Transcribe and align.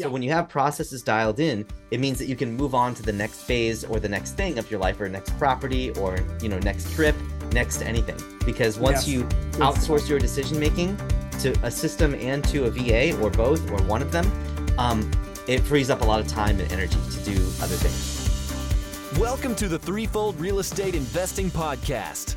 So 0.00 0.08
when 0.08 0.22
you 0.22 0.30
have 0.30 0.48
processes 0.48 1.02
dialed 1.02 1.40
in, 1.40 1.66
it 1.90 1.98
means 1.98 2.18
that 2.20 2.26
you 2.26 2.36
can 2.36 2.56
move 2.56 2.72
on 2.72 2.94
to 2.94 3.02
the 3.02 3.12
next 3.12 3.42
phase 3.42 3.82
or 3.82 3.98
the 3.98 4.08
next 4.08 4.36
thing 4.36 4.56
of 4.56 4.70
your 4.70 4.78
life 4.78 5.00
or 5.00 5.08
next 5.08 5.36
property 5.38 5.90
or, 5.98 6.18
you 6.40 6.48
know, 6.48 6.60
next 6.60 6.92
trip, 6.92 7.16
next 7.52 7.82
anything. 7.82 8.16
Because 8.46 8.78
once 8.78 9.08
Yes. 9.08 9.08
you 9.08 9.24
outsource 9.58 10.08
your 10.08 10.20
decision 10.20 10.60
making 10.60 10.96
to 11.40 11.52
a 11.64 11.70
system 11.70 12.14
and 12.14 12.44
to 12.44 12.66
a 12.66 12.70
VA 12.70 13.20
or 13.20 13.28
both 13.28 13.68
or 13.72 13.82
one 13.88 14.00
of 14.00 14.12
them, 14.12 14.30
um, 14.78 15.10
it 15.48 15.62
frees 15.62 15.90
up 15.90 16.02
a 16.02 16.04
lot 16.04 16.20
of 16.20 16.28
time 16.28 16.60
and 16.60 16.70
energy 16.70 16.98
to 17.10 17.24
do 17.24 17.36
other 17.60 17.74
things. 17.74 19.18
Welcome 19.18 19.56
to 19.56 19.66
the 19.66 19.80
Threefold 19.80 20.38
Real 20.38 20.60
Estate 20.60 20.94
Investing 20.94 21.50
Podcast. 21.50 22.36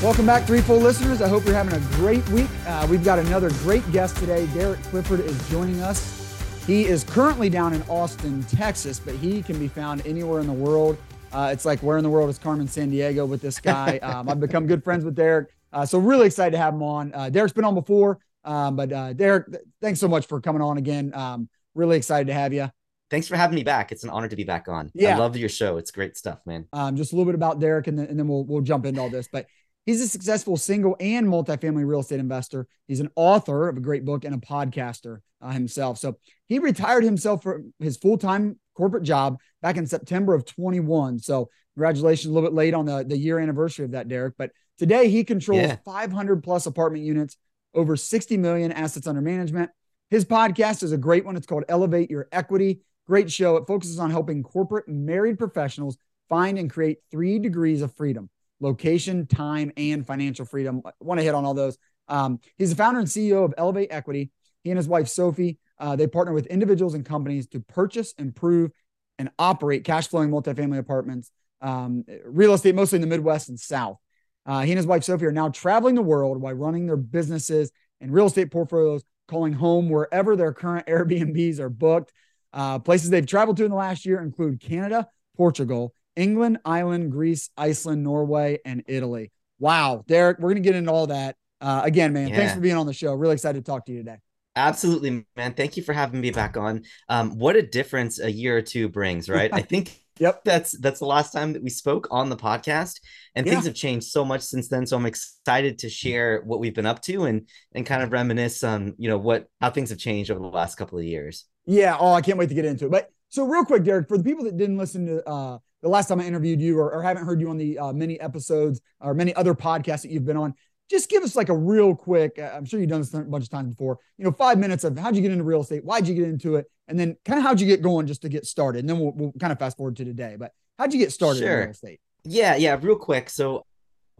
Welcome 0.00 0.26
back, 0.26 0.46
Threefold 0.46 0.84
listeners. 0.84 1.20
I 1.20 1.28
hope 1.28 1.44
you're 1.44 1.54
having 1.54 1.74
a 1.74 1.84
great 1.96 2.26
week. 2.28 2.48
Uh, 2.68 2.86
we've 2.88 3.02
got 3.02 3.18
another 3.18 3.50
great 3.50 3.90
guest 3.90 4.16
today. 4.16 4.46
Derek 4.54 4.80
Clifford 4.84 5.18
is 5.18 5.50
joining 5.50 5.80
us. 5.80 6.64
He 6.68 6.84
is 6.84 7.02
currently 7.02 7.50
down 7.50 7.72
in 7.74 7.82
Austin, 7.88 8.44
Texas, 8.44 9.00
but 9.00 9.16
he 9.16 9.42
can 9.42 9.58
be 9.58 9.66
found 9.66 10.06
anywhere 10.06 10.38
in 10.38 10.46
the 10.46 10.52
world. 10.52 10.96
Uh, 11.32 11.50
it's 11.52 11.64
like 11.64 11.80
where 11.80 11.98
in 11.98 12.04
the 12.04 12.10
world 12.10 12.30
is 12.30 12.38
Carmen 12.38 12.68
Sandiego 12.68 13.26
with 13.26 13.42
this 13.42 13.58
guy? 13.58 13.98
Um, 14.02 14.28
I've 14.28 14.38
become 14.38 14.68
good 14.68 14.84
friends 14.84 15.04
with 15.04 15.16
Derek, 15.16 15.48
uh, 15.72 15.84
so 15.84 15.98
really 15.98 16.26
excited 16.26 16.52
to 16.52 16.58
have 16.58 16.74
him 16.74 16.82
on. 16.84 17.12
Uh, 17.12 17.28
Derek's 17.28 17.52
been 17.52 17.64
on 17.64 17.74
before, 17.74 18.20
um, 18.44 18.76
but 18.76 18.92
uh, 18.92 19.12
Derek, 19.14 19.50
th- 19.50 19.64
thanks 19.82 19.98
so 19.98 20.06
much 20.06 20.26
for 20.26 20.40
coming 20.40 20.62
on 20.62 20.78
again. 20.78 21.12
Um, 21.12 21.48
really 21.74 21.96
excited 21.96 22.28
to 22.28 22.34
have 22.34 22.52
you. 22.52 22.70
Thanks 23.10 23.26
for 23.26 23.36
having 23.36 23.56
me 23.56 23.64
back. 23.64 23.90
It's 23.90 24.04
an 24.04 24.10
honor 24.10 24.28
to 24.28 24.36
be 24.36 24.44
back 24.44 24.68
on. 24.68 24.92
Yeah. 24.94 25.16
I 25.16 25.18
love 25.18 25.36
your 25.36 25.48
show. 25.48 25.78
It's 25.78 25.90
great 25.90 26.16
stuff, 26.16 26.38
man. 26.46 26.66
um, 26.72 26.94
just 26.94 27.12
a 27.12 27.16
little 27.16 27.24
bit 27.30 27.34
about 27.34 27.58
Derek, 27.58 27.88
and 27.88 27.98
then, 27.98 28.06
and 28.06 28.18
then 28.18 28.28
we'll 28.28 28.44
we'll 28.44 28.60
jump 28.60 28.86
into 28.86 29.00
all 29.00 29.10
this. 29.10 29.28
But 29.32 29.46
he's 29.88 30.02
a 30.02 30.08
successful 30.08 30.58
single 30.58 30.94
and 31.00 31.26
multifamily 31.26 31.86
real 31.86 32.00
estate 32.00 32.20
investor. 32.20 32.66
He's 32.86 33.00
an 33.00 33.08
author 33.16 33.70
of 33.70 33.78
a 33.78 33.80
great 33.80 34.04
book 34.04 34.26
and 34.26 34.34
a 34.34 34.38
podcaster 34.38 35.20
uh, 35.40 35.50
himself. 35.50 35.96
So 35.96 36.18
he 36.46 36.58
retired 36.58 37.04
himself 37.04 37.42
from 37.42 37.72
his 37.78 37.96
full 37.96 38.18
time 38.18 38.58
corporate 38.74 39.04
job 39.04 39.38
back 39.62 39.78
in 39.78 39.86
September 39.86 40.34
of 40.34 40.44
21. 40.44 41.20
So 41.20 41.48
congratulations, 41.74 42.30
a 42.30 42.34
little 42.34 42.50
bit 42.50 42.54
late 42.54 42.74
on 42.74 42.84
the 42.84 43.02
the 43.02 43.16
year 43.16 43.38
anniversary 43.38 43.86
of 43.86 43.92
that, 43.92 44.08
Derek. 44.08 44.34
But 44.36 44.50
today 44.76 45.08
he 45.08 45.24
controls 45.24 45.62
Yeah. 45.62 45.76
500 45.86 46.42
plus 46.42 46.66
apartment 46.66 47.06
units, 47.06 47.38
over 47.72 47.96
60 47.96 48.36
million 48.36 48.72
assets 48.72 49.06
under 49.06 49.22
management. 49.22 49.70
His 50.10 50.26
podcast 50.26 50.82
is 50.82 50.92
a 50.92 50.98
great 50.98 51.24
one. 51.24 51.34
It's 51.34 51.46
called 51.46 51.64
Elevate 51.66 52.10
Your 52.10 52.28
Equity. 52.30 52.82
Great 53.06 53.32
show. 53.32 53.56
It 53.56 53.66
focuses 53.66 53.98
on 53.98 54.10
helping 54.10 54.42
corporate 54.42 54.86
married 54.86 55.38
professionals 55.38 55.96
find 56.28 56.58
and 56.58 56.68
create 56.68 56.98
three 57.10 57.38
degrees 57.38 57.80
of 57.80 57.94
freedom 57.94 58.28
location, 58.60 59.26
time, 59.26 59.72
and 59.76 60.06
financial 60.06 60.44
freedom. 60.44 60.82
I 60.84 60.90
want 61.00 61.18
to 61.18 61.24
hit 61.24 61.34
on 61.34 61.44
all 61.44 61.54
those. 61.54 61.78
Um, 62.08 62.40
he's 62.56 62.70
the 62.70 62.76
founder 62.76 63.00
and 63.00 63.08
CEO 63.08 63.44
of 63.44 63.54
Elevate 63.56 63.88
Equity. 63.90 64.30
He 64.62 64.70
and 64.70 64.76
his 64.76 64.88
wife, 64.88 65.08
Sophie, 65.08 65.58
uh, 65.78 65.96
they 65.96 66.06
partner 66.06 66.32
with 66.32 66.46
individuals 66.46 66.94
and 66.94 67.04
companies 67.04 67.46
to 67.48 67.60
purchase, 67.60 68.12
improve, 68.18 68.70
and 69.18 69.30
operate 69.38 69.84
cash 69.84 70.08
flowing 70.08 70.30
multifamily 70.30 70.78
apartments, 70.78 71.30
um, 71.60 72.04
real 72.24 72.54
estate, 72.54 72.74
mostly 72.74 72.96
in 72.96 73.00
the 73.00 73.06
Midwest 73.06 73.48
and 73.48 73.58
South. 73.58 73.98
Uh, 74.46 74.62
he 74.62 74.72
and 74.72 74.78
his 74.78 74.86
wife, 74.86 75.04
Sophie, 75.04 75.26
are 75.26 75.32
now 75.32 75.48
traveling 75.48 75.94
the 75.94 76.02
world 76.02 76.40
while 76.40 76.54
running 76.54 76.86
their 76.86 76.96
businesses 76.96 77.70
and 78.00 78.12
real 78.12 78.26
estate 78.26 78.50
portfolios, 78.50 79.04
calling 79.26 79.52
home 79.52 79.90
wherever 79.90 80.36
their 80.36 80.52
current 80.52 80.86
Airbnbs 80.88 81.58
are 81.58 81.68
booked. 81.68 82.12
Uh, 82.52 82.78
places 82.78 83.10
they've 83.10 83.26
traveled 83.26 83.58
to 83.58 83.64
in 83.64 83.70
the 83.70 83.76
last 83.76 84.06
year 84.06 84.20
include 84.20 84.60
Canada, 84.60 85.06
Portugal, 85.36 85.92
England, 86.18 86.58
Ireland, 86.64 87.12
Greece, 87.12 87.50
Iceland, 87.56 88.02
Norway, 88.02 88.58
and 88.64 88.82
Italy. 88.88 89.30
Wow, 89.60 90.04
Derek, 90.06 90.38
we're 90.38 90.50
going 90.50 90.62
to 90.62 90.68
get 90.68 90.74
into 90.76 90.90
all 90.90 91.06
that. 91.06 91.36
Uh, 91.60 91.82
again, 91.84 92.12
man, 92.12 92.30
thanks 92.30 92.54
for 92.54 92.60
being 92.60 92.76
on 92.76 92.86
the 92.86 92.92
show. 92.92 93.14
Really 93.14 93.34
excited 93.34 93.64
to 93.64 93.70
talk 93.70 93.86
to 93.86 93.92
you 93.92 93.98
today. 93.98 94.16
Absolutely, 94.54 95.24
man. 95.36 95.54
Thank 95.54 95.76
you 95.76 95.82
for 95.82 95.92
having 95.92 96.20
me 96.20 96.30
back 96.30 96.56
on. 96.56 96.82
Um, 97.08 97.38
what 97.38 97.54
a 97.56 97.62
difference 97.62 98.18
a 98.20 98.30
year 98.30 98.56
or 98.56 98.62
two 98.62 98.88
brings, 98.88 99.28
right? 99.28 99.50
I 99.52 99.62
think 99.72 99.96
Yep. 100.20 100.42
that's 100.44 100.72
that's 100.78 100.98
the 100.98 101.06
last 101.06 101.32
time 101.32 101.52
that 101.52 101.62
we 101.62 101.70
spoke 101.70 102.08
on 102.10 102.28
the 102.28 102.36
podcast, 102.36 103.00
and 103.36 103.46
Yeah. 103.46 103.52
things 103.52 103.66
have 103.66 103.74
changed 103.74 104.08
so 104.08 104.24
much 104.24 104.40
since 104.40 104.66
then. 104.68 104.84
So 104.84 104.96
I'm 104.96 105.06
excited 105.06 105.78
to 105.78 105.88
share 105.88 106.42
what 106.44 106.58
we've 106.58 106.74
been 106.74 106.86
up 106.86 107.00
to 107.02 107.24
and 107.26 107.48
and 107.72 107.86
kind 107.86 108.02
of 108.02 108.10
reminisce 108.10 108.64
on 108.64 108.94
you 108.98 109.08
know 109.08 109.18
what 109.18 109.46
how 109.60 109.70
things 109.70 109.90
have 109.90 109.98
changed 109.98 110.32
over 110.32 110.40
the 110.40 110.48
last 110.48 110.74
couple 110.74 110.98
of 110.98 111.04
years. 111.04 111.44
Yeah. 111.66 111.96
Oh, 111.98 112.12
I 112.12 112.20
can't 112.20 112.36
wait 112.36 112.48
to 112.48 112.54
get 112.56 112.64
into 112.64 112.86
it. 112.86 112.90
But 112.90 113.10
so, 113.28 113.44
real 113.46 113.64
quick, 113.64 113.84
Derek, 113.84 114.08
for 114.08 114.18
the 114.18 114.24
people 114.24 114.44
that 114.46 114.56
didn't 114.56 114.78
listen 114.78 115.06
to 115.06 115.28
uh, 115.28 115.58
the 115.82 115.88
last 115.88 116.08
time 116.08 116.20
I 116.20 116.24
interviewed 116.24 116.60
you 116.60 116.78
or, 116.78 116.92
or 116.92 117.02
haven't 117.02 117.24
heard 117.24 117.40
you 117.40 117.50
on 117.50 117.56
the 117.56 117.78
uh, 117.78 117.92
many 117.92 118.20
episodes 118.20 118.80
or 119.00 119.14
many 119.14 119.34
other 119.34 119.54
podcasts 119.54 120.02
that 120.02 120.10
you've 120.10 120.24
been 120.24 120.36
on, 120.36 120.54
just 120.90 121.08
give 121.08 121.22
us 121.22 121.36
like 121.36 121.48
a 121.48 121.56
real 121.56 121.94
quick. 121.94 122.38
uh, 122.38 122.50
I'm 122.54 122.64
sure 122.64 122.80
you've 122.80 122.88
done 122.88 123.00
this 123.00 123.12
a 123.14 123.20
bunch 123.20 123.44
of 123.44 123.50
times 123.50 123.74
before. 123.74 123.98
You 124.16 124.24
know, 124.24 124.32
five 124.32 124.58
minutes 124.58 124.84
of 124.84 124.98
how'd 124.98 125.14
you 125.14 125.22
get 125.22 125.30
into 125.30 125.44
real 125.44 125.60
estate? 125.60 125.84
Why'd 125.84 126.08
you 126.08 126.14
get 126.14 126.24
into 126.24 126.56
it? 126.56 126.66
And 126.88 126.98
then 126.98 127.16
kind 127.24 127.38
of 127.38 127.44
how'd 127.44 127.60
you 127.60 127.66
get 127.66 127.82
going 127.82 128.06
just 128.06 128.22
to 128.22 128.28
get 128.28 128.46
started? 128.46 128.80
And 128.80 128.88
then 128.88 128.98
we'll, 128.98 129.12
we'll 129.12 129.32
kind 129.32 129.52
of 129.52 129.58
fast 129.58 129.76
forward 129.76 129.96
to 129.96 130.04
today. 130.04 130.36
But 130.38 130.52
how'd 130.78 130.92
you 130.92 130.98
get 130.98 131.12
started 131.12 131.42
in 131.42 131.58
real 131.58 131.70
estate? 131.70 132.00
Yeah, 132.24 132.56
yeah, 132.56 132.78
real 132.80 132.96
quick. 132.96 133.30
So 133.30 133.64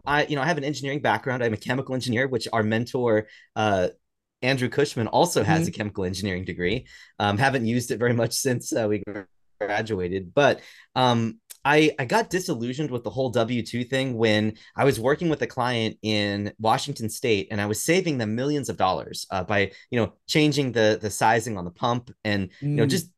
I, 0.05 0.25
you 0.25 0.35
know, 0.35 0.41
I 0.41 0.45
have 0.45 0.57
an 0.57 0.63
engineering 0.63 1.01
background. 1.01 1.43
I'm 1.43 1.53
a 1.53 1.57
chemical 1.57 1.95
engineer, 1.95 2.27
which 2.27 2.47
our 2.53 2.63
mentor, 2.63 3.27
uh, 3.55 3.89
Andrew 4.41 4.69
Cushman, 4.69 5.07
also 5.07 5.43
has 5.43 5.67
a 5.67 5.71
chemical 5.71 6.05
engineering 6.05 6.45
degree. 6.45 6.87
Um, 7.17 7.37
haven't 7.37 7.65
used 7.65 7.91
it 7.91 7.97
very 7.97 8.13
much 8.13 8.33
since 8.33 8.71
uh, 8.73 8.87
we 8.87 9.03
graduated, 9.59 10.33
but 10.33 10.61
um, 10.95 11.39
I 11.65 11.91
I 11.99 12.05
got 12.05 12.29
disillusioned 12.29 12.91
with 12.91 13.03
the 13.03 13.09
whole 13.09 13.29
W 13.29 13.63
two 13.65 13.83
thing 13.83 14.15
when 14.17 14.55
I 14.75 14.85
was 14.85 14.99
working 14.99 15.29
with 15.29 15.41
a 15.41 15.47
client 15.47 15.97
in 16.01 16.53
Washington 16.59 17.09
State, 17.09 17.47
and 17.51 17.59
I 17.61 17.65
was 17.65 17.83
saving 17.83 18.17
them 18.17 18.35
millions 18.35 18.69
of 18.69 18.77
dollars 18.77 19.25
uh, 19.31 19.43
by 19.43 19.71
you 19.91 19.99
know 19.99 20.13
changing 20.27 20.71
the 20.71 20.97
the 21.01 21.09
sizing 21.09 21.57
on 21.57 21.65
the 21.65 21.71
pump 21.71 22.11
and 22.23 22.43
you 22.73 22.81
know 22.81 22.85
Mm. 22.85 22.87
just 22.87 23.09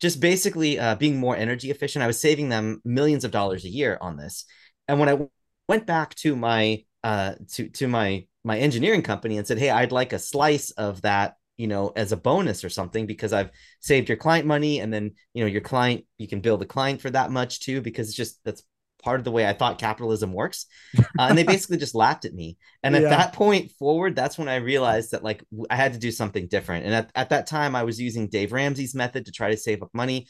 just 0.00 0.20
basically 0.20 0.78
uh, 0.78 0.94
being 0.96 1.18
more 1.18 1.36
energy 1.36 1.70
efficient. 1.70 2.02
I 2.02 2.06
was 2.06 2.20
saving 2.20 2.48
them 2.48 2.80
millions 2.84 3.24
of 3.24 3.30
dollars 3.30 3.64
a 3.64 3.68
year 3.68 3.98
on 4.00 4.16
this. 4.16 4.44
And 4.88 4.98
when 4.98 5.08
I 5.08 5.12
w- 5.12 5.30
went 5.68 5.86
back 5.86 6.14
to 6.16 6.34
my 6.36 6.84
uh, 7.04 7.34
to 7.52 7.68
to 7.70 7.88
my 7.88 8.26
my 8.44 8.58
engineering 8.58 9.02
company 9.02 9.38
and 9.38 9.46
said, 9.46 9.58
"Hey, 9.58 9.70
I'd 9.70 9.92
like 9.92 10.12
a 10.12 10.18
slice 10.18 10.70
of 10.72 11.02
that, 11.02 11.36
you 11.60 11.66
know, 11.66 11.92
as 11.94 12.10
a 12.10 12.16
bonus 12.16 12.64
or 12.64 12.70
something 12.70 13.04
because 13.04 13.34
I've 13.34 13.50
saved 13.80 14.08
your 14.08 14.16
client 14.16 14.46
money, 14.46 14.80
and 14.80 14.90
then 14.90 15.12
you 15.34 15.44
know 15.44 15.46
your 15.46 15.60
client 15.60 16.06
you 16.16 16.26
can 16.26 16.40
bill 16.40 16.56
the 16.56 16.64
client 16.64 17.02
for 17.02 17.10
that 17.10 17.30
much 17.30 17.60
too 17.60 17.82
because 17.82 18.08
it's 18.08 18.16
just 18.16 18.40
that's 18.44 18.62
part 19.02 19.20
of 19.20 19.24
the 19.24 19.30
way 19.30 19.46
I 19.46 19.52
thought 19.52 19.78
capitalism 19.78 20.32
works." 20.32 20.64
Uh, 20.96 21.02
and 21.18 21.36
they 21.36 21.42
basically 21.54 21.76
just 21.76 21.94
laughed 21.94 22.24
at 22.24 22.32
me. 22.32 22.56
And 22.82 22.96
at 22.96 23.02
that 23.02 23.34
point 23.34 23.72
forward, 23.72 24.16
that's 24.16 24.38
when 24.38 24.48
I 24.48 24.56
realized 24.56 25.10
that 25.10 25.22
like 25.22 25.44
i 25.68 25.76
had 25.76 25.92
to 25.92 25.98
do 25.98 26.10
something 26.10 26.48
different. 26.48 26.86
And 26.86 26.94
at, 26.94 27.10
at 27.14 27.28
that 27.28 27.46
time, 27.46 27.76
I 27.76 27.82
was 27.82 28.00
using 28.00 28.28
Dave 28.28 28.52
Ramsey's 28.52 28.94
method 28.94 29.26
to 29.26 29.32
try 29.32 29.50
to 29.50 29.56
save 29.58 29.82
up 29.82 29.90
money. 29.92 30.28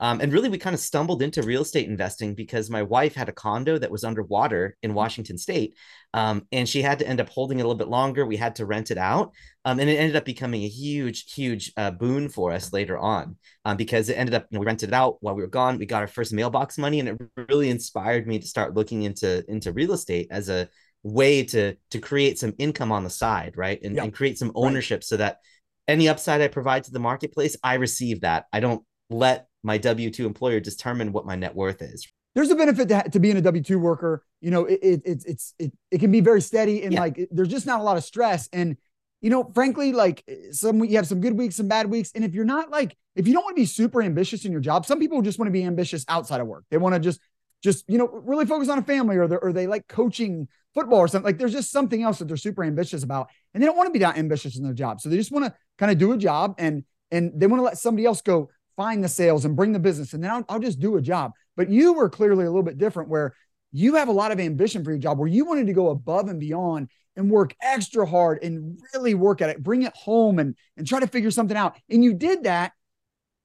Um, 0.00 0.20
and 0.20 0.32
really, 0.32 0.48
we 0.48 0.58
kind 0.58 0.74
of 0.74 0.80
stumbled 0.80 1.22
into 1.22 1.42
real 1.42 1.62
estate 1.62 1.88
investing 1.88 2.34
because 2.34 2.70
my 2.70 2.82
wife 2.82 3.14
had 3.14 3.28
a 3.28 3.32
condo 3.32 3.78
that 3.78 3.90
was 3.90 4.02
underwater 4.02 4.76
in 4.82 4.94
Washington 4.94 5.36
State, 5.36 5.76
um, 6.14 6.46
and 6.52 6.68
she 6.68 6.80
had 6.80 6.98
to 7.00 7.06
end 7.06 7.20
up 7.20 7.28
holding 7.28 7.58
it 7.58 7.62
a 7.62 7.64
little 7.64 7.78
bit 7.78 7.88
longer. 7.88 8.24
We 8.24 8.36
had 8.38 8.56
to 8.56 8.66
rent 8.66 8.90
it 8.90 8.98
out, 8.98 9.32
um, 9.66 9.78
and 9.78 9.90
it 9.90 9.96
ended 9.96 10.16
up 10.16 10.24
becoming 10.24 10.64
a 10.64 10.68
huge, 10.68 11.32
huge 11.32 11.72
uh, 11.76 11.90
boon 11.90 12.28
for 12.30 12.50
us 12.50 12.72
later 12.72 12.98
on 12.98 13.36
um, 13.66 13.76
because 13.76 14.08
it 14.08 14.14
ended 14.14 14.34
up, 14.34 14.46
you 14.50 14.56
know, 14.56 14.60
we 14.60 14.66
rented 14.66 14.88
it 14.88 14.94
out 14.94 15.18
while 15.20 15.34
we 15.34 15.42
were 15.42 15.48
gone. 15.48 15.78
We 15.78 15.86
got 15.86 16.00
our 16.00 16.08
first 16.08 16.32
mailbox 16.32 16.78
money, 16.78 17.00
and 17.00 17.08
it 17.10 17.20
really 17.50 17.68
inspired 17.68 18.26
me 18.26 18.38
to 18.38 18.46
start 18.46 18.74
looking 18.74 19.02
into 19.02 19.44
into 19.50 19.72
real 19.72 19.92
estate 19.92 20.28
as 20.30 20.48
a 20.48 20.68
way 21.02 21.44
to 21.44 21.76
to 21.90 21.98
create 21.98 22.38
some 22.38 22.54
income 22.58 22.90
on 22.90 23.04
the 23.04 23.10
side, 23.10 23.54
right, 23.56 23.78
and, 23.82 23.96
Yeah. 23.96 24.04
and 24.04 24.14
create 24.14 24.38
some 24.38 24.48
Right. 24.48 24.56
ownership 24.66 25.04
so 25.04 25.18
that 25.18 25.40
any 25.86 26.08
upside 26.08 26.40
I 26.40 26.48
provide 26.48 26.84
to 26.84 26.90
the 26.90 27.00
marketplace, 27.00 27.56
I 27.62 27.74
receive 27.74 28.22
that. 28.22 28.46
I 28.52 28.60
don't 28.60 28.82
let 29.10 29.48
my 29.62 29.78
W 29.78 30.10
two 30.10 30.26
employer 30.26 30.60
determine 30.60 31.12
what 31.12 31.26
my 31.26 31.36
net 31.36 31.54
worth 31.54 31.82
is. 31.82 32.06
there's 32.34 32.50
a 32.50 32.54
benefit 32.54 32.88
to, 32.88 33.02
to 33.10 33.20
being 33.20 33.36
a 33.36 33.42
W 33.42 33.62
two 33.62 33.78
worker. 33.78 34.24
You 34.40 34.50
know, 34.50 34.64
it, 34.64 34.78
it 34.82 35.02
it's 35.04 35.24
it's 35.24 35.54
it, 35.58 35.72
it 35.90 35.98
can 36.00 36.10
be 36.10 36.20
very 36.20 36.40
steady 36.40 36.82
and 36.84 36.92
Yeah. 36.94 37.00
like 37.00 37.28
there's 37.30 37.48
just 37.48 37.66
not 37.66 37.80
a 37.80 37.82
lot 37.82 37.96
of 37.96 38.04
stress. 38.04 38.48
And 38.52 38.76
you 39.20 39.28
know, 39.28 39.50
frankly, 39.54 39.92
like 39.92 40.24
some 40.52 40.82
you 40.84 40.96
have 40.96 41.06
some 41.06 41.20
good 41.20 41.36
weeks, 41.36 41.56
some 41.56 41.68
bad 41.68 41.86
weeks. 41.90 42.12
And 42.14 42.24
if 42.24 42.32
you're 42.34 42.44
not 42.44 42.70
like 42.70 42.96
if 43.16 43.26
you 43.26 43.34
don't 43.34 43.44
want 43.44 43.56
to 43.56 43.60
be 43.62 43.66
super 43.66 44.00
ambitious 44.02 44.44
in 44.44 44.52
your 44.52 44.62
job, 44.62 44.86
some 44.86 44.98
people 44.98 45.20
just 45.22 45.38
want 45.38 45.48
to 45.48 45.52
be 45.52 45.64
ambitious 45.64 46.04
outside 46.08 46.40
of 46.40 46.46
work. 46.46 46.64
They 46.70 46.78
want 46.78 46.94
to 46.94 47.00
just 47.00 47.20
just 47.62 47.84
you 47.88 47.98
know 47.98 48.08
really 48.08 48.46
focus 48.46 48.68
on 48.70 48.78
a 48.78 48.82
family 48.82 49.16
or 49.18 49.26
they 49.28 49.36
or 49.36 49.52
they 49.52 49.66
like 49.66 49.86
coaching 49.88 50.48
football 50.72 51.00
or 51.00 51.08
something. 51.08 51.26
Like 51.26 51.36
there's 51.38 51.52
just 51.52 51.70
something 51.70 52.02
else 52.02 52.18
that 52.20 52.28
they're 52.28 52.36
super 52.38 52.64
ambitious 52.64 53.02
about, 53.02 53.28
and 53.52 53.62
they 53.62 53.66
don't 53.66 53.76
want 53.76 53.88
to 53.88 53.92
be 53.92 53.98
that 53.98 54.16
ambitious 54.16 54.56
in 54.56 54.62
their 54.62 54.72
job. 54.72 55.00
So 55.02 55.10
they 55.10 55.16
just 55.16 55.32
want 55.32 55.44
to 55.44 55.54
kind 55.76 55.92
of 55.92 55.98
do 55.98 56.12
a 56.12 56.16
job 56.16 56.54
and 56.56 56.84
and 57.10 57.32
they 57.38 57.46
want 57.48 57.58
to 57.60 57.64
let 57.64 57.76
somebody 57.76 58.06
else 58.06 58.22
go 58.22 58.48
find 58.80 59.04
the 59.04 59.08
sales 59.08 59.44
and 59.44 59.54
bring 59.54 59.72
the 59.72 59.78
business, 59.78 60.14
and 60.14 60.24
then 60.24 60.30
I'll, 60.30 60.44
I'll 60.48 60.58
just 60.58 60.80
do 60.80 60.96
a 60.96 61.02
job. 61.02 61.32
But 61.54 61.68
you 61.68 61.92
were 61.92 62.08
clearly 62.08 62.46
a 62.46 62.48
little 62.48 62.62
bit 62.62 62.78
different 62.78 63.10
where 63.10 63.34
you 63.72 63.96
have 63.96 64.08
a 64.08 64.12
lot 64.12 64.32
of 64.32 64.40
ambition 64.40 64.82
for 64.82 64.90
your 64.90 64.98
job, 64.98 65.18
where 65.18 65.28
you 65.28 65.44
wanted 65.44 65.66
to 65.66 65.74
go 65.74 65.90
above 65.90 66.28
and 66.28 66.40
beyond 66.40 66.88
and 67.14 67.30
work 67.30 67.54
extra 67.60 68.06
hard 68.06 68.42
and 68.42 68.80
really 68.94 69.12
work 69.12 69.42
at 69.42 69.50
it, 69.50 69.62
bring 69.62 69.82
it 69.82 69.94
home 69.94 70.38
and, 70.38 70.56
and 70.78 70.86
try 70.86 70.98
to 70.98 71.06
figure 71.06 71.30
something 71.30 71.58
out. 71.58 71.76
And 71.90 72.02
you 72.02 72.14
did 72.14 72.44
that. 72.44 72.72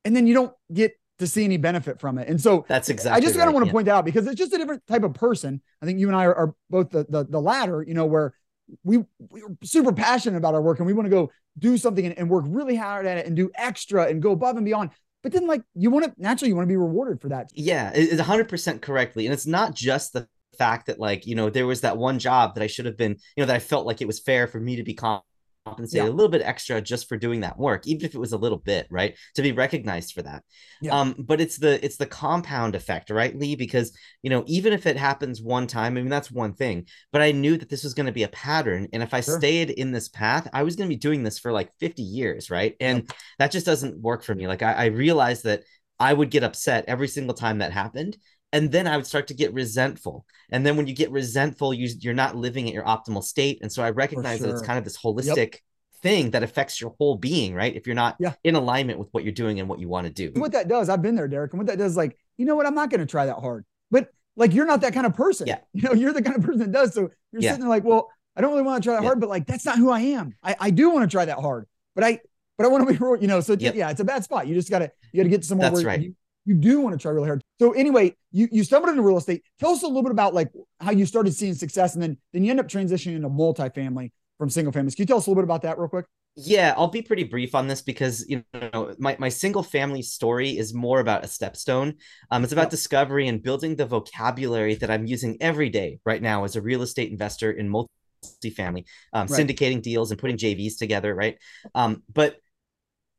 And 0.06 0.16
then 0.16 0.26
you 0.26 0.34
don't 0.34 0.54
get 0.72 0.94
to 1.20 1.28
see 1.28 1.44
any 1.44 1.58
benefit 1.58 2.00
from 2.00 2.18
it. 2.18 2.30
And 2.30 2.40
so 2.40 2.64
that's 2.70 2.88
exactly 2.88 3.18
I 3.18 3.20
just 3.20 3.36
kind 3.36 3.48
right, 3.48 3.50
of 3.50 3.54
want 3.56 3.66
to 3.66 3.68
yeah. 3.68 3.74
point 3.74 3.88
out 3.90 4.06
because 4.06 4.26
it's 4.28 4.38
just 4.38 4.54
a 4.54 4.58
different 4.58 4.88
type 4.88 5.04
of 5.04 5.14
person. 5.14 5.62
I 5.82 5.86
think 5.86 6.00
you 6.00 6.08
and 6.08 6.16
I 6.16 6.26
are, 6.26 6.36
are 6.36 6.56
both 6.70 6.92
the, 6.92 7.06
the 7.10 7.26
the 7.26 7.42
latter, 7.42 7.84
you 7.84 7.94
know, 7.94 8.06
where 8.06 8.34
we 8.84 9.04
we're 9.20 9.56
super 9.64 9.92
passionate 9.92 10.38
about 10.38 10.54
our 10.54 10.62
work 10.62 10.80
and 10.80 10.88
we 10.88 10.94
want 10.94 11.08
to 11.08 11.10
go 11.10 11.32
do 11.58 11.78
something 11.78 12.06
and, 12.06 12.18
and 12.18 12.30
work 12.30 12.46
really 12.48 12.76
hard 12.76 13.06
at 13.06 13.18
it 13.18 13.26
and 13.26 13.36
do 13.36 13.50
extra 13.56 14.06
and 14.08 14.22
go 14.22 14.32
above 14.32 14.58
and 14.58 14.66
beyond. 14.66 14.92
But 15.26 15.32
then 15.32 15.48
like 15.48 15.64
you 15.74 15.90
want 15.90 16.06
to 16.06 16.14
naturally 16.20 16.50
you 16.50 16.56
want 16.56 16.68
to 16.68 16.72
be 16.72 16.78
rewarded 16.78 17.20
for 17.20 17.30
that. 17.30 17.50
Yeah, 17.56 17.92
it- 17.96 18.10
it's 18.12 18.20
100% 18.22 18.84
correctly. 18.84 19.26
And 19.26 19.34
it's 19.34 19.48
not 19.48 19.74
just 19.74 20.14
the 20.14 20.28
fact 20.60 20.86
that, 20.86 21.00
like, 21.00 21.26
you 21.26 21.34
know, 21.34 21.50
there 21.50 21.66
was 21.66 21.82
that 21.82 21.98
one 21.98 22.20
job 22.20 22.54
that 22.54 22.62
I 22.64 22.68
should 22.68 22.86
have 22.86 22.96
been, 22.96 23.14
you 23.36 23.42
know, 23.42 23.46
that 23.48 23.56
I 23.56 23.60
felt 23.60 23.88
like 23.88 24.02
it 24.02 24.06
was 24.08 24.20
fair 24.20 24.46
for 24.46 24.60
me 24.60 24.76
to 24.76 24.84
be 24.84 24.94
compensated 25.66 26.06
Yeah. 26.06 26.12
a 26.12 26.14
little 26.14 26.30
bit 26.30 26.42
extra 26.44 26.80
just 26.82 27.10
for 27.10 27.18
doing 27.18 27.42
that 27.42 27.58
work, 27.58 27.88
even 27.88 28.06
if 28.06 28.14
it 28.14 28.20
was 28.20 28.34
a 28.34 28.38
little 28.38 28.58
bit, 28.60 28.88
right? 28.90 29.16
To 29.36 29.42
be 29.42 29.52
recognized 29.52 30.14
for 30.14 30.22
that. 30.22 30.44
Yeah. 30.82 31.00
Um, 31.00 31.16
but 31.18 31.42
it's 31.42 31.58
the 31.58 31.84
it's 31.84 31.98
the 31.98 32.06
compound 32.06 32.76
effect, 32.76 33.10
right, 33.10 33.36
Lee? 33.38 33.56
Because 33.56 33.98
you 34.22 34.30
know, 34.30 34.44
even 34.48 34.74
if 34.74 34.86
it 34.86 34.98
happens 34.98 35.42
one 35.42 35.68
time, 35.68 35.98
I 35.98 36.02
mean 36.02 36.10
that's 36.10 36.32
one 36.32 36.54
thing. 36.54 36.88
But 37.12 37.22
I 37.22 37.32
knew 37.32 37.58
that 37.58 37.70
this 37.70 37.84
was 37.84 37.94
going 37.94 38.06
to 38.06 38.12
be 38.12 38.24
a 38.24 38.28
pattern. 38.30 38.88
And 38.94 39.02
if 39.02 39.14
I 39.14 39.22
Sure. 39.22 39.40
stayed 39.40 39.72
in 39.72 39.92
this 39.92 40.08
path, 40.10 40.48
I 40.54 40.64
was 40.64 40.76
going 40.76 40.88
to 40.90 40.96
be 40.96 41.00
doing 41.00 41.24
this 41.24 41.40
for 41.40 41.52
like 41.52 41.72
50 41.80 42.04
years, 42.04 42.50
right? 42.52 42.76
And 42.80 43.10
that 43.40 43.52
just 43.52 43.66
doesn't 43.66 44.00
work 44.00 44.24
for 44.24 44.36
me. 44.36 44.48
Like 44.48 44.62
I, 44.62 44.74
I 44.74 44.86
realized 44.86 45.46
that 45.46 45.64
I 46.00 46.14
would 46.14 46.30
get 46.30 46.44
upset 46.44 46.86
every 46.88 47.08
single 47.08 47.34
time 47.34 47.60
that 47.60 47.72
happened. 47.72 48.18
And 48.56 48.72
then 48.72 48.88
I 48.88 48.96
would 48.96 49.06
start 49.06 49.28
to 49.28 49.34
get 49.34 49.54
resentful. 49.54 50.26
And 50.50 50.66
then 50.66 50.78
when 50.78 50.88
you 50.88 50.96
get 50.96 51.12
resentful, 51.12 51.74
you, 51.74 51.90
you're 52.00 52.14
not 52.14 52.38
living 52.38 52.68
at 52.70 52.74
your 52.74 52.86
optimal 52.86 53.22
state. 53.22 53.60
And 53.62 53.70
so 53.70 53.84
I 53.84 53.90
recognize 53.90 54.40
that 54.40 54.50
it's 54.50 54.62
kind 54.62 54.78
of 54.78 54.86
this 54.86 54.98
holistic 54.98 55.58
thing 56.02 56.32
that 56.32 56.42
affects 56.42 56.80
your 56.80 56.96
whole 56.98 57.18
being, 57.18 57.54
right? 57.54 57.76
If 57.76 57.86
you're 57.86 57.96
not 57.96 58.16
Yeah. 58.18 58.34
in 58.46 58.56
alignment 58.56 58.98
with 58.98 59.10
what 59.12 59.26
you're 59.26 59.34
doing 59.34 59.60
and 59.60 59.68
what 59.68 59.80
you 59.80 59.90
want 59.90 60.08
to 60.08 60.14
do. 60.14 60.40
what 60.40 60.54
that 60.54 60.70
does, 60.70 60.88
I've 60.88 61.02
been 61.02 61.16
there, 61.16 61.28
Derek, 61.28 61.52
and 61.52 61.60
what 61.60 61.68
that 61.68 61.78
does, 61.78 61.98
like, 61.98 62.18
you 62.38 62.46
know 62.46 62.56
what, 62.56 62.66
I'm 62.66 62.76
not 62.76 62.90
going 62.90 63.02
to 63.02 63.06
try 63.06 63.26
that 63.26 63.40
hard. 63.40 63.66
But 63.92 64.08
like, 64.38 64.54
you're 64.54 64.66
not 64.66 64.80
that 64.82 64.94
kind 64.94 65.06
of 65.06 65.16
person. 65.16 65.48
Yeah. 65.48 65.58
You 65.74 65.82
know, 65.82 65.94
you're 65.94 66.14
the 66.14 66.22
kind 66.22 66.38
of 66.38 66.44
person 66.44 66.60
that 66.60 66.72
does. 66.72 66.94
So 66.94 67.10
you're 67.34 67.42
Yeah. 67.42 67.52
sitting 67.52 67.60
there 67.60 67.70
like, 67.70 67.84
well, 67.84 68.10
I 68.38 68.42
don't 68.42 68.52
really 68.52 68.64
want 68.64 68.82
to 68.82 68.88
try 68.88 68.96
that 68.96 69.04
Yeah. 69.04 69.10
hard, 69.10 69.20
but 69.20 69.28
like, 69.28 69.48
that's 69.48 69.66
not 69.66 69.78
who 69.78 69.90
I 69.90 70.00
am. 70.00 70.34
I, 70.42 70.56
I 70.62 70.70
do 70.70 70.92
want 70.92 71.10
to 71.10 71.14
try 71.14 71.26
that 71.26 71.40
hard, 71.40 71.68
but 71.94 72.06
I, 72.06 72.22
but 72.58 72.66
I 72.66 72.70
want 72.70 72.88
to 72.88 72.94
be, 72.94 72.98
real, 72.98 73.18
you 73.22 73.28
know, 73.28 73.42
so 73.42 73.58
Yep. 73.60 73.76
yeah, 73.76 73.90
it's 73.90 74.00
a 74.00 74.06
bad 74.06 74.24
spot. 74.24 74.48
You 74.48 74.56
just 74.56 74.70
got 74.70 74.80
to, 74.80 74.92
you 75.12 75.20
got 75.20 75.24
to 75.24 75.30
get 75.30 75.42
to 75.42 75.48
somewhere 75.48 75.70
That's 75.72 75.84
where 75.84 75.92
right. 75.94 76.02
you, 76.02 76.16
you 76.46 76.56
do 76.56 76.80
want 76.80 76.94
to 76.94 77.02
try 77.02 77.12
really 77.12 77.28
hard. 77.28 77.42
So 77.60 77.72
anyway, 77.72 78.16
you, 78.32 78.48
you 78.52 78.64
stumbled 78.64 78.90
into 78.90 79.02
real 79.02 79.18
estate. 79.18 79.44
Tell 79.60 79.72
us 79.72 79.84
a 79.84 79.88
little 79.88 80.04
bit 80.04 80.12
about 80.12 80.34
like 80.34 80.52
how 80.80 80.92
you 80.92 81.06
started 81.06 81.34
seeing 81.34 81.54
success 81.56 81.96
and 81.96 82.04
then, 82.04 82.18
then 82.34 82.44
you 82.44 82.52
end 82.52 82.60
up 82.60 82.68
transitioning 82.68 83.16
into 83.16 83.30
multifamily 83.30 84.12
from 84.38 84.50
single 84.50 84.72
families. 84.72 84.96
Can 84.96 85.04
you 85.04 85.08
tell 85.08 85.18
us 85.18 85.28
a 85.28 85.30
little 85.30 85.42
bit 85.42 85.48
about 85.48 85.64
that 85.64 85.78
real 85.78 85.88
quick? 85.88 86.06
Yeah, 86.38 86.74
I'll 86.76 86.90
be 86.90 87.02
pretty 87.02 87.24
brief 87.24 87.56
on 87.56 87.68
this 87.68 87.82
because 87.82 88.26
you 88.28 88.44
know 88.54 88.94
my, 89.00 89.16
my 89.20 89.30
single 89.30 89.64
family 89.64 90.02
story 90.02 90.58
is 90.58 90.74
more 90.74 91.00
about 91.00 91.24
a 91.24 91.28
stepstone. 91.28 91.96
Um, 92.30 92.44
it's 92.44 92.52
about 92.52 92.70
discovery 92.70 93.30
and 93.30 93.42
building 93.42 93.78
the 93.78 93.86
vocabulary 93.86 94.76
that 94.76 94.92
I'm 94.92 95.06
using 95.06 95.38
every 95.40 95.70
day 95.70 96.00
right 96.06 96.22
now 96.22 96.44
as 96.44 96.58
a 96.58 96.62
real 96.62 96.82
estate 96.82 97.10
investor 97.10 97.52
in 97.52 97.70
multifamily, 97.72 98.84
um, 99.14 99.28
Right. 99.28 99.48
syndicating 99.48 99.82
deals 99.82 100.12
and 100.12 100.20
putting 100.20 100.36
JVs 100.36 100.78
together, 100.78 101.16
right? 101.16 101.38
Um, 101.74 102.04
but 102.14 102.36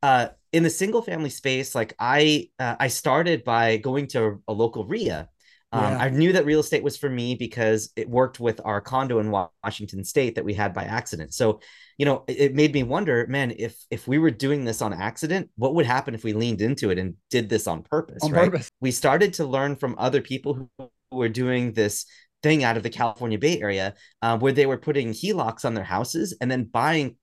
uh, 0.07 0.29
in 0.53 0.63
the 0.63 0.71
single 0.71 1.03
family 1.03 1.31
space, 1.31 1.75
like 1.75 1.95
I 1.99 2.51
uh, 2.61 2.77
I 2.79 2.89
started 2.89 3.43
by 3.43 3.79
going 3.79 4.07
to 4.09 4.41
a 4.47 4.53
local 4.53 4.85
RIA. 4.87 5.29
Um, 5.73 5.83
Yeah. 5.83 5.99
I 5.99 6.09
knew 6.11 6.33
that 6.33 6.47
real 6.47 6.61
estate 6.61 6.85
was 6.85 6.97
for 6.97 7.11
me 7.11 7.35
because 7.35 7.91
it 7.97 8.09
worked 8.09 8.39
with 8.39 8.61
our 8.65 8.81
condo 8.81 9.19
in 9.19 9.33
Washington 9.33 10.05
State 10.05 10.37
that 10.37 10.45
we 10.45 10.55
had 10.55 10.73
by 10.73 10.85
accident. 10.85 11.35
So, 11.35 11.61
you 11.99 12.07
know, 12.07 12.23
it, 12.29 12.37
it 12.39 12.55
made 12.55 12.73
me 12.73 12.85
wonder, 12.85 13.27
man, 13.27 13.53
if 13.59 13.75
if 13.91 14.07
we 14.07 14.19
were 14.19 14.31
doing 14.31 14.65
this 14.65 14.81
on 14.81 14.93
accident, 14.93 15.51
what 15.57 15.75
would 15.75 15.87
happen 15.87 16.15
if 16.15 16.23
we 16.23 16.33
leaned 16.33 16.61
into 16.61 16.91
it 16.91 16.99
and 16.99 17.15
did 17.29 17.49
this 17.49 17.67
on 17.67 17.83
purpose? 17.83 18.23
On 18.23 18.31
right? 18.31 18.49
purpose. 18.49 18.71
We 18.81 18.93
started 18.93 19.35
to 19.35 19.45
learn 19.45 19.75
from 19.75 19.97
other 19.99 20.23
people 20.23 20.55
who, 20.55 20.91
were 21.11 21.29
doing 21.29 21.73
this 21.73 22.07
thing 22.43 22.63
out 22.65 22.77
of 22.77 22.83
the 22.83 22.91
California 22.91 23.39
Bay 23.39 23.61
Area, 23.61 23.95
uh, 24.23 24.37
where 24.39 24.53
they 24.53 24.67
were 24.67 24.77
putting 24.77 25.11
HELOCs 25.11 25.65
on 25.65 25.75
their 25.75 25.91
houses 25.97 26.37
and 26.41 26.49
then 26.51 26.65
buying 26.65 27.17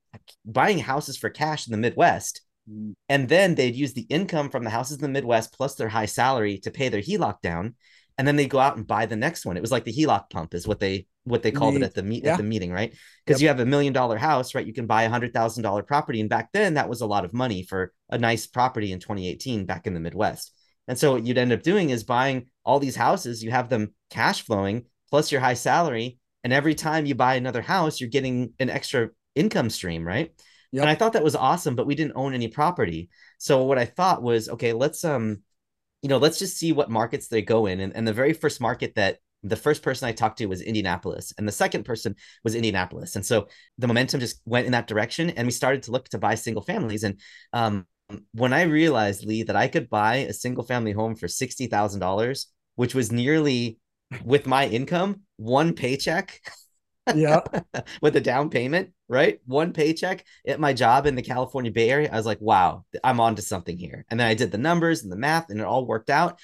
buying 0.46 0.80
houses 0.80 1.18
for 1.18 1.30
cash 1.30 1.68
in 1.68 1.72
the 1.72 1.78
Midwest. 1.78 2.42
And 3.10 3.28
then 3.30 3.56
they'd 3.56 3.76
use 3.76 3.94
the 3.94 4.08
income 4.10 4.50
from 4.50 4.64
the 4.64 4.70
houses 4.70 4.98
in 4.98 5.02
the 5.02 5.10
Midwest 5.10 5.54
plus 5.56 5.76
their 5.76 5.90
high 5.90 6.06
salary 6.06 6.60
to 6.60 6.72
pay 6.72 6.90
their 6.90 7.02
HELOC 7.02 7.42
down. 7.42 7.76
And 8.18 8.28
then 8.28 8.36
they 8.36 8.48
go 8.48 8.60
out 8.60 8.78
and 8.78 8.86
buy 8.86 9.06
the 9.06 9.16
next 9.16 9.46
one. 9.46 9.58
It 9.58 9.62
was 9.62 9.72
like 9.72 9.84
the 9.86 9.94
HELOC 9.94 10.30
pump 10.30 10.54
is 10.54 10.68
what 10.68 10.80
they 10.80 11.08
what 11.26 11.42
they 11.42 11.52
called 11.52 11.76
it 11.78 11.84
at 11.84 11.94
the 11.94 12.04
meet 12.04 12.26
Yeah. 12.26 12.34
at 12.34 12.38
the 12.38 12.44
meeting, 12.44 12.70
right? 12.72 12.94
Because 13.26 13.42
Yep. 13.42 13.44
you 13.44 13.48
have 13.48 13.60
a 13.62 13.70
million 13.70 13.94
dollar 13.94 14.18
house, 14.18 14.54
right? 14.54 14.68
You 14.68 14.74
can 14.74 14.88
buy 14.88 15.04
a 15.04 15.10
hundred 15.10 15.34
thousand 15.34 15.64
dollar 15.64 15.82
property. 15.82 16.20
And 16.20 16.30
back 16.30 16.50
then 16.52 16.74
that 16.74 16.90
was 16.90 17.00
a 17.00 17.06
lot 17.06 17.24
of 17.24 17.34
money 17.34 17.64
for 17.64 17.94
a 18.10 18.18
nice 18.18 18.46
property 18.46 18.92
in 18.92 19.00
2018 19.00 19.66
back 19.66 19.88
in 19.88 19.94
the 19.94 20.02
Midwest. 20.02 20.54
And 20.88 20.98
so 20.98 21.14
what 21.14 21.26
you'd 21.26 21.38
end 21.38 21.54
up 21.54 21.64
doing 21.64 21.92
is 21.92 22.04
buying 22.04 22.48
all 22.66 22.80
these 22.80 22.98
houses, 22.98 23.42
you 23.42 23.52
have 23.52 23.70
them 23.70 23.94
cash 24.10 24.42
flowing 24.42 24.86
plus 25.10 25.32
your 25.32 25.40
high 25.40 25.54
salary. 25.54 26.20
And 26.44 26.52
every 26.52 26.76
time 26.76 27.06
you 27.06 27.16
buy 27.16 27.36
another 27.36 27.62
house, 27.62 28.02
you're 28.02 28.10
getting 28.10 28.52
an 28.60 28.70
extra 28.70 29.10
income 29.34 29.70
stream, 29.70 30.06
right? 30.06 30.32
Yep. 30.74 30.82
And 30.82 30.90
I 30.90 30.96
thought 30.96 31.14
that 31.14 31.24
was 31.24 31.36
awesome, 31.36 31.76
but 31.76 31.88
we 31.88 31.96
didn't 31.96 32.14
own 32.16 32.34
any 32.34 32.48
property. 32.48 33.10
So 33.38 33.64
what 33.64 33.78
I 33.78 33.86
thought 33.86 34.22
was, 34.24 34.50
okay, 34.50 34.74
let's 34.74 35.06
um, 35.06 35.42
you 36.02 36.10
know, 36.10 36.18
let's 36.18 36.40
just 36.40 36.58
see 36.58 36.74
what 36.74 36.90
markets 36.90 37.28
they 37.28 37.42
go 37.42 37.66
in. 37.68 37.80
And, 37.80 37.96
and 37.96 38.08
the 38.08 38.14
very 38.14 38.34
first 38.34 38.60
market 38.60 38.96
that 38.96 39.20
the 39.44 39.56
first 39.56 39.82
person 39.84 40.08
I 40.08 40.12
talked 40.14 40.38
to 40.40 40.46
was 40.48 40.62
Indianapolis, 40.62 41.34
and 41.38 41.48
the 41.48 41.52
second 41.52 41.84
person 41.84 42.16
was 42.44 42.56
Indianapolis. 42.56 43.16
And 43.16 43.26
so 43.26 43.48
the 43.78 43.88
momentum 43.88 44.20
just 44.20 44.42
went 44.46 44.66
in 44.66 44.72
that 44.74 44.88
direction, 44.88 45.30
and 45.32 45.48
we 45.48 45.52
started 45.52 45.84
to 45.84 45.92
look 45.92 46.10
to 46.10 46.18
buy 46.18 46.36
single 46.36 46.64
families. 46.64 47.04
And 47.04 47.20
um, 47.52 47.86
when 48.34 48.54
I 48.54 48.64
realized, 48.64 49.26
Lee, 49.26 49.44
that 49.44 49.56
I 49.56 49.68
could 49.68 49.90
buy 49.90 50.16
a 50.18 50.34
single 50.34 50.64
family 50.64 50.92
home 50.94 51.16
for 51.16 51.28
sixty 51.28 51.68
thousand 51.68 52.00
dollars, 52.00 52.48
which 52.76 52.96
was 52.96 53.12
nearly 53.12 53.80
with 54.24 54.46
my 54.48 54.68
income, 54.68 55.22
one 55.38 55.74
paycheck 55.74 56.40
Yeah. 57.14 57.42
with 58.02 58.16
a 58.16 58.22
down 58.22 58.50
payment, 58.50 58.92
right? 59.14 59.40
One 59.46 59.72
paycheck 59.72 60.26
at 60.48 60.60
my 60.60 60.74
job 60.74 61.06
in 61.06 61.16
the 61.16 61.22
California 61.22 61.72
Bay 61.72 61.90
Area. 61.90 62.10
I 62.12 62.18
was 62.18 62.26
like, 62.26 62.42
wow, 62.42 62.84
I'm 63.04 63.20
onto 63.20 63.42
something 63.42 63.78
here. 63.78 64.06
And 64.10 64.20
then 64.20 64.28
I 64.28 64.34
did 64.34 64.52
the 64.52 64.58
numbers 64.58 65.04
and 65.04 65.12
the 65.12 65.18
math, 65.18 65.50
and 65.50 65.60
it 65.60 65.66
all 65.66 65.86
worked 65.86 66.10
out. 66.10 66.40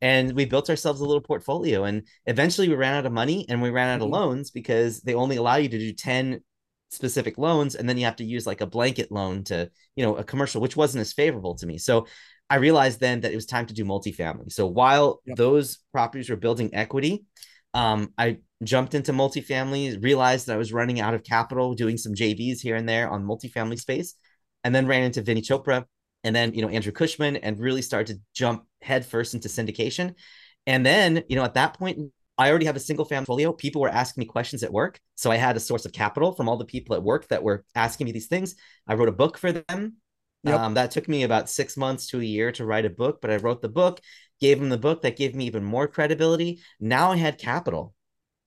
And 0.00 0.32
we 0.34 0.44
built 0.44 0.68
ourselves 0.68 1.00
a 1.00 1.04
little 1.04 1.22
portfolio. 1.22 1.84
And 1.84 2.06
eventually 2.26 2.68
we 2.68 2.74
ran 2.74 2.94
out 2.94 3.06
of 3.06 3.12
money 3.12 3.46
and 3.48 3.62
we 3.62 3.70
ran 3.70 3.88
out 3.88 4.02
of 4.02 4.08
Mhm. 4.08 4.12
loans 4.12 4.50
because 4.50 5.00
they 5.00 5.14
only 5.14 5.36
allow 5.36 5.56
you 5.56 5.68
to 5.68 5.78
do 5.78 5.92
10 5.92 6.42
specific 6.90 7.38
loans. 7.38 7.74
And 7.74 7.88
then 7.88 7.96
you 7.96 8.04
have 8.04 8.16
to 8.16 8.24
use 8.24 8.46
like 8.46 8.60
a 8.60 8.66
blanket 8.66 9.10
loan 9.10 9.44
to, 9.44 9.70
you 9.96 10.04
know, 10.04 10.16
a 10.16 10.24
commercial, 10.24 10.60
which 10.60 10.76
wasn't 10.76 11.00
as 11.02 11.12
favorable 11.12 11.54
to 11.56 11.66
me. 11.66 11.78
So 11.78 12.06
I 12.50 12.56
realized 12.56 13.00
then 13.00 13.20
that 13.22 13.32
it 13.32 13.36
was 13.36 13.46
time 13.46 13.66
to 13.66 13.74
do 13.74 13.84
multifamily. 13.84 14.52
So 14.52 14.66
while 14.66 15.22
Yep. 15.24 15.36
those 15.36 15.78
properties 15.92 16.28
were 16.28 16.36
building 16.36 16.74
equity, 16.74 17.24
um, 17.72 18.12
I 18.18 18.38
jumped 18.64 18.94
into 18.94 19.12
multifamily, 19.12 20.02
realized 20.02 20.46
that 20.46 20.54
I 20.54 20.58
was 20.58 20.72
running 20.72 21.00
out 21.00 21.14
of 21.14 21.24
capital, 21.24 21.74
doing 21.74 21.96
some 21.96 22.14
JVs 22.14 22.60
here 22.60 22.76
and 22.76 22.88
there 22.88 23.08
on 23.08 23.24
multifamily 23.24 23.78
space, 23.78 24.14
and 24.62 24.74
then 24.74 24.86
ran 24.86 25.04
into 25.04 25.22
Vinney 25.22 25.42
Chopra 25.42 25.84
and 26.24 26.34
then, 26.34 26.54
you 26.54 26.62
know, 26.62 26.68
Andrew 26.68 26.90
Cushman 26.90 27.36
and 27.36 27.60
really 27.60 27.82
started 27.82 28.16
to 28.16 28.20
jump 28.34 28.64
headfirst 28.80 29.34
into 29.34 29.48
syndication. 29.48 30.14
And 30.66 30.84
then, 30.84 31.22
you 31.28 31.36
know, 31.36 31.44
at 31.44 31.54
that 31.54 31.78
point, 31.78 31.98
I 32.36 32.48
already 32.48 32.66
have 32.66 32.76
a 32.76 32.80
single 32.80 33.04
family 33.04 33.26
portfolio. 33.26 33.52
People 33.52 33.82
were 33.82 33.90
asking 33.90 34.22
me 34.22 34.26
questions 34.26 34.62
at 34.62 34.72
work. 34.72 34.98
So 35.14 35.30
I 35.30 35.36
had 35.36 35.56
a 35.56 35.60
source 35.60 35.84
of 35.84 35.92
capital 35.92 36.32
from 36.32 36.48
all 36.48 36.56
the 36.56 36.64
people 36.64 36.96
at 36.96 37.02
work 37.02 37.28
that 37.28 37.42
were 37.42 37.64
asking 37.74 38.06
me 38.06 38.12
these 38.12 38.26
things. 38.26 38.56
I 38.88 38.94
wrote 38.94 39.10
a 39.10 39.12
book 39.12 39.38
for 39.38 39.52
them. 39.52 39.96
Yep. 40.42 40.60
Um, 40.60 40.74
that 40.74 40.90
took 40.90 41.08
me 41.08 41.22
about 41.22 41.48
six 41.48 41.76
months 41.76 42.08
to 42.08 42.20
a 42.20 42.24
year 42.24 42.52
to 42.52 42.66
write 42.66 42.84
a 42.84 42.90
book, 42.90 43.20
but 43.22 43.30
I 43.30 43.36
wrote 43.36 43.62
the 43.62 43.68
book, 43.68 44.00
gave 44.40 44.58
them 44.58 44.68
the 44.68 44.76
book 44.76 45.02
that 45.02 45.16
gave 45.16 45.34
me 45.34 45.46
even 45.46 45.64
more 45.64 45.88
credibility. 45.88 46.60
Now 46.80 47.12
I 47.12 47.16
had 47.16 47.38
capital, 47.38 47.94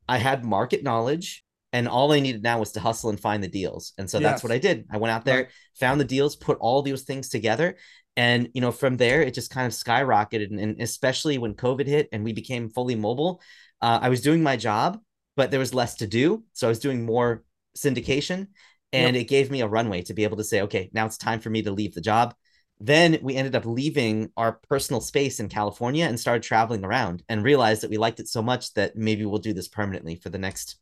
I 0.07 0.17
had 0.17 0.43
market 0.43 0.83
knowledge, 0.83 1.43
and 1.73 1.87
all 1.87 2.11
I 2.13 2.19
needed 2.19 2.43
now 2.43 2.59
was 2.59 2.71
to 2.73 2.79
hustle 2.79 3.09
and 3.09 3.19
find 3.19 3.43
the 3.43 3.47
deals. 3.47 3.93
And 3.97 4.09
so 4.09 4.19
that's 4.19 4.43
what 4.43 4.51
I 4.51 4.57
did. 4.57 4.85
I 4.89 4.97
went 4.97 5.11
out 5.11 5.25
there, 5.25 5.37
Right. 5.37 5.47
found 5.79 5.99
the 5.99 6.05
deals, 6.05 6.35
put 6.35 6.57
all 6.59 6.81
those 6.81 7.03
things 7.03 7.29
together. 7.29 7.77
And 8.15 8.49
you 8.53 8.61
know, 8.61 8.71
from 8.71 8.97
there, 8.97 9.21
it 9.21 9.33
just 9.33 9.51
kind 9.51 9.67
of 9.67 9.73
skyrocketed. 9.73 10.49
And, 10.49 10.59
and 10.59 10.81
especially 10.81 11.37
when 11.37 11.53
COVID 11.53 11.85
hit 11.85 12.09
and 12.11 12.23
we 12.23 12.33
became 12.33 12.69
fully 12.69 12.95
mobile, 12.95 13.41
uh, 13.81 13.99
I 14.01 14.09
was 14.09 14.21
doing 14.21 14.41
my 14.41 14.55
job, 14.55 14.99
but 15.35 15.51
there 15.51 15.59
was 15.59 15.73
less 15.73 15.95
to 15.95 16.07
do. 16.07 16.43
So 16.53 16.67
I 16.67 16.69
was 16.69 16.79
doing 16.79 17.05
more 17.05 17.43
syndication, 17.77 18.47
and 18.93 19.15
it 19.15 19.25
gave 19.25 19.51
me 19.51 19.61
a 19.61 19.67
runway 19.67 20.01
to 20.03 20.13
be 20.13 20.23
able 20.23 20.37
to 20.37 20.43
say, 20.43 20.61
okay, 20.61 20.89
now 20.93 21.05
it's 21.05 21.17
time 21.17 21.41
for 21.41 21.49
me 21.49 21.61
to 21.63 21.71
leave 21.71 21.93
the 21.93 22.01
job. 22.01 22.33
Then 22.79 23.17
we 23.23 23.35
ended 23.35 23.55
up 23.55 23.65
leaving 23.65 24.31
our 24.37 24.53
personal 24.69 25.01
space 25.01 25.39
in 25.39 25.49
California 25.49 26.05
and 26.05 26.19
started 26.19 26.43
traveling 26.43 26.83
around 26.85 27.23
and 27.27 27.43
realized 27.43 27.81
that 27.81 27.89
we 27.89 27.97
liked 27.97 28.19
it 28.19 28.27
so 28.27 28.41
much 28.41 28.73
that 28.73 28.95
maybe 28.95 29.25
we'll 29.25 29.39
do 29.39 29.53
this 29.53 29.67
permanently 29.67 30.15
for 30.15 30.29
the 30.29 30.37
next 30.37 30.77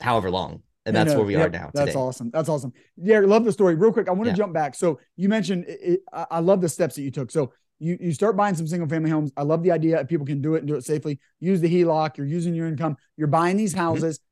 however 0.00 0.30
long. 0.30 0.62
And 0.84 0.94
No, 0.94 1.00
that's 1.04 1.12
no, 1.12 1.18
where 1.18 1.26
we 1.26 1.36
yep, 1.36 1.48
are 1.48 1.50
now. 1.50 1.70
That's 1.72 1.90
today. 1.90 1.98
awesome. 2.00 2.30
That's 2.30 2.48
awesome. 2.48 2.72
Yeah, 2.96 3.20
love 3.20 3.44
the 3.44 3.52
story. 3.52 3.74
Real 3.74 3.92
quick, 3.92 4.08
I 4.08 4.12
want 4.12 4.24
to 4.24 4.30
Yeah. 4.30 4.36
jump 4.36 4.54
back. 4.54 4.74
So 4.74 5.00
you 5.16 5.28
mentioned, 5.28 5.64
it, 5.68 6.00
I 6.12 6.26
I 6.32 6.38
love 6.40 6.60
the 6.60 6.68
steps 6.68 6.94
that 6.96 7.02
you 7.02 7.10
took. 7.10 7.30
So 7.30 7.52
you 7.78 7.96
you 8.00 8.12
start 8.12 8.36
buying 8.36 8.54
some 8.54 8.66
single 8.66 8.88
family 8.88 9.10
homes. 9.10 9.30
I 9.36 9.42
love 9.42 9.62
the 9.62 9.70
idea 9.72 10.00
if 10.00 10.08
people 10.08 10.26
can 10.26 10.40
do 10.40 10.54
it 10.54 10.58
and 10.58 10.66
do 10.68 10.76
it 10.76 10.84
safely. 10.84 11.18
Use 11.40 11.60
the 11.60 11.68
HELOC. 11.68 12.16
You're 12.16 12.26
using 12.26 12.54
your 12.54 12.66
income. 12.68 12.96
You're 13.16 13.28
buying 13.28 13.56
these 13.56 13.72
Mm-hmm. 13.72 13.80
houses, 13.80 14.18
but 14.18 14.27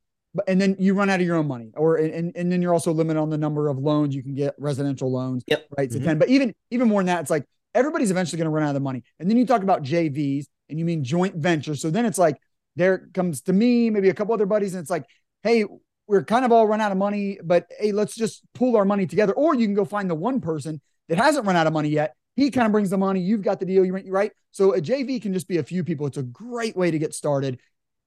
and 0.47 0.59
then 0.59 0.75
you 0.79 0.93
run 0.93 1.09
out 1.09 1.19
of 1.19 1.25
your 1.25 1.37
own 1.37 1.47
money, 1.47 1.71
or 1.75 1.95
and 1.97 2.31
and 2.35 2.51
then 2.51 2.61
you're 2.61 2.73
also 2.73 2.91
limited 2.91 3.19
on 3.19 3.29
the 3.29 3.37
number 3.37 3.67
of 3.69 3.77
loans 3.77 4.15
you 4.15 4.23
can 4.23 4.35
get, 4.35 4.55
residential 4.57 5.11
loans. 5.11 5.43
Yep. 5.47 5.67
Right. 5.77 5.91
So 5.91 5.99
Mhm. 5.99 6.03
ten. 6.03 6.17
But 6.17 6.29
even 6.29 6.53
even 6.71 6.87
more 6.87 7.01
than 7.01 7.07
that, 7.07 7.21
it's 7.21 7.31
like 7.31 7.45
everybody's 7.73 8.11
eventually 8.11 8.37
going 8.37 8.45
to 8.45 8.51
run 8.51 8.63
out 8.63 8.69
of 8.69 8.73
the 8.75 8.79
money. 8.79 9.03
And 9.19 9.29
then 9.29 9.37
you 9.37 9.45
talk 9.45 9.63
about 9.63 9.83
JVs, 9.83 10.47
and 10.69 10.79
you 10.79 10.85
mean 10.85 11.03
joint 11.03 11.35
ventures. 11.35 11.81
So 11.81 11.89
then 11.89 12.05
it's 12.05 12.17
like 12.17 12.37
there 12.75 13.07
comes 13.13 13.41
to 13.43 13.53
me, 13.53 13.89
maybe 13.89 14.09
a 14.09 14.13
couple 14.13 14.33
other 14.33 14.45
buddies, 14.45 14.73
and 14.73 14.81
it's 14.81 14.89
like, 14.89 15.05
hey, 15.43 15.65
we're 16.07 16.23
kind 16.23 16.45
of 16.45 16.51
all 16.51 16.67
run 16.67 16.79
out 16.81 16.91
of 16.91 16.97
money, 16.97 17.39
but 17.43 17.65
hey, 17.79 17.91
let's 17.91 18.15
just 18.15 18.41
pool 18.53 18.77
our 18.77 18.85
money 18.85 19.05
together. 19.05 19.33
Or 19.33 19.55
you 19.55 19.65
can 19.65 19.75
go 19.75 19.85
find 19.85 20.09
the 20.09 20.15
one 20.15 20.39
person 20.41 20.79
that 21.09 21.17
hasn't 21.17 21.45
run 21.45 21.55
out 21.55 21.67
of 21.67 21.73
money 21.73 21.89
yet. 21.89 22.15
He 22.35 22.51
kind 22.51 22.65
of 22.65 22.71
brings 22.71 22.89
the 22.89 22.97
money. 22.97 23.19
You've 23.19 23.41
got 23.41 23.59
the 23.59 23.65
deal. 23.65 23.83
You 23.83 23.93
rent, 23.93 24.07
right? 24.09 24.31
So 24.51 24.73
a 24.73 24.79
JV 24.81 25.21
can 25.21 25.33
just 25.33 25.47
be 25.47 25.57
a 25.57 25.63
few 25.63 25.83
people. 25.83 26.05
It's 26.07 26.17
a 26.17 26.23
great 26.23 26.77
way 26.77 26.91
to 26.91 26.99
get 26.99 27.13
started. 27.13 27.59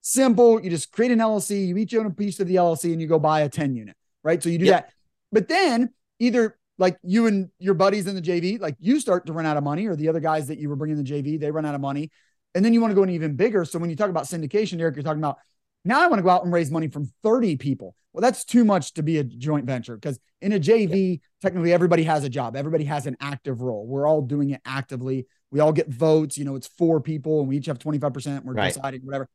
Simple. 0.03 0.63
You 0.63 0.71
just 0.71 0.93
create 0.93 1.13
an 1.13 1.19
LLC. 1.19 1.67
You 1.69 1.77
each 1.77 1.95
own 1.95 2.07
a 2.07 2.11
piece 2.11 2.41
of 2.41 2.47
the 2.49 2.57
LLC, 2.57 2.93
and 2.93 3.01
you 3.01 3.07
go 3.07 3.19
buy 3.19 3.41
a 3.43 3.49
ten 3.49 3.75
unit. 3.75 3.97
Right. 4.23 4.43
So 4.43 4.49
you 4.49 4.59
do 4.59 4.67
Yep. 4.67 4.87
that. 4.87 4.93
But 5.33 5.49
then 5.49 5.91
either 6.19 6.57
like 6.79 6.99
you 7.03 7.27
and 7.27 7.51
your 7.59 7.75
buddies 7.75 8.07
in 8.07 8.15
the 8.15 8.23
JV, 8.23 8.59
like 8.59 8.77
you 8.81 9.01
start 9.01 9.27
to 9.27 9.33
run 9.33 9.47
out 9.47 9.57
of 9.57 9.65
money, 9.65 9.87
or 9.87 9.97
the 9.97 10.09
other 10.09 10.21
guys 10.21 10.49
that 10.49 10.59
you 10.59 10.69
were 10.69 10.77
bringing 10.77 10.97
in 10.99 11.05
the 11.05 11.11
JV, 11.11 11.39
they 11.39 11.51
run 11.51 11.67
out 11.67 11.75
of 11.75 11.81
money, 11.81 12.11
and 12.55 12.65
then 12.65 12.73
you 12.73 12.81
want 12.81 12.91
to 12.91 12.95
go 12.95 13.03
in 13.03 13.11
even 13.11 13.37
bigger. 13.37 13.65
So 13.65 13.79
when 13.79 13.91
you 13.91 13.97
talk 13.97 14.09
about 14.11 14.25
syndication, 14.25 14.79
Derek, 14.79 14.97
you're 14.97 15.03
talking 15.03 15.21
about 15.21 15.39
now 15.85 16.03
I 16.03 16.09
want 16.09 16.19
to 16.19 16.23
go 16.23 16.31
out 16.31 16.45
and 16.45 16.53
raise 16.53 16.71
money 16.71 16.89
from 16.89 17.11
30 17.23 17.57
people. 17.57 17.95
Well, 18.13 18.21
that's 18.23 18.45
too 18.45 18.65
much 18.65 18.95
to 18.95 19.03
be 19.03 19.19
a 19.19 19.25
joint 19.25 19.65
venture 19.67 19.95
because 19.95 20.19
in 20.43 20.53
a 20.53 20.59
JV, 20.61 21.21
technically 21.41 21.73
everybody 21.73 22.03
has 22.03 22.25
a 22.25 22.29
job. 22.29 22.57
Everybody 22.57 22.85
has 22.85 23.07
an 23.07 23.17
active 23.21 23.63
role. 23.63 23.87
We're 23.87 24.07
all 24.07 24.21
doing 24.21 24.51
it 24.51 24.61
actively. 24.65 25.27
We 25.51 25.61
all 25.61 25.73
get 25.73 25.89
votes. 25.89 26.37
You 26.37 26.45
know, 26.45 26.55
it's 26.57 26.67
four 26.67 27.01
people 27.01 27.41
and 27.41 27.49
we 27.49 27.57
each 27.57 27.67
have 27.67 27.79
25%. 27.79 28.45
We're 28.45 28.55
Right. 28.55 28.75
deciding 28.75 29.03
whatever. 29.03 29.29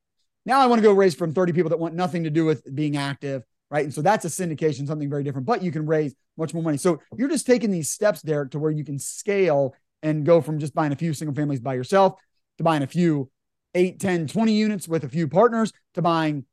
Now 0.46 0.60
I 0.62 0.68
want 0.68 0.80
to 0.80 0.84
go 0.84 0.94
raise 0.94 1.16
from 1.16 1.34
30 1.34 1.54
people 1.54 1.70
that 1.70 1.80
want 1.80 1.96
nothing 1.96 2.24
to 2.24 2.30
do 2.30 2.46
with 2.46 2.64
being 2.76 2.98
active. 2.98 3.44
Right. 3.72 3.84
And 3.84 3.94
so 3.94 4.02
that's 4.02 4.26
a 4.26 4.28
syndication, 4.28 4.86
something 4.88 5.10
very 5.10 5.24
different, 5.24 5.48
but 5.48 5.64
you 5.64 5.72
can 5.72 5.86
raise 5.88 6.14
much 6.38 6.54
more 6.54 6.62
money. 6.62 6.78
So 6.78 7.02
you're 7.18 7.28
just 7.30 7.48
taking 7.48 7.72
these 7.72 7.90
steps, 7.90 8.22
Derek, 8.22 8.52
to 8.52 8.60
where 8.60 8.72
you 8.72 8.84
can 8.86 9.00
scale 9.00 9.74
and 10.04 10.24
go 10.24 10.40
from 10.40 10.60
just 10.60 10.76
buying 10.76 10.92
a 10.92 10.96
few 10.96 11.14
single 11.14 11.34
families 11.34 11.60
by 11.60 11.74
yourself 11.74 12.14
to 12.60 12.64
buying 12.64 12.84
a 12.84 12.88
few 12.88 13.30
8, 13.74 14.00
10, 14.00 14.28
20 14.28 14.54
units 14.54 14.88
with 14.88 15.04
a 15.04 15.10
few 15.10 15.28
partners 15.28 15.74
to 15.96 16.02
buying 16.04 16.46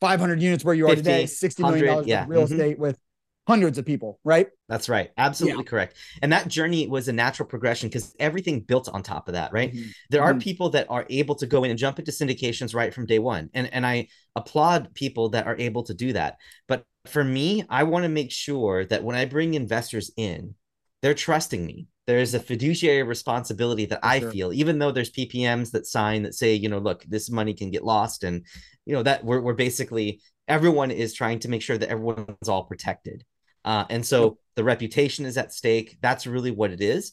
500 0.00 0.40
units 0.40 0.64
where 0.64 0.74
you 0.74 0.86
are 0.86 0.90
50, 0.90 1.02
today, 1.02 1.24
$60 1.24 1.58
million 1.60 1.86
100, 1.86 2.06
yeah. 2.08 2.24
real 2.28 2.42
Mhm. 2.42 2.52
estate 2.52 2.78
with 2.78 2.98
hundreds 3.46 3.78
of 3.78 3.86
people, 3.86 4.18
right? 4.24 4.48
That's 4.68 4.88
right. 4.88 5.10
Absolutely 5.16 5.62
correct. 5.64 5.96
And 6.20 6.32
that 6.32 6.48
journey 6.48 6.88
was 6.88 7.06
a 7.06 7.12
natural 7.12 7.48
progression 7.48 7.88
because 7.88 8.14
everything 8.18 8.60
built 8.60 8.88
on 8.88 9.02
top 9.02 9.28
of 9.28 9.34
that, 9.34 9.52
right? 9.52 9.72
Mhm. 9.72 9.94
There 10.10 10.22
are 10.22 10.34
Mhm. 10.34 10.40
people 10.40 10.70
that 10.70 10.86
are 10.90 11.06
able 11.08 11.36
to 11.36 11.46
go 11.46 11.62
in 11.62 11.70
and 11.70 11.78
jump 11.78 11.98
into 11.98 12.10
syndications 12.10 12.74
right 12.74 12.92
from 12.92 13.06
day 13.06 13.20
one. 13.20 13.50
And 13.54 13.72
and 13.72 13.86
I 13.86 14.08
applaud 14.34 14.92
people 14.94 15.28
that 15.30 15.46
are 15.46 15.56
able 15.58 15.84
to 15.84 15.94
do 15.94 16.12
that. 16.14 16.38
But 16.66 16.84
for 17.06 17.22
me, 17.22 17.64
I 17.68 17.84
want 17.84 18.02
to 18.02 18.08
make 18.08 18.32
sure 18.32 18.84
that 18.86 19.04
when 19.04 19.16
I 19.16 19.24
bring 19.26 19.54
investors 19.54 20.10
in, 20.16 20.54
they're 21.02 21.14
trusting 21.14 21.64
me. 21.64 21.86
There's 22.06 22.34
a 22.34 22.40
fiduciary 22.40 23.02
responsibility 23.02 23.86
that 23.86 24.00
For 24.02 24.06
I 24.06 24.20
sure. 24.20 24.30
feel, 24.32 24.52
even 24.52 24.78
though 24.78 24.92
there's 24.92 25.10
PPMs 25.10 25.70
that 25.72 25.86
sign 25.86 26.22
that 26.22 26.34
say, 26.34 26.54
you 26.54 26.68
know, 26.68 26.78
look, 26.78 27.04
this 27.04 27.30
money 27.30 27.54
can 27.54 27.70
get 27.70 27.84
lost. 27.84 28.24
And, 28.24 28.44
you 28.86 28.94
know, 28.94 29.02
that 29.02 29.24
we're, 29.24 29.40
we're 29.40 29.54
basically, 29.54 30.20
everyone 30.48 30.90
is 30.90 31.12
trying 31.14 31.40
to 31.40 31.48
make 31.48 31.62
sure 31.62 31.78
that 31.78 31.88
everyone's 31.88 32.48
all 32.48 32.64
protected. 32.64 33.24
Uh, 33.66 33.84
and 33.90 34.06
so 34.06 34.38
the 34.54 34.64
reputation 34.64 35.26
is 35.26 35.36
at 35.36 35.52
stake. 35.52 35.98
That's 36.00 36.26
really 36.26 36.52
what 36.52 36.70
it 36.70 36.80
is. 36.80 37.12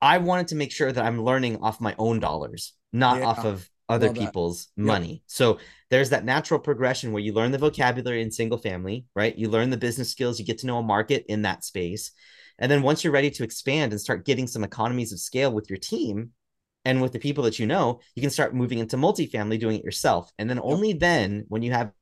I 0.00 0.18
wanted 0.18 0.48
to 0.48 0.54
make 0.54 0.70
sure 0.70 0.92
that 0.92 1.04
I'm 1.04 1.24
learning 1.24 1.56
off 1.56 1.80
my 1.80 1.94
own 1.98 2.20
dollars, 2.20 2.74
not 2.92 3.18
Yeah. 3.18 3.26
off 3.26 3.44
of 3.44 3.68
other 3.88 4.10
people's 4.10 4.68
Yep. 4.76 4.86
money. 4.86 5.22
So 5.26 5.58
there's 5.90 6.10
that 6.10 6.24
natural 6.24 6.60
progression 6.60 7.10
where 7.10 7.22
you 7.22 7.32
learn 7.32 7.52
the 7.52 7.58
vocabulary 7.58 8.20
in 8.20 8.30
single 8.30 8.58
family, 8.58 9.06
right? 9.16 9.36
You 9.36 9.48
learn 9.48 9.70
the 9.70 9.78
business 9.78 10.10
skills, 10.10 10.38
you 10.38 10.44
get 10.44 10.58
to 10.58 10.66
know 10.66 10.78
a 10.78 10.82
market 10.82 11.24
in 11.28 11.42
that 11.42 11.64
space. 11.64 12.12
And 12.58 12.70
then 12.70 12.82
once 12.82 13.02
you're 13.02 13.12
ready 13.12 13.30
to 13.30 13.44
expand 13.44 13.92
and 13.92 14.00
start 14.00 14.26
getting 14.26 14.46
some 14.46 14.62
economies 14.62 15.12
of 15.12 15.20
scale 15.20 15.50
with 15.52 15.70
your 15.70 15.78
team 15.78 16.32
and 16.84 17.00
with 17.00 17.12
the 17.12 17.18
people 17.18 17.44
that 17.44 17.58
you 17.58 17.66
know, 17.66 18.00
you 18.14 18.20
can 18.20 18.30
start 18.30 18.54
moving 18.54 18.78
into 18.78 18.96
multifamily 18.96 19.58
doing 19.58 19.78
it 19.78 19.84
yourself. 19.84 20.30
And 20.38 20.50
then 20.50 20.60
only 20.62 20.92
then, 20.92 21.44
when 21.48 21.62
you 21.62 21.72
have 21.72 21.92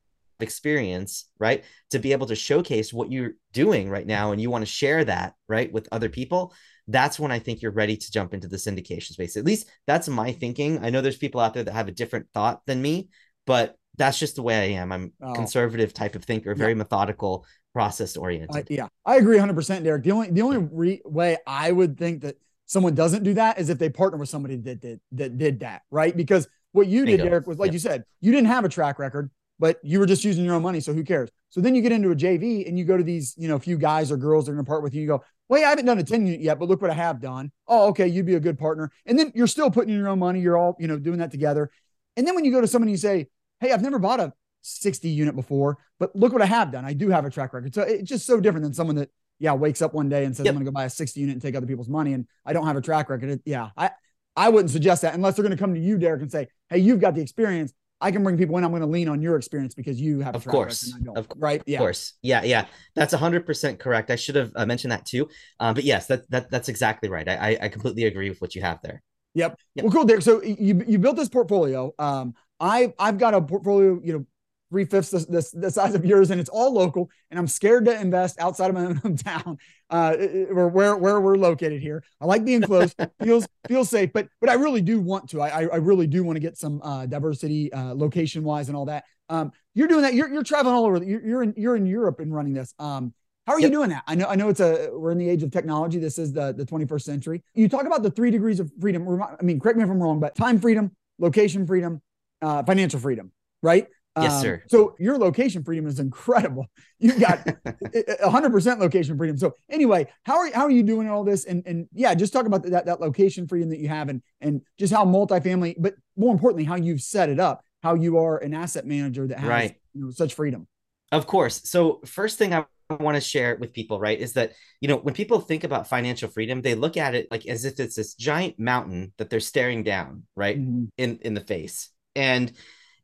experience, 0.40 1.26
right, 1.38 1.64
to 1.90 1.98
be 1.98 2.12
able 2.12 2.26
to 2.26 2.34
showcase 2.34 2.92
what 2.92 3.10
you're 3.10 3.32
doing 3.52 3.88
right 3.88 4.06
now 4.06 4.32
and 4.32 4.40
you 4.40 4.50
want 4.50 4.62
to 4.62 4.70
share 4.70 5.04
that, 5.04 5.34
right, 5.48 5.72
with 5.72 5.88
other 5.92 6.08
people, 6.08 6.52
that's 6.88 7.18
when 7.18 7.32
I 7.32 7.38
think 7.38 7.62
you're 7.62 7.72
ready 7.72 7.96
to 7.96 8.12
jump 8.12 8.34
into 8.34 8.48
the 8.48 8.56
syndication 8.56 9.12
space. 9.12 9.36
At 9.36 9.44
least 9.44 9.68
that's 9.86 10.08
my 10.08 10.32
thinking. 10.32 10.84
I 10.84 10.90
know 10.90 11.00
there's 11.00 11.16
people 11.16 11.40
out 11.40 11.54
there 11.54 11.64
that 11.64 11.72
have 11.72 11.88
a 11.88 11.92
different 11.92 12.26
thought 12.32 12.60
than 12.66 12.80
me, 12.80 13.08
but 13.46 13.76
that's 13.98 14.18
just 14.18 14.36
the 14.36 14.42
way 14.42 14.56
I 14.56 14.80
am. 14.80 14.92
I'm 14.92 15.12
Oh. 15.22 15.32
conservative 15.32 15.94
type 15.94 16.14
of 16.14 16.24
thinker, 16.24 16.54
very 16.54 16.74
methodical, 16.74 17.46
process 17.72 18.16
oriented. 18.16 18.56
I, 18.56 18.64
yeah, 18.72 18.88
I 19.04 19.16
agree 19.16 19.36
100%, 19.38 19.84
Derek. 19.84 20.02
The 20.02 20.12
only 20.12 20.30
the 20.30 20.42
only 20.42 20.58
re- 20.58 21.02
way 21.04 21.36
I 21.46 21.70
would 21.72 21.98
think 21.98 22.22
that 22.22 22.36
someone 22.66 22.94
doesn't 22.94 23.22
do 23.22 23.34
that 23.34 23.58
is 23.58 23.68
if 23.68 23.78
they 23.78 23.90
partner 23.90 24.18
with 24.18 24.28
somebody 24.28 24.56
that 24.56 24.80
did 24.80 25.00
that 25.12 25.36
did 25.36 25.60
that, 25.60 25.82
right? 25.90 26.16
Because 26.16 26.48
what 26.72 26.86
you 26.86 27.04
did, 27.06 27.18
Derek, 27.18 27.46
was 27.46 27.58
like 27.58 27.68
Yep. 27.68 27.72
you 27.74 27.78
said, 27.78 28.04
you 28.20 28.32
didn't 28.32 28.48
have 28.48 28.64
a 28.64 28.68
track 28.68 28.98
record, 28.98 29.30
but 29.58 29.78
you 29.82 29.98
were 29.98 30.06
just 30.06 30.24
using 30.24 30.44
your 30.44 30.54
own 30.54 30.62
money, 30.62 30.80
so 30.80 30.92
who 30.92 31.04
cares? 31.04 31.30
So 31.50 31.60
then 31.60 31.74
you 31.74 31.82
get 31.82 31.92
into 31.92 32.10
a 32.10 32.16
JV 32.16 32.68
and 32.68 32.78
you 32.78 32.84
go 32.84 32.96
to 32.96 33.02
these, 33.02 33.34
you 33.38 33.48
know, 33.48 33.56
a 33.56 33.60
few 33.60 33.78
guys 33.78 34.12
or 34.12 34.16
girls 34.16 34.46
that 34.46 34.52
are 34.52 34.54
going 34.54 34.64
to 34.64 34.68
part 34.68 34.82
with 34.82 34.94
you. 34.94 35.00
You 35.00 35.08
go, 35.08 35.24
wait, 35.48 35.64
I 35.64 35.70
haven't 35.70 35.86
done 35.86 35.98
a 35.98 36.02
10 36.02 36.26
unit 36.26 36.40
yet, 36.40 36.58
but 36.58 36.68
look 36.68 36.82
what 36.82 36.90
I 36.90 36.94
have 36.94 37.20
done. 37.20 37.50
Oh, 37.66 37.88
okay, 37.88 38.06
you'd 38.06 38.26
be 38.26 38.34
a 38.34 38.40
good 38.40 38.58
partner. 38.58 38.90
And 39.06 39.18
then 39.18 39.32
you're 39.34 39.46
still 39.46 39.70
putting 39.70 39.90
in 39.94 39.98
your 39.98 40.08
own 40.08 40.18
money. 40.18 40.40
You're 40.40 40.58
all, 40.58 40.76
you 40.78 40.88
know, 40.88 40.98
doing 40.98 41.18
that 41.18 41.30
together. 41.30 41.70
And 42.16 42.26
then 42.26 42.34
when 42.34 42.44
you 42.44 42.52
go 42.52 42.60
to 42.60 42.66
someone 42.66 42.88
and 42.88 42.92
you 42.92 42.98
say, 42.98 43.28
hey, 43.60 43.72
I've 43.72 43.82
never 43.82 43.98
bought 43.98 44.20
a 44.20 44.32
60 44.62 45.08
unit 45.08 45.36
before, 45.36 45.78
but 45.98 46.14
look 46.16 46.32
what 46.32 46.42
I 46.42 46.46
have 46.46 46.72
done. 46.72 46.84
I 46.84 46.92
do 46.92 47.08
have 47.10 47.24
a 47.24 47.30
track 47.30 47.54
record. 47.54 47.74
So 47.74 47.82
it's 47.82 48.08
just 48.08 48.26
so 48.26 48.40
different 48.40 48.64
than 48.64 48.74
someone 48.74 48.96
that, 48.96 49.10
yeah, 49.38 49.52
wakes 49.52 49.82
up 49.82 49.94
one 49.94 50.08
day 50.08 50.24
and 50.24 50.34
says, 50.34 50.44
Yep. 50.46 50.52
I'm 50.52 50.56
going 50.56 50.66
to 50.66 50.70
go 50.72 50.74
buy 50.74 50.84
a 50.84 50.90
60 50.90 51.20
unit 51.20 51.34
and 51.34 51.42
take 51.42 51.54
other 51.54 51.66
people's 51.66 51.88
money. 51.88 52.14
And 52.14 52.26
I 52.44 52.52
don't 52.52 52.66
have 52.66 52.76
a 52.76 52.80
track 52.80 53.08
record. 53.10 53.30
It- 53.30 53.42
yeah. 53.44 53.70
I, 53.76 53.90
I 54.34 54.48
wouldn't 54.48 54.70
suggest 54.70 55.02
that 55.02 55.14
unless 55.14 55.36
they're 55.36 55.42
going 55.42 55.56
to 55.56 55.62
come 55.62 55.74
to 55.74 55.80
you, 55.80 55.96
Derek, 55.98 56.22
and 56.22 56.30
say, 56.32 56.48
Hey, 56.68 56.78
you've 56.78 57.00
got 57.00 57.14
the 57.14 57.20
experience. 57.22 57.72
I 58.00 58.10
can 58.10 58.22
bring 58.22 58.36
people 58.36 58.56
in. 58.58 58.64
I'm 58.64 58.70
going 58.70 58.82
to 58.82 58.86
lean 58.88 59.08
on 59.08 59.22
your 59.22 59.36
experience 59.36 59.74
because 59.74 60.00
you 60.00 60.20
have 60.20 60.34
a 60.34 60.36
Of 60.38 60.44
course. 60.46 60.86
record. 60.86 61.00
and 61.00 61.02
I 61.02 61.04
don't. 61.06 61.18
Of 61.18 61.28
right. 61.40 61.60
Of 61.60 61.68
Yeah. 61.68 61.78
course. 61.78 62.12
Yeah, 62.22 62.42
yeah. 62.42 62.66
That's 62.94 63.14
100% 63.14 63.78
correct. 63.78 64.10
I 64.10 64.16
should 64.16 64.34
have 64.36 64.52
uh, 64.54 64.66
mentioned 64.66 64.92
that 64.92 65.06
too. 65.06 65.28
Um, 65.60 65.74
but 65.74 65.84
yes, 65.84 66.06
that, 66.08 66.28
that 66.30 66.50
that's 66.50 66.68
exactly 66.68 67.08
right. 67.08 67.26
I, 67.28 67.34
I 67.52 67.58
I 67.62 67.68
completely 67.68 68.04
agree 68.04 68.28
with 68.28 68.40
what 68.40 68.54
you 68.54 68.62
have 68.62 68.80
there. 68.82 69.02
Yep. 69.34 69.58
Yep. 69.76 69.84
Well, 69.84 69.92
cool, 69.92 70.04
Derek. 70.04 70.22
So 70.22 70.42
you 70.42 70.84
you 70.86 70.98
built 70.98 71.16
this 71.16 71.28
portfolio. 71.28 71.92
Um, 71.98 72.34
I 72.60 72.92
I've 72.98 73.18
got 73.18 73.34
a 73.34 73.40
portfolio, 73.40 74.00
you 74.02 74.12
know, 74.12 74.26
three 74.70 74.84
fifths 74.84 75.10
the, 75.10 75.18
the, 75.18 75.50
the 75.54 75.70
size 75.70 75.94
of 75.94 76.04
yours, 76.04 76.30
and 76.30 76.40
it's 76.40 76.50
all 76.50 76.72
local. 76.72 77.10
And 77.30 77.38
I'm 77.38 77.46
scared 77.46 77.84
to 77.86 78.00
invest 78.00 78.38
outside 78.38 78.68
of 78.68 78.74
my 78.74 78.80
own 78.86 78.96
hometown, 78.96 79.58
uh, 79.90 80.16
or 80.50 80.68
where 80.68 80.96
where 80.96 81.20
we're 81.20 81.36
located 81.36 81.80
here. 81.80 82.02
I 82.20 82.26
like 82.26 82.44
being 82.44 82.62
close, 82.62 82.94
feels 83.22 83.46
feels 83.68 83.88
safe, 83.88 84.12
but 84.12 84.28
but 84.40 84.50
I 84.50 84.54
really 84.54 84.80
do 84.80 85.00
want 85.00 85.30
to. 85.30 85.40
I 85.42 85.64
I 85.64 85.76
really 85.76 86.06
do 86.06 86.24
want 86.24 86.36
to 86.36 86.40
get 86.40 86.56
some 86.56 86.80
uh, 86.82 87.06
diversity, 87.06 87.72
uh, 87.72 87.94
location 87.94 88.44
wise, 88.44 88.68
and 88.68 88.76
all 88.76 88.86
that. 88.86 89.04
Um, 89.28 89.52
you're 89.74 89.88
doing 89.88 90.02
that. 90.02 90.14
You're 90.14 90.28
you're 90.28 90.42
traveling 90.42 90.74
all 90.74 90.84
over. 90.84 91.02
You're, 91.02 91.26
you're 91.26 91.42
in 91.42 91.54
you're 91.56 91.76
in 91.76 91.86
Europe 91.86 92.20
and 92.20 92.34
running 92.34 92.52
this. 92.52 92.74
Um, 92.78 93.12
how 93.46 93.52
are 93.52 93.60
you 93.60 93.70
doing 93.70 93.90
that? 93.90 94.02
I 94.08 94.16
know, 94.16 94.26
I 94.26 94.34
know 94.34 94.48
it's 94.48 94.58
a, 94.58 94.90
we're 94.92 95.12
in 95.12 95.18
the 95.18 95.28
age 95.28 95.44
of 95.44 95.52
technology. 95.52 96.00
This 96.00 96.18
is 96.18 96.32
the, 96.32 96.52
the 96.52 96.66
21st 96.66 97.02
century. 97.02 97.44
You 97.54 97.68
talk 97.68 97.86
about 97.86 98.02
the 98.02 98.10
three 98.10 98.32
degrees 98.32 98.58
of 98.58 98.72
freedom. 98.80 99.22
I 99.22 99.40
mean, 99.44 99.60
correct 99.60 99.78
me 99.78 99.84
if 99.84 99.90
I'm 99.90 100.02
wrong, 100.02 100.18
but 100.18 100.34
time 100.34 100.58
freedom, 100.58 100.90
location 101.20 101.64
freedom, 101.64 102.02
uh, 102.42 102.64
financial 102.64 102.98
freedom, 102.98 103.30
right? 103.62 103.86
Yes, 104.18 104.32
Um, 104.34 104.42
sir. 104.42 104.62
So 104.68 104.94
your 104.98 105.18
location 105.18 105.62
freedom 105.62 105.86
is 105.86 106.00
incredible. 106.00 106.66
You've 106.98 107.20
got 107.20 107.46
hundred 108.24 108.50
percent 108.50 108.80
location 108.80 109.16
freedom. 109.18 109.36
So 109.36 109.54
anyway, 109.70 110.06
how 110.22 110.38
are, 110.38 110.50
how 110.52 110.62
are 110.64 110.70
you 110.70 110.82
doing 110.82 111.08
all 111.08 111.22
this? 111.24 111.44
And, 111.44 111.62
and 111.66 111.86
yeah, 111.92 112.14
just 112.14 112.32
talk 112.32 112.46
about 112.46 112.62
that, 112.62 112.86
that 112.86 113.00
location 113.00 113.46
freedom 113.46 113.68
that 113.70 113.78
you 113.78 113.88
have 113.88 114.08
and, 114.08 114.22
and 114.40 114.62
just 114.78 114.92
how 114.92 115.04
multifamily, 115.04 115.74
but 115.78 115.94
more 116.16 116.32
importantly, 116.32 116.64
how 116.64 116.76
you've 116.76 117.02
set 117.02 117.28
it 117.28 117.38
up, 117.38 117.62
how 117.82 117.94
you 117.94 118.16
are 118.18 118.38
an 118.38 118.54
asset 118.54 118.86
manager 118.86 119.26
that 119.26 119.38
has 119.38 119.48
Right. 119.48 119.74
you 119.92 120.04
know, 120.06 120.10
such 120.10 120.34
freedom. 120.34 120.66
Of 121.12 121.26
course. 121.26 121.68
So 121.68 122.00
first 122.06 122.38
thing 122.38 122.54
I 122.54 122.64
want 122.98 123.16
to 123.16 123.20
share 123.20 123.56
with 123.56 123.72
people, 123.72 124.00
right, 124.00 124.18
is 124.18 124.32
that 124.34 124.52
you 124.80 124.88
know 124.88 124.96
when 124.96 125.12
people 125.14 125.40
think 125.40 125.64
about 125.64 125.88
financial 125.88 126.28
freedom, 126.30 126.62
they 126.62 126.74
look 126.74 126.96
at 126.96 127.14
it 127.14 127.28
like 127.30 127.46
as 127.46 127.64
if 127.64 127.78
it's 127.80 127.96
this 127.96 128.14
giant 128.14 128.58
mountain 128.58 129.12
that 129.18 129.28
they're 129.28 129.40
staring 129.40 129.82
down, 129.82 130.22
right, 130.36 130.58
Mhm. 130.58 130.88
in 130.96 131.18
in 131.22 131.34
the 131.34 131.40
face, 131.40 131.90
and 132.14 132.52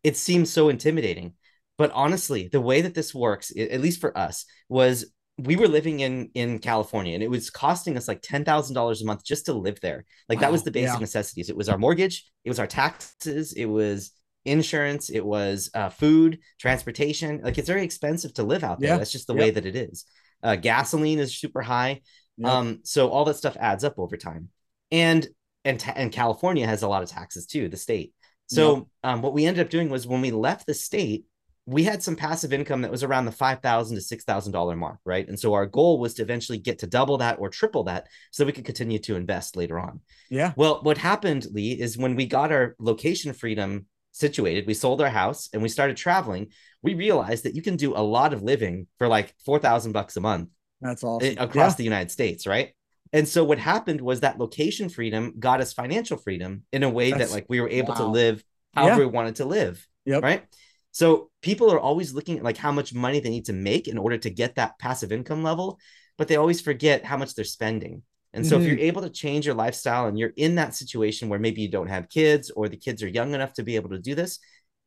it 0.02 0.16
seems 0.16 0.50
so 0.50 0.68
intimidating. 0.68 1.34
But 1.78 1.90
honestly, 1.92 2.48
the 2.52 2.60
way 2.60 2.82
that 2.82 2.94
this 2.94 3.14
works, 3.14 3.52
at 3.56 3.80
least 3.80 4.00
for 4.00 4.16
us, 4.16 4.44
was 4.68 5.12
we 5.38 5.56
were 5.56 5.68
living 5.68 6.00
in 6.00 6.30
in 6.34 6.58
California, 6.58 7.14
and 7.14 7.22
it 7.22 7.30
was 7.30 7.50
costing 7.50 7.96
us 7.96 8.06
like 8.06 8.20
ten 8.22 8.44
thousand 8.44 8.74
dollars 8.74 9.02
a 9.02 9.06
month 9.06 9.24
just 9.24 9.46
to 9.46 9.52
live 9.54 9.80
there. 9.80 10.04
Like 10.28 10.40
that 10.40 10.52
was 10.52 10.62
the 10.62 10.70
basic 10.70 10.94
Yeah. 10.94 11.00
necessities. 11.00 11.48
It 11.48 11.56
was 11.56 11.68
our 11.68 11.78
mortgage, 11.78 12.30
it 12.44 12.50
was 12.50 12.58
our 12.58 12.66
taxes, 12.66 13.54
it 13.54 13.64
was 13.64 14.12
insurance, 14.44 15.08
it 15.08 15.24
was 15.24 15.70
uh, 15.74 15.88
food, 15.88 16.40
transportation. 16.60 17.40
Like 17.42 17.58
it's 17.58 17.68
very 17.68 17.84
expensive 17.84 18.34
to 18.34 18.42
live 18.42 18.64
out 18.64 18.80
there. 18.80 18.90
Yeah. 18.90 18.98
That's 18.98 19.12
just 19.12 19.26
the 19.26 19.34
way 19.34 19.50
that 19.50 19.66
it 19.66 19.74
is. 19.74 20.04
Uh, 20.42 20.56
gasoline 20.56 21.18
is 21.20 21.36
super 21.38 21.62
high. 21.62 22.02
Um, 22.44 22.80
so 22.82 23.08
all 23.08 23.24
that 23.26 23.36
stuff 23.36 23.56
adds 23.58 23.84
up 23.84 23.98
over 23.98 24.16
time. 24.16 24.48
And 24.90 25.26
and 25.64 25.78
ta- 25.78 25.94
and 25.94 26.10
California 26.12 26.66
has 26.66 26.82
a 26.82 26.88
lot 26.88 27.02
of 27.02 27.08
taxes 27.08 27.46
too, 27.46 27.68
the 27.68 27.76
state. 27.76 28.12
So 28.54 28.74
Yep. 28.76 28.84
um, 29.04 29.22
what 29.22 29.32
we 29.34 29.46
ended 29.46 29.64
up 29.64 29.70
doing 29.70 29.88
was 29.88 30.06
when 30.06 30.20
we 30.20 30.30
left 30.30 30.66
the 30.66 30.74
state, 30.74 31.24
we 31.64 31.84
had 31.84 32.02
some 32.02 32.16
passive 32.16 32.52
income 32.52 32.82
that 32.82 32.90
was 32.90 33.04
around 33.04 33.24
the 33.24 33.32
five 33.32 33.60
thousand 33.60 33.96
to 33.96 34.02
six 34.02 34.24
thousand 34.24 34.52
dollar 34.52 34.76
mark, 34.76 34.98
right? 35.04 35.26
And 35.28 35.38
so 35.38 35.54
our 35.54 35.66
goal 35.66 35.98
was 36.00 36.14
to 36.14 36.22
eventually 36.22 36.58
get 36.58 36.80
to 36.80 36.86
double 36.86 37.18
that 37.18 37.38
or 37.38 37.48
triple 37.48 37.84
that, 37.84 38.08
so 38.32 38.44
we 38.44 38.52
could 38.52 38.64
continue 38.64 38.98
to 39.00 39.16
invest 39.16 39.56
later 39.56 39.78
on. 39.78 40.00
Yeah. 40.28 40.52
Well, 40.56 40.80
what 40.82 40.98
happened, 40.98 41.46
Lee, 41.52 41.72
is 41.72 41.96
when 41.96 42.16
we 42.16 42.26
got 42.26 42.50
our 42.52 42.74
location 42.78 43.32
freedom 43.32 43.86
situated, 44.10 44.66
we 44.66 44.74
sold 44.74 45.00
our 45.00 45.08
house 45.08 45.48
and 45.52 45.62
we 45.62 45.68
started 45.68 45.96
traveling. 45.96 46.48
We 46.82 46.94
realized 46.94 47.44
that 47.44 47.54
you 47.54 47.62
can 47.62 47.76
do 47.76 47.96
a 47.96 48.02
lot 48.02 48.34
of 48.34 48.42
living 48.42 48.88
for 48.98 49.06
like 49.06 49.32
four 49.46 49.58
thousand 49.60 49.92
bucks 49.92 50.16
a 50.16 50.20
month 50.20 50.48
That's 50.80 51.04
awesome. 51.04 51.36
across 51.38 51.72
Yeah. 51.72 51.76
the 51.76 51.84
United 51.84 52.10
States, 52.10 52.44
right? 52.46 52.74
And 53.12 53.28
so 53.28 53.44
what 53.44 53.58
happened 53.58 54.00
was 54.00 54.20
that 54.20 54.38
location 54.38 54.88
freedom 54.88 55.34
got 55.38 55.60
us 55.60 55.72
financial 55.72 56.16
freedom 56.16 56.62
in 56.72 56.82
a 56.82 56.88
way 56.88 57.10
That's- 57.10 57.28
that 57.28 57.34
like 57.34 57.46
we 57.48 57.60
were 57.60 57.68
able 57.68 57.94
to 57.94 58.06
live 58.06 58.42
however 58.74 59.02
Yeah. 59.02 59.06
we 59.06 59.12
wanted 59.12 59.36
to 59.36 59.44
live, 59.44 59.86
Yep. 60.06 60.22
right? 60.22 60.44
So 60.92 61.30
people 61.42 61.70
are 61.70 61.80
always 61.80 62.12
looking 62.14 62.38
at 62.38 62.44
like 62.44 62.56
how 62.56 62.72
much 62.72 62.94
money 62.94 63.20
they 63.20 63.30
need 63.30 63.46
to 63.46 63.52
make 63.52 63.86
in 63.86 63.98
order 63.98 64.16
to 64.18 64.30
get 64.30 64.54
that 64.54 64.78
passive 64.78 65.12
income 65.12 65.42
level, 65.42 65.78
but 66.16 66.28
they 66.28 66.36
always 66.36 66.60
forget 66.60 67.04
how 67.04 67.16
much 67.16 67.34
they're 67.34 67.44
spending. 67.44 68.02
And 68.34 68.46
so 68.46 68.56
if 68.56 68.62
Mhm. 68.62 68.66
you're 68.68 68.78
able 68.78 69.02
to 69.02 69.10
change 69.10 69.44
your 69.44 69.54
lifestyle 69.54 70.06
and 70.06 70.18
you're 70.18 70.32
in 70.36 70.54
that 70.54 70.74
situation 70.74 71.28
where 71.28 71.38
maybe 71.38 71.60
you 71.60 71.68
don't 71.68 71.88
have 71.88 72.08
kids 72.08 72.50
or 72.50 72.66
the 72.68 72.78
kids 72.78 73.02
are 73.02 73.08
young 73.08 73.34
enough 73.34 73.52
to 73.54 73.62
be 73.62 73.76
able 73.76 73.90
to 73.90 73.98
do 73.98 74.14
this, 74.14 74.38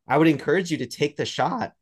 I 0.08 0.18
would 0.18 0.28
encourage 0.28 0.72
you 0.72 0.78
to 0.80 0.88
take 0.88 1.16
the 1.16 1.26
shot 1.28 1.74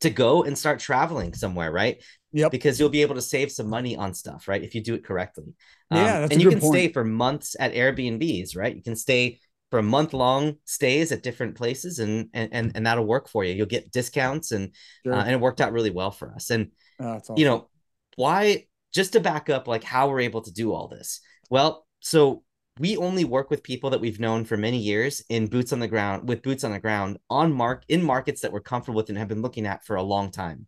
to 0.00 0.10
go 0.10 0.44
and 0.44 0.56
start 0.56 0.78
traveling 0.78 1.34
somewhere, 1.34 1.72
right? 1.72 2.00
Yep. 2.32 2.52
Because 2.52 2.78
you'll 2.78 2.88
be 2.88 3.02
able 3.02 3.14
to 3.14 3.22
save 3.22 3.50
some 3.50 3.68
money 3.68 3.96
on 3.96 4.14
stuff, 4.14 4.48
right? 4.48 4.62
If 4.62 4.74
you 4.74 4.82
do 4.82 4.94
it 4.94 5.04
correctly. 5.04 5.54
Um, 5.90 5.98
Yeah, 5.98 6.20
that's 6.20 6.30
a 6.30 6.34
and 6.34 6.42
you 6.42 6.50
can 6.50 6.60
stay 6.60 6.92
for 6.92 7.04
months 7.04 7.56
at 7.58 7.72
Airbnbs, 7.72 8.56
right? 8.56 8.74
You 8.74 8.82
can 8.82 8.96
stay 8.96 9.40
for 9.70 9.82
month 9.82 10.14
long 10.14 10.56
stays 10.64 11.12
at 11.12 11.22
different 11.22 11.54
places 11.54 11.98
and, 11.98 12.28
and 12.32 12.48
and 12.52 12.72
and 12.74 12.86
that'll 12.86 13.04
work 13.04 13.28
for 13.28 13.44
you. 13.44 13.54
You'll 13.54 13.66
get 13.66 13.92
discounts 13.92 14.52
and 14.52 14.72
Sure. 15.04 15.14
uh, 15.14 15.22
and 15.22 15.32
it 15.32 15.40
worked 15.40 15.60
out 15.60 15.72
really 15.72 15.90
well 15.90 16.10
for 16.10 16.32
us. 16.32 16.50
And 16.50 16.70
Oh, 17.00 17.12
that's 17.12 17.30
you 17.36 17.44
know 17.44 17.68
why 18.16 18.66
just 18.92 19.12
to 19.12 19.20
back 19.20 19.48
up 19.50 19.68
like 19.68 19.84
how 19.84 20.08
we're 20.08 20.20
able 20.20 20.40
to 20.42 20.52
do 20.52 20.72
all 20.72 20.88
this 20.88 21.20
well 21.50 21.86
so 22.00 22.42
we 22.80 22.96
only 22.96 23.24
work 23.24 23.50
with 23.50 23.62
people 23.62 23.90
that 23.90 24.00
we've 24.00 24.20
known 24.20 24.44
for 24.44 24.56
many 24.56 24.78
years 24.78 25.22
in 25.28 25.46
boots 25.46 25.72
on 25.72 25.80
the 25.80 25.88
ground 25.88 26.28
with 26.28 26.42
boots 26.42 26.64
on 26.64 26.72
the 26.72 26.78
ground 26.80 27.18
on 27.30 27.52
mark 27.52 27.84
in 27.88 28.02
markets 28.02 28.40
that 28.40 28.52
we're 28.52 28.60
comfortable 28.60 28.96
with 28.96 29.08
and 29.08 29.18
have 29.18 29.28
been 29.28 29.42
looking 29.42 29.66
at 29.66 29.84
for 29.84 29.96
a 29.96 30.02
long 30.02 30.30
time 30.30 30.66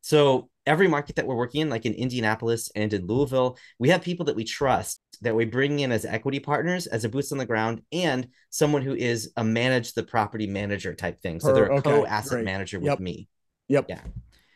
so 0.00 0.48
every 0.66 0.88
market 0.88 1.16
that 1.16 1.26
we're 1.26 1.34
working 1.34 1.60
in 1.62 1.70
like 1.70 1.86
in 1.86 1.94
indianapolis 1.94 2.70
and 2.76 2.92
in 2.92 3.06
louisville 3.06 3.56
we 3.78 3.88
have 3.88 4.02
people 4.02 4.26
that 4.26 4.36
we 4.36 4.44
trust 4.44 5.00
that 5.22 5.34
we 5.34 5.44
bring 5.44 5.80
in 5.80 5.92
as 5.92 6.04
equity 6.04 6.40
partners 6.40 6.86
as 6.86 7.04
a 7.04 7.08
boots 7.08 7.32
on 7.32 7.38
the 7.38 7.46
ground 7.46 7.80
and 7.92 8.28
someone 8.50 8.82
who 8.82 8.94
is 8.94 9.32
a 9.36 9.44
manage 9.44 9.94
the 9.94 10.02
property 10.02 10.46
manager 10.46 10.94
type 10.94 11.20
thing 11.20 11.40
so 11.40 11.52
they're 11.52 11.66
a 11.66 11.76
okay, 11.76 11.90
co-asset 11.90 12.30
great. 12.38 12.44
manager 12.44 12.78
Yep. 12.78 12.98
with 12.98 13.00
me 13.00 13.28
Yep. 13.68 13.86
Yeah. 13.88 14.00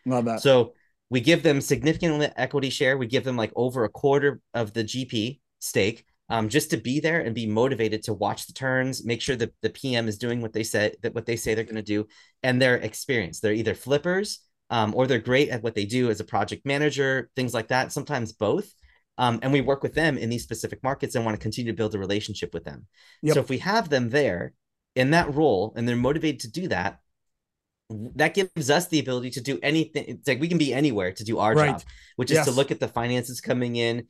Love 0.07 0.25
that. 0.26 0.40
so 0.40 0.75
we 1.11 1.21
give 1.21 1.43
them 1.43 1.61
significant 1.61 2.33
equity 2.37 2.71
share. 2.71 2.97
We 2.97 3.09
give 3.09 3.25
them 3.25 3.37
like 3.37 3.50
over 3.57 3.83
a 3.85 3.88
quarter 3.88 4.40
of 4.55 4.73
the 4.73 4.85
GP 4.85 5.40
stake 5.59 6.05
um, 6.29 6.49
just 6.49 6.71
to 6.71 6.76
be 6.76 7.00
there 7.00 7.21
and 7.21 7.35
be 7.35 7.47
motivated 7.47 8.05
to 8.05 8.14
watch 8.14 8.47
the 8.47 8.52
turns, 8.52 9.05
make 9.05 9.21
sure 9.21 9.35
that 9.35 9.52
the 9.62 9.71
PM 9.71 10.07
is 10.07 10.19
doing 10.19 10.40
what 10.40 10.52
they 10.52 10.62
said 10.62 10.95
that 11.02 11.12
what 11.12 11.26
they 11.26 11.35
say 11.35 11.55
they're 11.55 11.64
going 11.64 11.75
to 11.75 11.83
do, 11.83 12.07
and 12.45 12.62
their 12.62 12.76
experience. 12.76 13.40
They're 13.40 13.52
either 13.52 13.75
flippers 13.75 14.38
um, 14.71 14.95
or 14.95 15.07
they're 15.07 15.19
great 15.19 15.50
at 15.50 15.62
what 15.62 15.75
they 15.75 15.85
do 15.85 16.11
as 16.11 16.21
a 16.21 16.25
project 16.25 16.65
manager, 16.65 17.29
things 17.37 17.53
like 17.53 17.69
that. 17.69 17.93
Sometimes 17.93 18.33
both. 18.33 18.73
Um, 19.19 19.41
and 19.43 19.53
we 19.53 19.61
work 19.61 19.83
with 19.83 19.95
them 19.95 20.17
in 20.17 20.31
these 20.31 20.45
specific 20.45 20.83
markets 20.83 21.15
and 21.15 21.25
want 21.25 21.37
to 21.37 21.43
continue 21.43 21.73
to 21.73 21.77
build 21.77 21.95
a 21.95 21.99
relationship 21.99 22.55
with 22.55 22.65
them. 22.65 22.87
Yep. 23.23 23.35
So 23.35 23.41
if 23.41 23.50
we 23.50 23.59
have 23.59 23.91
them 23.91 24.09
there 24.09 24.55
in 24.95 25.11
that 25.11 25.35
role 25.35 25.75
and 25.77 25.87
they're 25.87 25.97
motivated 25.97 26.41
to 26.41 26.50
do 26.50 26.69
that, 26.69 27.00
that 28.15 28.35
gives 28.35 28.71
us 28.71 28.87
the 28.87 29.00
ability 29.00 29.30
to 29.30 29.41
do 29.41 29.59
anything. 29.63 30.04
It's 30.06 30.28
like 30.28 30.41
we 30.41 30.49
can 30.49 30.59
be 30.59 30.73
anywhere 30.73 31.13
to 31.13 31.25
do 31.25 31.39
our 31.39 31.54
Right. 31.54 31.73
job, 31.73 31.83
which 32.17 32.30
is 32.30 32.45
to 32.45 32.52
look 32.52 32.71
at 32.71 32.80
the 32.80 32.89
finances 32.89 33.41
coming 33.41 33.76
in, 33.76 34.06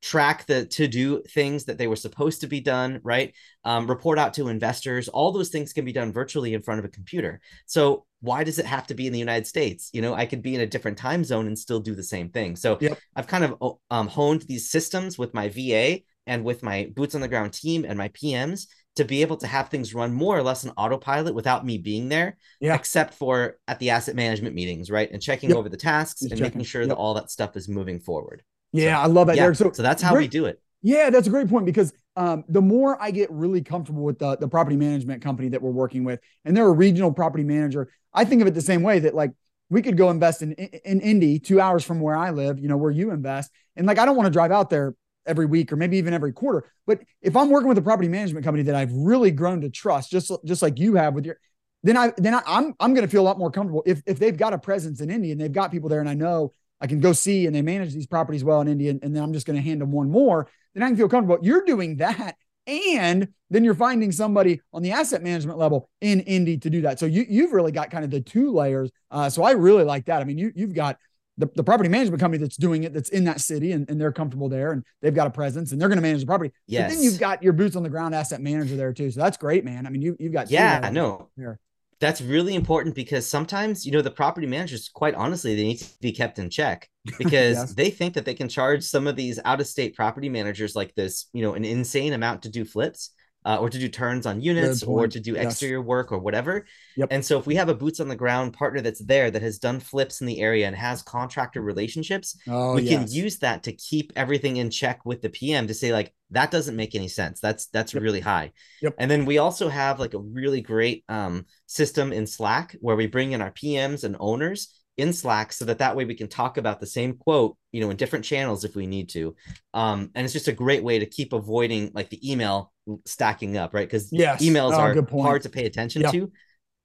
track 0.00 0.46
the 0.46 0.64
to 0.64 0.88
do 0.88 1.22
things 1.28 1.66
that 1.66 1.76
they 1.76 1.86
were 1.86 1.96
supposed 1.96 2.40
to 2.40 2.46
be 2.46 2.60
done, 2.60 3.00
right? 3.04 3.34
Um, 3.64 3.86
report 3.86 4.18
out 4.18 4.34
to 4.34 4.48
investors. 4.48 5.08
All 5.08 5.32
those 5.32 5.50
things 5.50 5.74
can 5.74 5.84
be 5.84 5.92
done 5.92 6.12
virtually 6.12 6.54
in 6.54 6.62
front 6.62 6.78
of 6.78 6.86
a 6.86 6.88
computer. 6.88 7.40
So 7.66 8.06
why 8.20 8.44
does 8.44 8.58
it 8.58 8.66
have 8.66 8.86
to 8.88 8.94
be 8.94 9.06
in 9.06 9.12
the 9.12 9.18
United 9.18 9.46
States? 9.46 9.90
You 9.92 10.02
know, 10.02 10.14
I 10.14 10.26
could 10.26 10.42
be 10.42 10.54
in 10.54 10.60
a 10.60 10.66
different 10.66 10.98
time 10.98 11.24
zone 11.24 11.46
and 11.46 11.58
still 11.58 11.80
do 11.80 11.94
the 11.94 12.02
same 12.02 12.28
thing. 12.30 12.56
So 12.56 12.78
Yep. 12.80 12.98
I've 13.16 13.26
kind 13.26 13.44
of 13.44 13.78
um, 13.90 14.08
honed 14.08 14.42
these 14.42 14.70
systems 14.70 15.18
with 15.18 15.32
my 15.34 15.48
VA 15.48 16.00
and 16.26 16.44
with 16.44 16.62
my 16.62 16.90
boots 16.94 17.14
on 17.14 17.20
the 17.20 17.28
ground 17.28 17.52
team 17.52 17.84
and 17.86 17.96
my 17.96 18.08
PMs 18.08 18.66
to 18.96 19.04
be 19.04 19.22
able 19.22 19.36
to 19.38 19.46
have 19.46 19.68
things 19.68 19.94
run 19.94 20.12
more 20.12 20.36
or 20.36 20.42
less 20.42 20.66
on 20.66 20.72
autopilot 20.76 21.34
without 21.34 21.64
me 21.64 21.78
being 21.78 22.08
there, 22.08 22.36
Yeah. 22.60 22.74
except 22.74 23.14
for 23.14 23.56
at 23.68 23.78
the 23.78 23.90
asset 23.90 24.16
management 24.16 24.54
meetings, 24.54 24.90
right? 24.90 25.10
And 25.10 25.22
checking 25.22 25.50
Yep. 25.50 25.58
over 25.58 25.68
the 25.68 25.76
tasks 25.76 26.20
Just 26.20 26.32
and 26.32 26.38
checking. 26.40 26.58
making 26.58 26.64
sure 26.64 26.82
Yep. 26.82 26.88
that 26.90 26.96
all 26.96 27.14
that 27.14 27.30
stuff 27.30 27.56
is 27.56 27.68
moving 27.68 28.00
forward. 28.00 28.42
Yeah, 28.72 28.96
So, 28.96 29.02
I 29.02 29.06
love 29.06 29.26
that, 29.28 29.36
yeah, 29.36 29.42
Derek. 29.44 29.56
So, 29.56 29.72
so 29.72 29.82
that's 29.82 30.02
how 30.02 30.16
we 30.16 30.28
do 30.28 30.44
it. 30.46 30.60
Yeah, 30.82 31.10
that's 31.10 31.26
a 31.26 31.30
great 31.30 31.48
point 31.48 31.66
because 31.66 31.92
um, 32.16 32.44
the 32.48 32.60
more 32.60 33.00
I 33.00 33.10
get 33.10 33.30
really 33.30 33.62
comfortable 33.62 34.02
with 34.02 34.18
the, 34.18 34.36
the 34.36 34.48
property 34.48 34.76
management 34.76 35.22
company 35.22 35.48
that 35.50 35.62
we're 35.62 35.70
working 35.70 36.04
with, 36.04 36.20
and 36.44 36.56
they're 36.56 36.66
a 36.66 36.72
regional 36.72 37.12
property 37.12 37.44
manager, 37.44 37.92
I 38.12 38.24
think 38.24 38.42
of 38.42 38.48
it 38.48 38.54
the 38.54 38.60
same 38.60 38.82
way 38.82 38.98
that 39.00 39.14
like 39.14 39.32
we 39.68 39.82
could 39.82 39.96
go 39.96 40.10
invest 40.10 40.42
in 40.42 40.52
in 40.52 41.00
Indy, 41.00 41.38
two 41.38 41.60
hours 41.60 41.84
from 41.84 42.00
where 42.00 42.16
I 42.16 42.30
live, 42.30 42.58
you 42.58 42.68
know, 42.68 42.76
where 42.76 42.90
you 42.90 43.10
invest, 43.10 43.50
and 43.76 43.86
like 43.86 43.98
I 43.98 44.04
don't 44.04 44.16
want 44.16 44.26
to 44.26 44.32
drive 44.32 44.50
out 44.50 44.70
there 44.70 44.94
every 45.26 45.46
week 45.46 45.72
or 45.72 45.76
maybe 45.76 45.96
even 45.98 46.12
every 46.12 46.32
quarter. 46.32 46.70
But 46.86 47.00
if 47.22 47.36
I'm 47.36 47.50
working 47.50 47.68
with 47.68 47.78
a 47.78 47.82
property 47.82 48.08
management 48.08 48.44
company 48.44 48.64
that 48.64 48.74
I've 48.74 48.92
really 48.92 49.30
grown 49.30 49.60
to 49.60 49.70
trust, 49.70 50.10
just 50.10 50.32
just 50.44 50.62
like 50.62 50.78
you 50.78 50.96
have 50.96 51.14
with 51.14 51.24
your, 51.26 51.38
then 51.84 51.96
I 51.96 52.12
then 52.16 52.34
I, 52.34 52.42
I'm 52.46 52.74
I'm 52.80 52.94
going 52.94 53.06
to 53.06 53.10
feel 53.10 53.22
a 53.22 53.28
lot 53.28 53.38
more 53.38 53.50
comfortable 53.50 53.82
if 53.86 54.02
if 54.06 54.18
they've 54.18 54.36
got 54.36 54.52
a 54.52 54.58
presence 54.58 55.00
in 55.00 55.10
Indy 55.10 55.30
and 55.30 55.40
they've 55.40 55.52
got 55.52 55.70
people 55.70 55.88
there, 55.88 56.00
and 56.00 56.08
I 56.08 56.14
know 56.14 56.52
I 56.80 56.86
can 56.86 57.00
go 57.00 57.12
see 57.12 57.46
and 57.46 57.54
they 57.54 57.62
manage 57.62 57.92
these 57.92 58.06
properties 58.06 58.42
well 58.42 58.60
in 58.60 58.68
Indy, 58.68 58.88
and, 58.88 59.00
then 59.02 59.22
I'm 59.22 59.32
just 59.32 59.46
going 59.46 59.56
to 59.56 59.62
hand 59.62 59.80
them 59.80 59.92
one 59.92 60.10
more 60.10 60.48
then 60.74 60.82
I 60.82 60.86
can 60.88 60.96
feel 60.96 61.08
comfortable. 61.08 61.44
You're 61.44 61.64
doing 61.64 61.96
that. 61.96 62.36
And 62.66 63.28
then 63.48 63.64
you're 63.64 63.74
finding 63.74 64.12
somebody 64.12 64.60
on 64.72 64.82
the 64.82 64.92
asset 64.92 65.22
management 65.22 65.58
level 65.58 65.88
in 66.00 66.20
Indy 66.20 66.58
to 66.58 66.70
do 66.70 66.82
that. 66.82 67.00
So 67.00 67.06
you, 67.06 67.24
you've 67.28 67.52
really 67.52 67.72
got 67.72 67.90
kind 67.90 68.04
of 68.04 68.10
the 68.10 68.20
two 68.20 68.52
layers. 68.52 68.90
Uh, 69.10 69.28
so 69.28 69.42
I 69.42 69.52
really 69.52 69.82
like 69.82 70.06
that. 70.06 70.20
I 70.20 70.24
mean, 70.24 70.38
you, 70.38 70.52
you've 70.54 70.74
got 70.74 70.96
the, 71.36 71.48
the 71.56 71.64
property 71.64 71.88
management 71.88 72.20
company 72.20 72.40
that's 72.40 72.56
doing 72.56 72.84
it, 72.84 72.92
that's 72.92 73.08
in 73.08 73.24
that 73.24 73.40
city 73.40 73.72
and, 73.72 73.88
and 73.90 74.00
they're 74.00 74.12
comfortable 74.12 74.48
there 74.48 74.72
and 74.72 74.84
they've 75.00 75.14
got 75.14 75.26
a 75.26 75.30
presence 75.30 75.72
and 75.72 75.80
they're 75.80 75.88
going 75.88 75.96
to 75.98 76.02
manage 76.02 76.20
the 76.20 76.26
property. 76.26 76.50
But 76.68 76.72
Yes. 76.72 76.94
then 76.94 77.02
you've 77.02 77.18
got 77.18 77.42
your 77.42 77.54
boots 77.54 77.74
on 77.74 77.82
the 77.82 77.88
ground 77.88 78.14
asset 78.14 78.40
manager 78.40 78.76
there 78.76 78.92
too. 78.92 79.10
So 79.10 79.20
that's 79.20 79.38
great, 79.38 79.64
man. 79.64 79.86
I 79.86 79.90
mean, 79.90 80.02
you, 80.02 80.16
you've 80.20 80.32
got, 80.32 80.50
Yeah, 80.50 80.90
no, 80.92 81.30
there. 81.36 81.58
That's 82.00 82.20
really 82.22 82.54
important 82.54 82.94
because 82.94 83.26
sometimes, 83.26 83.84
you 83.84 83.92
know, 83.92 84.02
the 84.02 84.10
property 84.10 84.46
managers, 84.46 84.88
quite 84.88 85.14
honestly, 85.14 85.54
they 85.54 85.64
need 85.64 85.78
to 85.78 85.86
be 86.00 86.12
kept 86.12 86.38
in 86.38 86.48
check 86.50 86.88
because 87.18 87.64
Yes. 87.64 87.74
they 87.74 87.90
think 87.90 88.14
that 88.14 88.24
they 88.24 88.34
can 88.34 88.48
charge 88.48 88.82
some 88.82 89.06
of 89.06 89.16
these 89.16 89.38
out 89.44 89.60
of 89.60 89.66
state 89.66 89.94
property 89.94 90.28
managers 90.28 90.74
like 90.74 90.94
this, 90.94 91.28
you 91.32 91.42
know, 91.42 91.54
an 91.54 91.64
insane 91.64 92.12
amount 92.14 92.42
to 92.42 92.48
do 92.50 92.64
flips. 92.64 93.10
Uh, 93.42 93.56
or 93.56 93.70
to 93.70 93.78
do 93.78 93.88
turns 93.88 94.26
on 94.26 94.42
units 94.42 94.82
or 94.82 95.08
to 95.08 95.18
do 95.18 95.32
Yes. 95.32 95.44
exterior 95.46 95.80
work 95.80 96.12
or 96.12 96.18
whatever. 96.18 96.66
Yep. 96.96 97.08
And 97.10 97.24
so 97.24 97.38
if 97.38 97.46
we 97.46 97.54
have 97.54 97.70
a 97.70 97.74
boots 97.74 97.98
on 97.98 98.08
the 98.08 98.14
ground 98.16 98.52
partner 98.52 98.82
that's 98.82 99.02
there 99.02 99.30
that 99.30 99.40
has 99.40 99.58
done 99.58 99.80
flips 99.80 100.20
in 100.20 100.26
the 100.26 100.40
area 100.40 100.66
and 100.66 100.76
has 100.76 101.00
contractor 101.02 101.62
relationships, 101.62 102.36
Oh, 102.46 102.74
we 102.74 102.86
can 102.86 103.06
use 103.10 103.38
that 103.38 103.62
to 103.62 103.72
keep 103.72 104.12
everything 104.14 104.58
in 104.58 104.68
check 104.68 105.06
with 105.06 105.22
the 105.22 105.30
PM 105.30 105.66
to 105.68 105.74
say 105.74 105.90
like 105.92 106.12
that 106.32 106.50
doesn't 106.50 106.76
make 106.76 106.94
any 106.94 107.08
sense. 107.08 107.40
That's 107.40 107.66
that's 107.68 107.94
Yep. 107.94 108.02
really 108.02 108.20
high. 108.20 108.52
Yep. 108.82 108.94
And 108.98 109.10
then 109.10 109.24
we 109.24 109.38
also 109.38 109.68
have 109.70 109.98
like 109.98 110.12
a 110.14 110.18
really 110.18 110.60
great 110.60 111.04
um, 111.08 111.46
system 111.66 112.12
in 112.12 112.26
Slack 112.26 112.76
where 112.80 112.94
we 112.96 113.06
bring 113.06 113.32
in 113.32 113.40
our 113.40 113.52
PMs 113.52 114.04
and 114.04 114.16
owners 114.20 114.68
in 115.00 115.12
Slack 115.12 115.52
so 115.52 115.64
that 115.64 115.78
that 115.78 115.96
way 115.96 116.04
we 116.04 116.14
can 116.14 116.28
talk 116.28 116.58
about 116.58 116.80
the 116.80 116.86
same 116.86 117.14
quote, 117.14 117.56
you 117.72 117.80
know, 117.80 117.90
in 117.90 117.96
different 117.96 118.24
channels 118.24 118.64
if 118.64 118.74
we 118.76 118.86
need 118.86 119.08
to. 119.10 119.34
Um, 119.74 120.10
and 120.14 120.24
it's 120.24 120.32
just 120.32 120.48
a 120.48 120.52
great 120.52 120.82
way 120.82 120.98
to 120.98 121.06
keep 121.06 121.32
avoiding 121.32 121.90
like 121.94 122.08
the 122.10 122.30
email 122.30 122.72
stacking 123.06 123.56
up, 123.56 123.74
right? 123.74 123.86
Because 123.86 124.12
Yes. 124.12 124.42
emails 124.42 124.72
Oh, 124.72 124.80
are 124.80 125.22
hard 125.22 125.42
to 125.42 125.48
pay 125.48 125.66
attention 125.66 126.02
Yeah. 126.02 126.10
to. 126.12 126.32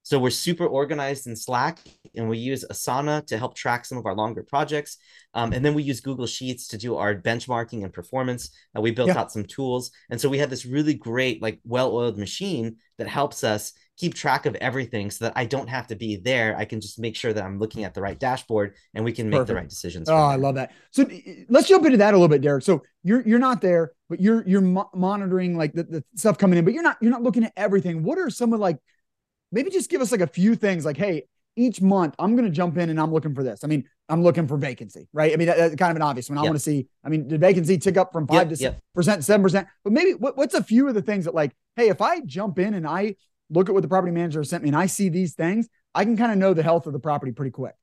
So 0.03 0.19
we're 0.19 0.29
super 0.29 0.67
organized 0.67 1.25
in 1.25 1.35
Slack 1.35 1.79
and 2.15 2.29
we 2.29 2.37
use 2.37 2.63
Asana 2.71 3.25
to 3.25 3.39
help 3.39 3.55
track 3.55 3.85
some 3.85 3.97
of 3.97 4.05
our 4.05 4.13
longer 4.13 4.43
projects. 4.43 4.97
Um, 5.33 5.51
and 5.51 5.65
then 5.65 5.73
we 5.73 5.81
use 5.81 5.99
Google 5.99 6.27
Sheets 6.27 6.67
to 6.67 6.77
do 6.77 6.95
our 6.95 7.15
benchmarking 7.15 7.83
and 7.83 7.91
performance. 7.91 8.51
Uh, 8.77 8.81
we 8.81 8.91
built 8.91 9.07
Yeah. 9.09 9.17
out 9.17 9.31
some 9.31 9.45
tools. 9.45 9.89
And 10.11 10.21
so 10.21 10.29
we 10.29 10.37
have 10.37 10.51
this 10.51 10.63
really 10.63 10.93
great, 10.93 11.41
like 11.41 11.59
well 11.65 11.91
oiled 11.91 12.19
machine 12.19 12.75
that 12.99 13.07
helps 13.07 13.43
us 13.43 13.73
keep 13.97 14.13
track 14.13 14.45
of 14.45 14.55
everything 14.55 15.09
so 15.09 15.25
that 15.25 15.33
I 15.35 15.45
don't 15.45 15.69
have 15.69 15.87
to 15.87 15.95
be 15.95 16.17
there. 16.17 16.55
I 16.57 16.65
can 16.65 16.81
just 16.81 16.99
make 16.99 17.15
sure 17.15 17.31
that 17.31 17.43
I'm 17.43 17.59
looking 17.59 17.85
at 17.85 17.93
the 17.93 18.01
right 18.01 18.19
dashboard 18.19 18.75
and 18.93 19.05
we 19.05 19.13
can 19.13 19.29
make 19.29 19.45
the 19.45 19.55
right 19.55 19.69
decisions. 19.69 20.09
Oh, 20.09 20.15
I 20.15 20.35
love 20.35 20.55
that. 20.55 20.73
So 20.91 21.09
let's 21.49 21.67
jump 21.67 21.85
into 21.85 21.97
that 21.99 22.13
a 22.13 22.17
little 22.17 22.27
bit, 22.27 22.41
Derek. 22.41 22.63
So 22.63 22.83
you're 23.03 23.21
you're 23.25 23.39
not 23.39 23.61
there, 23.61 23.93
but 24.09 24.19
you're 24.19 24.45
you're 24.47 24.61
mo- 24.61 24.89
monitoring 24.93 25.57
like 25.57 25.73
the, 25.73 25.83
the 25.83 26.03
stuff 26.15 26.37
coming 26.37 26.59
in, 26.59 26.65
but 26.65 26.73
you're 26.73 26.83
not 26.83 26.97
you're 27.01 27.11
not 27.11 27.23
looking 27.23 27.45
at 27.45 27.53
everything. 27.55 28.03
What 28.03 28.17
are 28.17 28.29
some 28.29 28.51
of 28.53 28.59
like 28.59 28.77
maybe 29.51 29.69
just 29.69 29.89
give 29.89 30.01
us 30.01 30.11
like 30.11 30.21
a 30.21 30.27
few 30.27 30.55
things 30.55 30.83
like, 30.85 30.97
hey, 30.97 31.23
each 31.55 31.81
month 31.81 32.15
I'm 32.19 32.35
going 32.35 32.45
to 32.45 32.51
jump 32.51 32.77
in 32.77 32.89
and 32.89 32.99
I'm 32.99 33.13
looking 33.13 33.33
for 33.33 33.43
this. 33.43 33.63
I 33.63 33.67
mean, 33.67 33.85
I'm 34.09 34.21
looking 34.21 34.47
for 34.47 34.57
vacancy, 34.57 35.07
right? 35.13 35.31
I 35.31 35.37
mean, 35.37 35.47
that, 35.47 35.57
that's 35.57 35.75
kind 35.75 35.91
of 35.91 35.95
an 35.95 36.01
obvious 36.01 36.29
one. 36.29 36.37
I 36.37 36.41
Yep. 36.41 36.49
want 36.49 36.57
to 36.57 36.63
see, 36.63 36.87
I 37.03 37.09
mean, 37.09 37.27
did 37.29 37.39
vacancy 37.39 37.77
tick 37.77 37.95
up 37.95 38.11
from 38.11 38.27
five 38.27 38.49
Yep, 38.49 38.57
to 38.57 38.63
yep. 38.63 38.79
percent, 38.93 39.23
seven 39.23 39.41
percent? 39.41 39.67
But 39.85 39.93
maybe 39.93 40.13
what, 40.13 40.35
what's 40.35 40.53
a 40.53 40.63
few 40.63 40.87
of 40.89 40.93
the 40.95 41.01
things 41.01 41.23
that 41.25 41.33
like, 41.33 41.55
hey, 41.77 41.87
if 41.87 42.01
I 42.01 42.19
jump 42.21 42.59
in 42.59 42.73
and 42.73 42.85
I 42.85 43.15
look 43.49 43.69
at 43.69 43.73
what 43.75 43.81
the 43.81 43.87
property 43.87 44.11
manager 44.11 44.43
sent 44.43 44.63
me 44.63 44.69
and 44.69 44.77
I 44.77 44.87
see 44.87 45.09
these 45.09 45.33
things, 45.33 45.67
I 45.93 46.03
can 46.05 46.17
kind 46.17 46.31
of 46.31 46.37
know 46.37 46.53
the 46.53 46.63
health 46.63 46.87
of 46.87 46.93
the 46.93 46.99
property 46.99 47.31
pretty 47.31 47.51
quick. 47.51 47.75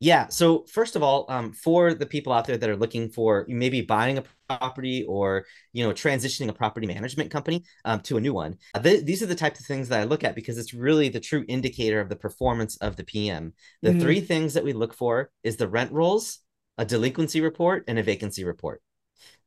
Yeah. 0.00 0.28
So 0.28 0.64
first 0.70 0.96
of 0.96 1.02
all, 1.02 1.24
um, 1.28 1.52
for 1.52 1.94
the 1.94 2.04
people 2.06 2.32
out 2.32 2.46
there 2.46 2.56
that 2.56 2.68
are 2.68 2.76
looking 2.76 3.08
for 3.08 3.46
maybe 3.48 3.80
buying 3.80 4.18
a 4.18 4.24
property 4.48 5.04
or 5.08 5.46
you 5.72 5.84
know 5.86 5.92
transitioning 5.92 6.48
a 6.48 6.52
property 6.52 6.86
management 6.86 7.30
company 7.30 7.64
um, 7.84 8.00
to 8.00 8.16
a 8.16 8.20
new 8.20 8.34
one, 8.34 8.56
uh, 8.74 8.80
th- 8.80 9.04
these 9.04 9.22
are 9.22 9.26
the 9.26 9.34
types 9.34 9.60
of 9.60 9.66
things 9.66 9.88
that 9.88 10.00
I 10.00 10.04
look 10.04 10.24
at 10.24 10.34
because 10.34 10.58
it's 10.58 10.74
really 10.74 11.08
the 11.08 11.20
true 11.20 11.44
indicator 11.48 12.00
of 12.00 12.08
the 12.08 12.16
performance 12.16 12.76
of 12.78 12.96
the 12.96 13.04
PM. 13.04 13.52
The 13.82 13.92
Mhm. 13.92 14.00
three 14.00 14.20
things 14.20 14.54
that 14.54 14.64
we 14.64 14.72
look 14.72 14.94
for 14.94 15.30
is 15.42 15.56
the 15.56 15.68
rent 15.68 15.92
rolls, 15.92 16.40
a 16.76 16.84
delinquency 16.84 17.40
report, 17.40 17.84
and 17.86 17.98
a 17.98 18.02
vacancy 18.02 18.44
report. 18.44 18.82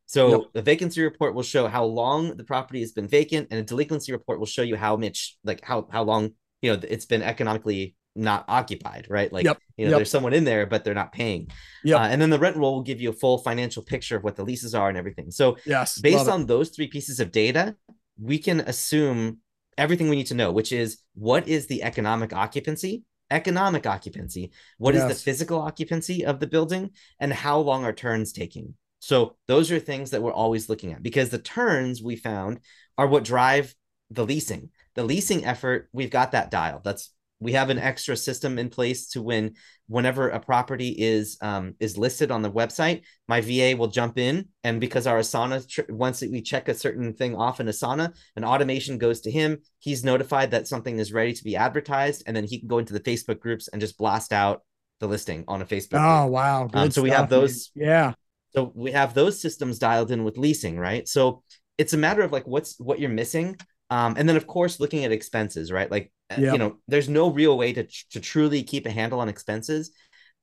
So 0.08 0.30
Yep. 0.30 0.42
the 0.54 0.62
vacancy 0.62 1.02
report 1.02 1.36
will 1.36 1.44
show 1.44 1.68
how 1.68 1.84
long 1.84 2.36
the 2.38 2.44
property 2.44 2.80
has 2.80 2.94
been 2.94 3.08
vacant, 3.08 3.50
and 3.52 3.60
a 3.60 3.64
delinquency 3.64 4.12
report 4.14 4.40
will 4.40 4.46
show 4.48 4.64
you 4.64 4.76
how 4.76 4.96
much, 4.98 5.38
like 5.44 5.64
how 5.64 5.88
how 5.92 6.04
long 6.04 6.32
you 6.62 6.72
know 6.74 6.80
it's 6.90 7.06
been 7.06 7.22
economically 7.22 7.96
not 8.16 8.46
occupied, 8.48 9.06
right? 9.10 9.32
Like 9.32 9.46
Yep. 9.46 9.60
you 9.78 9.86
know, 9.86 9.92
Yep. 9.92 9.98
there's 10.00 10.10
someone 10.10 10.34
in 10.34 10.44
there, 10.44 10.66
but 10.66 10.84
they're 10.84 10.96
not 10.96 11.12
paying. 11.12 11.50
Yeah. 11.84 11.98
Uh, 11.98 12.08
and 12.08 12.20
then 12.20 12.32
the 12.32 12.40
rent 12.40 12.56
roll 12.58 12.74
will 12.76 12.82
give 12.82 13.00
you 13.00 13.10
a 13.12 13.14
full 13.14 13.38
financial 13.38 13.84
picture 13.84 14.18
of 14.18 14.24
what 14.24 14.36
the 14.36 14.44
leases 14.44 14.74
are 14.74 14.90
and 14.90 14.98
everything. 14.98 15.30
So 15.30 15.58
Yes. 15.68 16.00
based 16.02 16.28
on 16.28 16.48
those 16.48 16.70
three 16.70 16.88
pieces 16.88 17.20
of 17.20 17.32
data, 17.32 17.76
we 18.20 18.40
can 18.40 18.62
assume 18.62 19.38
everything 19.78 20.10
we 20.10 20.16
need 20.16 20.26
to 20.28 20.34
know, 20.34 20.52
which 20.52 20.72
is 20.72 20.98
what 21.14 21.48
is 21.48 21.68
the 21.68 21.84
economic 21.84 22.34
occupancy, 22.34 23.04
economic 23.30 23.86
occupancy, 23.86 24.52
what 24.80 24.96
is 24.96 25.04
Yes. 25.04 25.10
the 25.20 25.24
physical 25.24 25.60
occupancy 25.62 26.26
of 26.26 26.40
the 26.40 26.48
building, 26.48 26.92
and 27.20 27.32
how 27.32 27.60
long 27.60 27.84
are 27.84 27.94
turns 27.94 28.32
taking. 28.32 28.74
So 29.00 29.36
those 29.48 29.72
are 29.72 29.80
things 29.80 30.12
that 30.12 30.22
we're 30.22 30.34
always 30.34 30.70
looking 30.70 30.92
at 30.94 31.04
because 31.04 31.30
the 31.30 31.38
turns 31.40 32.02
we 32.02 32.16
found 32.16 32.60
are 32.98 33.08
what 33.08 33.24
drive 33.24 33.74
the 34.10 34.26
leasing. 34.26 34.70
The 34.96 35.04
leasing 35.04 35.46
effort, 35.46 35.90
we've 35.94 36.10
got 36.10 36.32
that 36.32 36.50
dial. 36.52 36.82
That's 36.84 37.12
we 37.40 37.52
have 37.52 37.70
an 37.70 37.78
extra 37.78 38.18
system 38.18 38.58
in 38.58 38.70
place 38.70 39.10
to 39.10 39.22
when 39.22 39.54
whenever 39.88 40.30
a 40.30 40.40
property 40.40 40.90
is 40.90 41.38
um, 41.42 41.76
is 41.80 41.96
listed 41.96 42.32
on 42.32 42.42
the 42.42 42.52
website 42.52 43.04
my 43.28 43.42
va 43.42 43.76
will 43.78 43.88
jump 43.90 44.18
in 44.18 44.48
and 44.64 44.82
because 44.82 45.06
our 45.06 45.20
asana 45.20 45.66
tr- 45.70 45.82
once 45.90 46.22
we 46.22 46.42
check 46.42 46.68
a 46.68 46.74
certain 46.74 47.14
thing 47.14 47.36
off 47.36 47.60
in 47.60 47.68
asana 47.68 48.12
an 48.36 48.44
automation 48.44 48.98
goes 48.98 49.22
to 49.22 49.30
him 49.30 49.60
he's 49.78 50.04
notified 50.04 50.50
that 50.52 50.68
something 50.68 50.98
is 50.98 51.14
ready 51.14 51.32
to 51.32 51.44
be 51.44 51.56
advertised 51.56 52.24
and 52.26 52.36
then 52.36 52.44
he 52.44 52.58
can 52.60 52.68
go 52.68 52.80
into 52.80 52.92
the 52.94 53.00
facebook 53.00 53.40
groups 53.40 53.68
and 53.68 53.80
just 53.80 54.00
blast 54.00 54.34
out 54.34 54.64
the 55.00 55.08
listing 55.08 55.44
on 55.48 55.62
a 55.62 55.66
facebook 55.66 56.00
Oh, 56.04 56.24
group. 56.24 56.34
wow. 56.34 56.70
Um, 56.74 56.90
so 56.92 57.04
we 57.04 57.12
have 57.12 57.28
stuff, 57.28 57.30
man. 57.30 57.40
those- 57.42 57.72
Yeah. 57.76 58.14
So 58.56 58.72
we 58.76 58.92
have 58.92 59.14
those 59.14 59.40
systems 59.42 59.80
dialed 59.80 60.12
in 60.12 60.24
with 60.24 60.38
leasing 60.38 60.78
right? 60.78 61.08
So 61.08 61.44
it's 61.78 61.94
a 61.94 61.98
matter 61.98 62.22
of 62.22 62.32
like 62.32 62.48
what's 62.48 62.80
what 62.80 63.00
you're 63.00 63.10
missing 63.10 63.58
um, 63.90 64.16
and 64.18 64.28
then 64.28 64.38
of 64.38 64.48
course 64.48 64.80
looking 64.80 65.06
at 65.06 65.12
expenses 65.12 65.72
right? 65.72 65.90
Like 65.90 66.12
uh, 66.30 66.38
Yep. 66.40 66.54
you 66.54 66.58
know 66.60 66.78
there's 66.88 67.10
no 67.10 67.30
real 67.32 67.58
way 67.58 67.74
to, 67.74 67.88
to 68.12 68.20
truly 68.20 68.64
keep 68.64 68.86
a 68.86 68.92
handle 68.92 69.20
on 69.20 69.30
expenses 69.30 69.92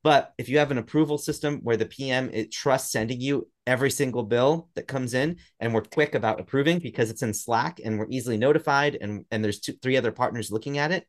but 0.02 0.32
if 0.36 0.48
you 0.48 0.58
have 0.58 0.70
an 0.70 0.78
approval 0.78 1.18
system 1.18 1.60
where 1.62 1.76
the 1.76 1.86
pm 1.86 2.30
it 2.32 2.50
trusts 2.50 2.90
sending 2.92 3.20
you 3.20 3.46
every 3.66 3.90
single 3.90 4.22
bill 4.22 4.68
that 4.74 4.88
comes 4.88 5.12
in 5.14 5.36
and 5.60 5.74
we're 5.74 5.82
quick 5.82 6.14
about 6.14 6.40
approving 6.40 6.78
because 6.78 7.10
it's 7.10 7.22
in 7.22 7.34
slack 7.34 7.80
and 7.84 7.98
we're 7.98 8.08
easily 8.10 8.38
notified 8.38 8.96
and 9.00 9.24
and 9.30 9.44
there's 9.44 9.60
two 9.60 9.74
three 9.82 9.96
other 9.98 10.12
partners 10.12 10.50
looking 10.50 10.78
at 10.78 10.90
it 10.90 11.06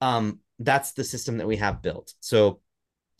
um 0.00 0.40
that's 0.58 0.92
the 0.92 1.04
system 1.04 1.38
that 1.38 1.46
we 1.46 1.56
have 1.56 1.82
built. 1.82 2.12
So 2.20 2.60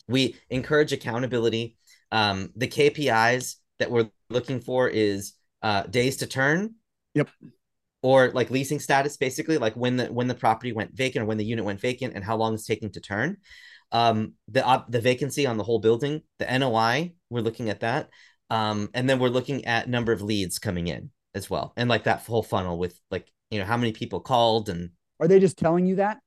we 0.07 0.35
encourage 0.49 0.91
accountability 0.91 1.77
um 2.11 2.51
the 2.55 2.67
kpis 2.67 3.55
that 3.79 3.91
we're 3.91 4.09
looking 4.29 4.59
for 4.59 4.87
is 4.87 5.33
uh 5.61 5.83
days 5.83 6.17
to 6.17 6.27
turn 6.27 6.75
Yep. 7.15 7.29
or 8.01 8.31
like 8.31 8.49
leasing 8.51 8.79
status 8.79 9.17
basically 9.17 9.57
like 9.57 9.75
when 9.75 9.97
the 9.97 10.05
when 10.07 10.27
the 10.27 10.35
property 10.35 10.71
went 10.71 10.95
vacant 10.95 11.23
or 11.23 11.25
when 11.25 11.37
the 11.37 11.45
unit 11.45 11.65
went 11.65 11.81
vacant 11.81 12.13
and 12.15 12.23
how 12.23 12.37
long 12.37 12.53
it's 12.53 12.65
taking 12.65 12.91
to 12.91 13.01
turn 13.01 13.37
um 13.91 14.33
the 14.47 14.65
uh, 14.65 14.83
the 14.89 15.01
vacancy 15.01 15.45
on 15.45 15.57
the 15.57 15.63
whole 15.63 15.79
building 15.79 16.21
the 16.37 16.45
noi 16.59 17.11
we're 17.29 17.41
looking 17.41 17.69
at 17.69 17.79
that 17.81 18.09
um 18.49 18.89
and 18.93 19.09
then 19.09 19.19
we're 19.19 19.27
looking 19.29 19.65
at 19.65 19.89
number 19.89 20.11
of 20.11 20.21
leads 20.21 20.59
coming 20.59 20.87
in 20.87 21.09
as 21.35 21.49
well 21.49 21.73
and 21.77 21.89
like 21.89 22.03
that 22.03 22.19
whole 22.25 22.43
funnel 22.43 22.77
with 22.77 22.99
like 23.11 23.27
you 23.51 23.59
know 23.59 23.65
how 23.65 23.77
many 23.77 23.91
people 23.91 24.19
called 24.19 24.69
and 24.69 24.91
Are 25.19 25.27
they 25.27 25.39
just 25.39 25.57
telling 25.57 25.85
you 25.85 25.95
that? 25.95 26.19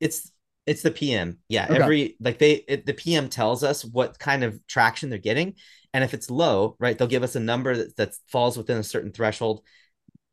it's 0.00 0.32
it's 0.66 0.82
the 0.82 0.90
PM. 0.90 1.38
Yeah, 1.48 1.66
Okay. 1.70 1.74
every 1.80 2.16
like 2.20 2.38
they 2.38 2.52
it, 2.68 2.86
the 2.86 2.94
PM 2.94 3.28
tells 3.28 3.62
us 3.64 3.84
what 3.84 4.18
kind 4.18 4.44
of 4.44 4.64
traction 4.66 5.10
they're 5.10 5.18
getting, 5.18 5.54
and 5.92 6.04
if 6.04 6.14
it's 6.14 6.30
low, 6.30 6.76
right, 6.78 6.96
they'll 6.96 7.08
give 7.08 7.22
us 7.22 7.36
a 7.36 7.40
number 7.40 7.76
that 7.76 7.96
that 7.96 8.14
falls 8.28 8.56
within 8.56 8.78
a 8.78 8.82
certain 8.84 9.12
threshold. 9.12 9.62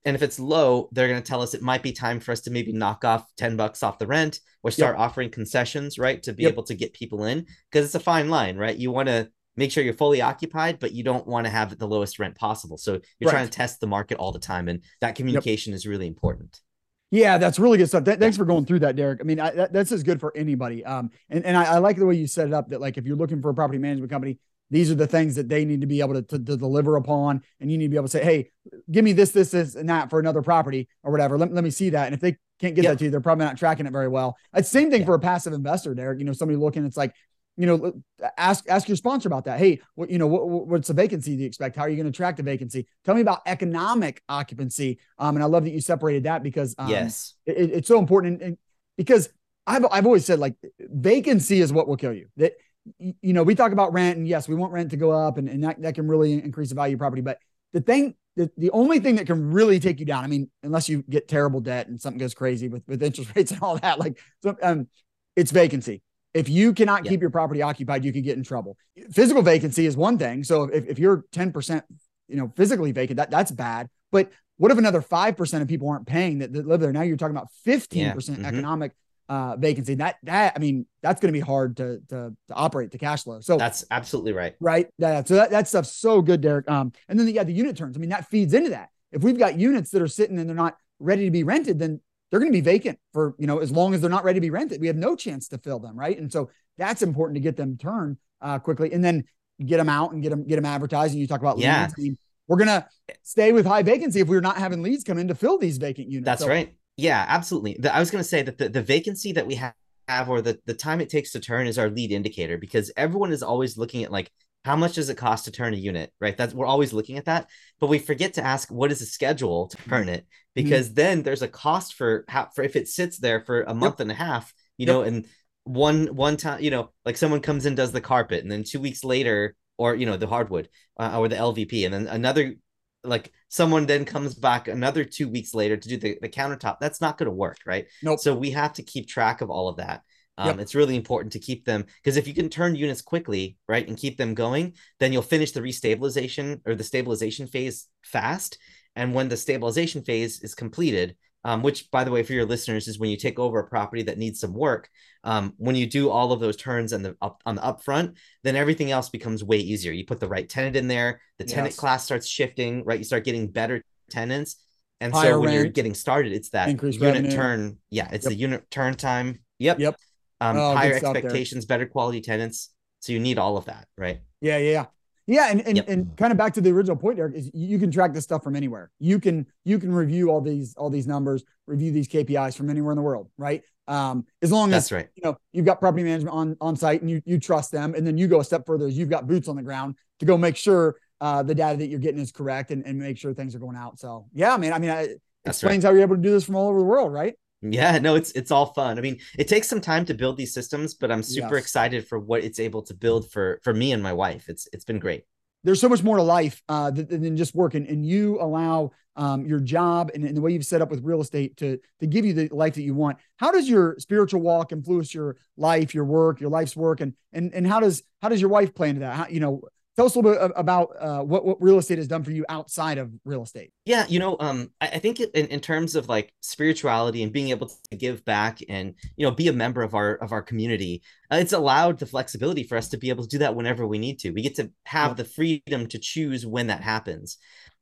And 0.05 0.15
if 0.15 0.21
it's 0.21 0.39
low, 0.39 0.87
they're 0.93 1.09
going 1.09 1.21
to 1.21 1.27
tell 1.27 1.41
us 1.41 1.53
it 1.53 1.61
might 1.61 1.83
be 1.83 1.91
time 1.91 2.21
for 2.21 2.31
us 2.31 2.41
to 2.41 2.51
maybe 2.51 2.71
knock 2.71 3.03
off 3.03 3.25
10 3.35 3.57
bucks 3.57 3.83
off 3.83 3.99
the 3.99 4.07
rent 4.07 4.39
or 4.63 4.71
start 4.71 4.95
offering 4.97 5.29
concessions, 5.29 5.97
right? 5.99 6.23
To 6.23 6.31
be 6.33 6.43
Yep. 6.43 6.53
able 6.53 6.63
to 6.63 6.75
get 6.75 6.93
people 6.93 7.25
in 7.25 7.45
because 7.69 7.85
it's 7.85 7.95
a 7.95 7.99
fine 7.99 8.29
line, 8.29 8.55
right? 8.57 8.77
You 8.77 8.91
want 8.91 9.09
to 9.09 9.29
make 9.57 9.71
sure 9.71 9.83
you're 9.83 9.93
fully 9.93 10.21
occupied, 10.21 10.79
but 10.79 10.93
you 10.93 11.03
don't 11.03 11.27
want 11.27 11.45
to 11.45 11.51
have 11.51 11.77
the 11.77 11.87
lowest 11.87 12.19
rent 12.19 12.35
possible. 12.35 12.77
So 12.77 12.93
you're 13.19 13.27
Right. 13.27 13.31
trying 13.31 13.47
to 13.49 13.51
test 13.51 13.81
the 13.81 13.87
market 13.87 14.17
all 14.17 14.31
the 14.31 14.39
time. 14.39 14.69
And 14.69 14.81
that 15.01 15.15
communication 15.15 15.73
is 15.73 15.85
really 15.85 16.07
important. 16.07 16.61
Yeah, 17.09 17.37
that's 17.37 17.57
really 17.57 17.77
good 17.77 17.87
stuff. 17.87 18.03
Th- 18.03 18.19
thanks 18.19 18.35
for 18.35 18.43
going 18.43 18.65
through 18.65 18.79
that, 18.79 18.95
Derek. 18.97 19.21
I 19.21 19.23
mean, 19.23 19.39
I, 19.39 19.51
that, 19.51 19.71
that's 19.71 19.91
as 19.93 20.03
good 20.03 20.19
for 20.19 20.35
anybody. 20.35 20.83
Um, 20.83 21.09
and 21.29 21.45
and 21.45 21.55
I, 21.55 21.75
I 21.75 21.77
like 21.77 21.95
the 21.95 22.05
way 22.05 22.15
you 22.15 22.27
set 22.27 22.47
it 22.47 22.53
up. 22.53 22.69
That 22.69 22.81
like 22.81 22.97
if 22.97 23.05
you're 23.05 23.15
looking 23.15 23.41
for 23.41 23.49
a 23.49 23.53
property 23.53 23.79
management 23.79 24.11
company, 24.11 24.39
these 24.69 24.91
are 24.91 24.95
the 24.95 25.07
things 25.07 25.35
that 25.35 25.47
they 25.47 25.63
need 25.63 25.79
to 25.79 25.87
be 25.87 26.01
able 26.01 26.15
to, 26.15 26.21
to, 26.23 26.37
to 26.37 26.57
deliver 26.57 26.97
upon, 26.97 27.41
and 27.61 27.71
you 27.71 27.77
need 27.77 27.85
to 27.85 27.89
be 27.91 27.95
able 27.95 28.07
to 28.07 28.11
say, 28.11 28.23
hey, 28.23 28.51
give 28.91 29.05
me 29.05 29.13
this, 29.13 29.31
this, 29.31 29.51
this, 29.51 29.75
and 29.75 29.87
that 29.89 30.09
for 30.09 30.19
another 30.19 30.41
property 30.41 30.89
or 31.03 31.11
whatever. 31.11 31.37
Let, 31.37 31.53
let 31.53 31.63
me 31.63 31.69
see 31.69 31.91
that. 31.91 32.07
And 32.07 32.13
if 32.13 32.19
they 32.19 32.35
can't 32.59 32.75
get 32.75 32.83
Yep. 32.83 32.91
that 32.91 32.99
to 32.99 33.05
you, 33.05 33.11
they're 33.11 33.21
probably 33.21 33.45
not 33.45 33.57
tracking 33.57 33.85
it 33.85 33.93
very 33.93 34.09
well. 34.09 34.35
It's 34.53 34.67
same 34.67 34.91
thing 34.91 35.01
Yeah. 35.01 35.05
for 35.05 35.15
a 35.15 35.19
passive 35.19 35.53
investor, 35.53 35.95
Derek. 35.95 36.19
You 36.19 36.25
know, 36.25 36.33
somebody 36.33 36.57
looking, 36.57 36.85
it's 36.85 36.97
like. 36.97 37.13
You 37.57 37.65
know, 37.65 38.01
ask 38.37 38.65
ask 38.69 38.87
your 38.87 38.97
sponsor 38.97 39.27
about 39.27 39.45
that. 39.45 39.59
Hey, 39.59 39.81
what 39.95 40.09
you 40.09 40.17
know, 40.17 40.27
what, 40.27 40.47
what- 40.47 40.67
what's 40.67 40.87
the 40.87 40.93
vacancy 40.93 41.35
do 41.35 41.41
you 41.41 41.47
expect? 41.47 41.75
How 41.75 41.83
are 41.83 41.89
you 41.89 41.95
going 41.95 42.11
to 42.11 42.15
track 42.15 42.37
the 42.37 42.43
vacancy? 42.43 42.87
Tell 43.03 43.15
me 43.15 43.21
about 43.21 43.41
economic 43.45 44.21
occupancy. 44.29 44.99
Um, 45.17 45.35
and 45.35 45.43
I 45.43 45.47
love 45.47 45.63
that 45.63 45.71
you 45.71 45.81
separated 45.81 46.23
that 46.23 46.43
because 46.43 46.75
um, 46.77 46.89
yes. 46.89 47.33
it, 47.45 47.71
it's 47.71 47.87
so 47.87 47.99
important 47.99 48.33
and, 48.33 48.41
and 48.49 48.57
because 48.95 49.29
I've 49.65 49.85
I've 49.91 50.05
always 50.05 50.25
said 50.25 50.39
like 50.39 50.55
vacancy 50.79 51.59
is 51.59 51.73
what 51.73 51.87
will 51.87 51.97
kill 51.97 52.13
you. 52.13 52.27
That 52.37 52.53
you 52.99 53.33
know 53.33 53.43
we 53.43 53.53
talk 53.53 53.73
about 53.73 53.91
rent 53.91 54.17
and 54.17 54.27
yes 54.27 54.47
we 54.47 54.55
want 54.55 54.71
rent 54.71 54.91
to 54.91 54.97
go 54.97 55.11
up 55.11 55.37
and, 55.37 55.49
and 55.49 55.63
that, 55.63 55.81
that 55.81 55.95
can 55.95 56.07
really 56.07 56.33
increase 56.33 56.69
the 56.69 56.75
value 56.75 56.95
of 56.95 56.99
property. 56.99 57.21
But 57.21 57.39
the 57.73 57.81
thing 57.81 58.15
the, 58.37 58.51
the 58.55 58.69
only 58.69 58.99
thing 58.99 59.15
that 59.15 59.25
can 59.25 59.51
really 59.51 59.79
take 59.79 59.99
you 59.99 60.05
down, 60.05 60.23
I 60.23 60.27
mean, 60.27 60.49
unless 60.61 60.87
you 60.87 61.03
get 61.09 61.27
terrible 61.27 61.59
debt 61.59 61.87
and 61.87 61.99
something 61.99 62.19
goes 62.19 62.33
crazy 62.33 62.69
with 62.69 62.83
with 62.87 63.03
interest 63.03 63.31
rates 63.35 63.51
and 63.51 63.61
all 63.61 63.77
that, 63.79 63.99
like 63.99 64.19
so 64.41 64.55
um, 64.61 64.87
it's 65.35 65.51
vacancy. 65.51 66.01
If 66.37 66.49
you 66.49 66.73
cannot 66.73 67.03
Yeah. 67.05 67.09
keep 67.11 67.21
your 67.21 67.29
property 67.29 67.61
occupied, 67.61 68.05
you 68.05 68.13
can 68.13 68.21
get 68.21 68.37
in 68.37 68.43
trouble. 68.43 68.77
Physical 69.11 69.41
vacancy 69.41 69.85
is 69.85 69.97
one 69.97 70.17
thing. 70.17 70.43
So 70.43 70.63
if, 70.63 70.85
if 70.87 70.99
you're 70.99 71.23
10%, 71.31 71.81
you 72.27 72.35
know, 72.37 72.51
physically 72.55 72.91
vacant, 72.91 73.17
that 73.17 73.31
that's 73.31 73.51
bad. 73.51 73.87
But 74.11 74.31
what 74.57 74.71
if 74.71 74.77
another 74.77 75.01
5% 75.01 75.61
of 75.61 75.67
people 75.67 75.89
aren't 75.89 76.05
paying 76.07 76.39
that, 76.39 76.53
that 76.53 76.67
live 76.67 76.79
there? 76.79 76.93
Now 76.93 77.01
you're 77.01 77.17
talking 77.17 77.35
about 77.35 77.47
15% 77.65 77.93
Yeah. 77.93 78.13
Mhm. 78.13 78.45
economic 78.45 78.91
uh, 79.29 79.55
vacancy. 79.57 79.95
That, 79.95 80.15
that, 80.23 80.53
I 80.55 80.59
mean, 80.59 80.85
that's 81.01 81.19
going 81.19 81.33
to 81.33 81.37
be 81.37 81.41
hard 81.43 81.77
to, 81.77 81.99
to, 82.09 82.33
to 82.47 82.53
operate 82.53 82.91
the 82.91 82.97
cash 82.97 83.23
flow. 83.23 83.41
So 83.41 83.57
That's 83.57 83.83
absolutely 83.91 84.31
right. 84.31 84.55
right. 84.61 84.87
Yeah. 84.97 85.23
So 85.25 85.35
that, 85.35 85.49
that 85.51 85.67
stuff's 85.67 85.91
so 85.91 86.21
good, 86.21 86.39
Derek. 86.41 86.69
Um, 86.69 86.93
and 87.09 87.19
then 87.19 87.25
the, 87.25 87.33
yeah, 87.33 87.43
the 87.43 87.51
unit 87.51 87.75
turns. 87.75 87.97
I 87.97 87.99
mean, 87.99 88.11
that 88.11 88.29
feeds 88.29 88.53
into 88.53 88.69
that. 88.69 88.89
If 89.11 89.23
we've 89.23 89.37
got 89.37 89.59
units 89.59 89.89
that 89.91 90.01
are 90.01 90.07
sitting 90.07 90.39
and 90.39 90.47
they're 90.47 90.55
not 90.55 90.77
ready 90.99 91.25
to 91.25 91.31
be 91.31 91.43
rented, 91.43 91.77
then 91.79 91.99
they're 92.29 92.39
going 92.39 92.51
to 92.51 92.57
be 92.57 92.61
vacant 92.61 92.99
for, 93.13 93.35
you 93.37 93.47
know, 93.47 93.59
as 93.59 93.71
long 93.71 93.93
as 93.93 94.01
they're 94.01 94.09
not 94.09 94.23
ready 94.23 94.37
to 94.37 94.41
be 94.41 94.49
rented. 94.49 94.81
We 94.81 94.87
have 94.87 94.95
no 94.95 95.15
chance 95.15 95.47
to 95.49 95.57
fill 95.57 95.79
them. 95.79 95.97
Right. 95.97 96.17
And 96.17 96.31
so 96.31 96.49
that's 96.77 97.01
important 97.01 97.35
to 97.35 97.39
get 97.41 97.55
them 97.55 97.77
turned 97.77 98.17
uh, 98.41 98.59
quickly 98.59 98.91
and 98.93 99.03
then 99.03 99.23
get 99.65 99.77
them 99.77 99.89
out 99.89 100.11
and 100.11 100.21
get 100.21 100.29
them, 100.29 100.45
get 100.45 100.57
them 100.57 100.65
advertising. 100.65 101.19
You 101.19 101.27
talk 101.27 101.39
about 101.41 101.57
Yeah. 101.57 101.83
leads. 101.83 101.93
I 101.97 102.01
mean, 102.01 102.17
we're 102.47 102.57
going 102.57 102.67
to 102.67 102.85
stay 103.23 103.51
with 103.51 103.65
high 103.65 103.81
vacancy 103.83 104.19
if 104.19 104.27
we're 104.27 104.41
not 104.41 104.57
having 104.57 104.81
leads 104.83 105.03
come 105.03 105.17
in 105.17 105.27
to 105.29 105.35
fill 105.35 105.57
these 105.57 105.77
vacant 105.77 106.09
units. 106.09 106.25
That's 106.25 106.41
So- 106.41 106.47
right. 106.49 106.73
Yeah, 106.97 107.25
absolutely. 107.27 107.77
The- 107.79 107.95
I 107.95 107.99
was 107.99 108.09
going 108.11 108.23
to 108.23 108.27
say 108.27 108.41
that 108.41 108.57
the, 108.57 108.69
the 108.69 108.81
vacancy 108.81 109.31
that 109.33 109.45
we 109.45 109.55
ha- 109.55 109.73
have 110.07 110.29
or 110.29 110.41
the, 110.41 110.59
the 110.65 110.73
time 110.73 110.99
it 111.01 111.09
takes 111.09 111.31
to 111.33 111.39
turn 111.39 111.67
is 111.67 111.77
our 111.77 111.89
lead 111.89 112.11
indicator 112.11 112.57
because 112.57 112.91
everyone 112.97 113.31
is 113.31 113.43
always 113.43 113.77
looking 113.77 114.03
at 114.03 114.11
like, 114.11 114.31
how 114.67 114.75
much 114.75 114.93
does 114.95 115.09
it 115.09 115.17
cost 115.17 115.45
to 115.45 115.51
turn 115.51 115.73
a 115.73 115.77
unit, 115.77 116.11
right? 116.19 116.37
That's 116.37 116.53
we're 116.53 116.65
always 116.65 116.93
looking 116.93 117.17
at 117.17 117.25
that, 117.25 117.49
but 117.79 117.87
we 117.87 117.99
forget 117.99 118.33
to 118.35 118.45
ask 118.45 118.69
what 118.71 118.91
is 118.91 118.99
the 118.99 119.05
schedule 119.05 119.67
to 119.69 119.77
turn 119.89 120.09
it 120.09 120.27
because 120.55 120.93
then 120.93 121.23
there's 121.23 121.41
a 121.41 121.47
cost 121.47 121.93
for 121.95 122.25
how 122.27 122.49
for 122.53 122.63
if 122.63 122.75
it 122.75 122.87
sits 122.87 123.17
there 123.17 123.41
for 123.41 123.63
a 123.63 123.73
month 123.73 123.99
and 123.99 124.11
a 124.11 124.15
half, 124.15 124.53
you 124.77 124.85
Yep. 124.87 124.95
know, 124.95 125.01
and 125.03 125.25
one 125.63 126.07
one 126.15 126.37
time, 126.37 126.61
you 126.61 126.71
know, 126.71 126.91
like 127.05 127.17
someone 127.17 127.41
comes 127.41 127.65
in 127.65 127.75
does 127.75 127.91
the 127.91 128.01
carpet 128.01 128.43
and 128.43 128.51
then 128.51 128.63
two 128.63 128.79
weeks 128.79 129.03
later, 129.03 129.55
or 129.77 129.95
you 129.95 130.05
know, 130.05 130.17
the 130.17 130.27
hardwood 130.27 130.69
uh, 130.99 131.17
or 131.19 131.27
the 131.27 131.35
LVP, 131.37 131.85
and 131.85 131.93
then 131.93 132.07
another 132.07 132.55
like 133.03 133.31
someone 133.47 133.85
then 133.85 134.05
comes 134.05 134.33
back 134.35 134.67
another 134.67 135.05
two 135.05 135.29
weeks 135.29 135.53
later 135.53 135.77
to 135.77 135.89
do 135.89 135.97
the, 135.97 136.17
the 136.21 136.29
countertop 136.29 136.77
that's 136.79 136.99
not 136.99 137.17
going 137.17 137.27
to 137.27 137.31
work 137.31 137.57
right 137.65 137.85
Nope. 138.01 138.19
so 138.19 138.35
we 138.35 138.51
have 138.51 138.73
to 138.73 138.83
keep 138.83 139.07
track 139.07 139.41
of 139.41 139.49
all 139.49 139.69
of 139.69 139.77
that 139.77 140.01
Um, 140.37 140.47
Yep. 140.47 140.59
It's 140.59 140.75
really 140.75 140.95
important 140.95 141.33
to 141.33 141.39
keep 141.39 141.65
them 141.65 141.85
because 142.03 142.17
if 142.17 142.27
you 142.27 142.33
can 142.33 142.49
turn 142.49 142.75
units 142.75 143.01
quickly, 143.01 143.57
right, 143.67 143.87
and 143.87 143.97
keep 143.97 144.17
them 144.17 144.33
going, 144.33 144.73
then 144.99 145.11
you'll 145.11 145.21
finish 145.23 145.51
the 145.51 145.61
restabilization 145.61 146.61
or 146.65 146.75
the 146.75 146.83
stabilization 146.83 147.47
phase 147.47 147.87
fast. 148.03 148.57
And 148.95 149.13
when 149.13 149.29
the 149.29 149.37
stabilization 149.37 150.03
phase 150.03 150.41
is 150.41 150.55
completed, 150.55 151.15
um, 151.43 151.61
which 151.63 151.89
by 151.91 152.03
the 152.03 152.11
way, 152.11 152.23
for 152.23 152.33
your 152.33 152.45
listeners, 152.45 152.87
is 152.87 152.99
when 152.99 153.09
you 153.09 153.17
take 153.17 153.39
over 153.39 153.59
a 153.59 153.67
property 153.67 154.03
that 154.03 154.17
needs 154.17 154.39
some 154.39 154.53
work. 154.53 154.89
Um, 155.23 155.53
when 155.57 155.75
you 155.75 155.85
do 155.87 156.09
all 156.09 156.31
of 156.31 156.39
those 156.39 156.57
turns 156.57 156.93
and 156.93 157.05
the 157.05 157.15
up 157.21 157.41
on 157.45 157.55
the 157.55 157.61
upfront, 157.61 158.17
then 158.43 158.55
everything 158.55 158.91
else 158.91 159.09
becomes 159.09 159.43
way 159.43 159.57
easier. 159.57 159.91
You 159.93 160.05
put 160.05 160.19
the 160.19 160.27
right 160.27 160.47
tenant 160.47 160.75
in 160.75 160.87
there, 160.87 161.21
the 161.37 161.45
tenant 161.45 161.73
Yes. 161.73 161.75
class 161.79 162.05
starts 162.05 162.27
shifting, 162.27 162.83
right? 162.85 162.97
You 162.99 163.05
start 163.05 163.23
getting 163.23 163.47
better 163.47 163.81
tenants. 164.09 164.57
And 164.99 165.13
Higher 165.13 165.33
so 165.33 165.39
when 165.39 165.53
you're 165.53 165.65
getting 165.65 165.93
started, 165.93 166.33
it's 166.33 166.49
that 166.49 166.69
unit 166.69 166.99
revenue. 167.01 167.31
turn. 167.31 167.77
Yeah, 167.91 168.09
it's 168.11 168.25
Yep. 168.25 168.31
the 168.31 168.39
unit 168.39 168.71
turn 168.71 168.95
time. 168.95 169.39
Yep. 169.59 169.79
Yep. 169.79 169.95
Um, 170.39 170.57
Oh, 170.57 170.75
higher 170.75 170.93
expectations, 170.93 171.65
better 171.65 171.85
quality 171.85 172.21
tenants. 172.21 172.69
So 172.99 173.13
you 173.13 173.19
need 173.19 173.37
all 173.39 173.57
of 173.57 173.65
that, 173.65 173.87
right? 173.97 174.21
Yeah, 174.41 174.57
yeah, 174.57 174.71
yeah. 174.71 174.85
Yeah, 175.29 175.51
and 175.51 175.61
and, 175.67 175.77
Yep. 175.77 175.89
and 175.89 176.17
kind 176.17 176.31
of 176.31 176.37
back 176.37 176.53
to 176.53 176.61
the 176.61 176.71
original 176.71 176.95
point, 176.95 177.17
Derek, 177.17 177.35
is 177.35 177.51
you 177.53 177.77
can 177.79 177.91
track 177.91 178.13
this 178.13 178.23
stuff 178.23 178.43
from 178.43 178.55
anywhere. 178.55 178.91
You 178.99 179.19
can 179.19 179.45
you 179.65 179.77
can 179.77 179.91
review 179.91 180.29
all 180.29 180.39
these 180.39 180.73
all 180.75 180.89
these 180.89 181.05
numbers, 181.05 181.43
review 181.65 181.91
these 181.91 182.07
KPIs 182.07 182.55
from 182.55 182.69
anywhere 182.69 182.93
in 182.93 182.95
the 182.95 183.01
world, 183.01 183.29
right? 183.37 183.61
Um, 183.89 184.25
as 184.41 184.51
long 184.53 184.69
as 184.69 184.83
That's 184.83 184.91
right. 184.93 185.09
you 185.15 185.23
know 185.25 185.37
you've 185.51 185.65
got 185.65 185.81
property 185.81 186.03
management 186.03 186.33
on 186.33 186.55
on 186.61 186.77
site 186.77 187.01
and 187.01 187.09
you 187.09 187.21
you 187.25 187.39
trust 187.39 187.71
them, 187.71 187.93
and 187.93 188.07
then 188.07 188.17
you 188.17 188.27
go 188.27 188.39
a 188.39 188.43
step 188.43 188.65
further 188.65 188.87
as 188.87 188.97
you've 188.97 189.09
got 189.09 189.27
boots 189.27 189.49
on 189.49 189.57
the 189.57 189.63
ground 189.63 189.95
to 190.19 190.25
go 190.25 190.37
make 190.37 190.55
sure 190.55 190.95
uh, 191.19 191.43
the 191.43 191.53
data 191.53 191.77
that 191.77 191.87
you're 191.87 191.99
getting 191.99 192.21
is 192.21 192.31
correct 192.31 192.71
and, 192.71 192.85
and 192.85 192.97
make 192.97 193.17
sure 193.17 193.33
things 193.33 193.53
are 193.53 193.59
going 193.59 193.75
out. 193.75 193.99
So 193.99 194.27
yeah, 194.33 194.55
man. 194.55 194.71
I 194.71 194.79
mean, 194.79 194.91
I, 194.91 195.01
it 195.01 195.21
That's 195.43 195.61
right. 195.61 195.71
explains 195.71 195.83
how 195.83 195.91
you're 195.91 196.01
able 196.03 196.15
to 196.15 196.21
do 196.21 196.31
this 196.31 196.45
from 196.45 196.55
all 196.55 196.69
over 196.69 196.79
the 196.79 196.85
world, 196.85 197.11
right? 197.11 197.35
Yeah, 197.61 197.97
no, 197.97 198.15
it's 198.15 198.31
it's 198.33 198.51
all 198.51 198.67
fun. 198.73 198.97
I 198.99 199.01
mean, 199.01 199.19
it 199.37 199.47
takes 199.47 199.67
some 199.67 199.81
time 199.81 200.05
to 200.05 200.13
build 200.13 200.37
these 200.37 200.53
systems, 200.53 200.93
but 200.93 201.11
I'm 201.11 201.23
super 201.23 201.57
Yes. 201.57 201.61
excited 201.61 202.07
for 202.07 202.19
what 202.19 202.43
it's 202.43 202.59
able 202.59 202.83
to 202.83 202.93
build 202.93 203.31
for 203.31 203.59
for 203.63 203.73
me 203.73 203.91
and 203.93 204.03
my 204.03 204.13
wife. 204.13 204.47
It's 204.47 204.67
it's 204.73 204.85
been 204.85 204.99
great. 204.99 205.23
there's 205.63 205.81
so 205.81 205.89
much 205.89 206.03
more 206.03 206.17
to 206.17 206.23
life 206.23 206.61
uh, 206.69 206.91
than, 206.91 207.07
than 207.21 207.35
just 207.37 207.55
working, 207.55 207.87
and 207.87 208.05
you 208.05 208.39
allow 208.39 208.91
um, 209.15 209.45
your 209.45 209.59
job 209.59 210.11
and, 210.13 210.23
and 210.23 210.37
the 210.37 210.41
way 210.41 210.51
you've 210.51 210.65
set 210.65 210.81
up 210.81 210.89
with 210.89 211.03
real 211.03 211.19
estate 211.19 211.57
to 211.57 211.79
to 211.99 212.07
give 212.07 212.25
you 212.25 212.33
the 212.33 212.47
life 212.49 212.75
that 212.75 212.83
you 212.83 212.93
want. 212.93 213.17
How 213.37 213.51
does 213.51 213.67
your 213.67 213.95
spiritual 213.99 214.41
walk 214.41 214.71
influence 214.71 215.13
your 215.13 215.35
life, 215.57 215.93
your 215.93 216.05
work, 216.05 216.39
your 216.39 216.49
life's 216.49 216.75
work, 216.75 217.01
and 217.01 217.13
and 217.33 217.53
and 217.53 217.67
how 217.67 217.79
does 217.79 218.03
how 218.21 218.29
does 218.29 218.39
your 218.39 218.49
wife 218.51 218.73
play 218.75 218.89
into 218.89 219.01
that? 219.01 219.15
How, 219.15 219.27
you 219.27 219.39
know, 219.39 219.61
tell 219.97 220.05
us 220.05 220.15
a 220.15 220.19
little 220.19 220.31
bit 220.31 220.51
about 220.55 220.95
uh, 220.99 221.21
what 221.23 221.43
what 221.43 221.61
real 221.61 221.77
estate 221.79 221.97
has 221.97 222.07
done 222.07 222.23
for 222.23 222.31
you 222.31 222.45
outside 222.47 222.97
of 222.97 223.11
real 223.25 223.43
estate. 223.43 223.71
Yeah, 223.85 224.05
you 224.07 224.19
know, 224.19 224.37
um, 224.39 224.69
I, 224.79 224.87
I 224.87 224.99
think 224.99 225.19
in, 225.19 225.47
in 225.47 225.59
terms 225.59 225.95
of 225.95 226.07
like 226.07 226.31
spirituality 226.41 227.23
and 227.23 227.33
being 227.33 227.49
able 227.49 227.67
to 227.67 227.97
give 227.97 228.23
back 228.23 228.59
and 228.69 228.93
you 229.15 229.25
know 229.25 229.31
be 229.31 229.47
a 229.47 229.53
member 229.53 229.81
of 229.81 229.95
our 229.95 230.15
of 230.15 230.31
our 230.31 230.41
community, 230.41 231.01
uh, 231.31 231.37
it's 231.37 231.53
allowed 231.53 231.99
the 231.99 232.05
flexibility 232.05 232.63
for 232.63 232.77
us 232.77 232.89
to 232.89 232.97
be 232.97 233.09
able 233.09 233.23
to 233.23 233.29
do 233.29 233.39
that 233.39 233.55
whenever 233.55 233.87
we 233.87 233.97
need 233.97 234.19
to. 234.19 234.31
We 234.31 234.41
get 234.43 234.55
to 234.55 234.71
have 234.85 235.11
Yeah. 235.11 235.15
the 235.15 235.25
freedom 235.25 235.87
to 235.87 235.99
choose 235.99 236.45
when 236.45 236.67
that 236.67 236.81
happens. 236.81 237.37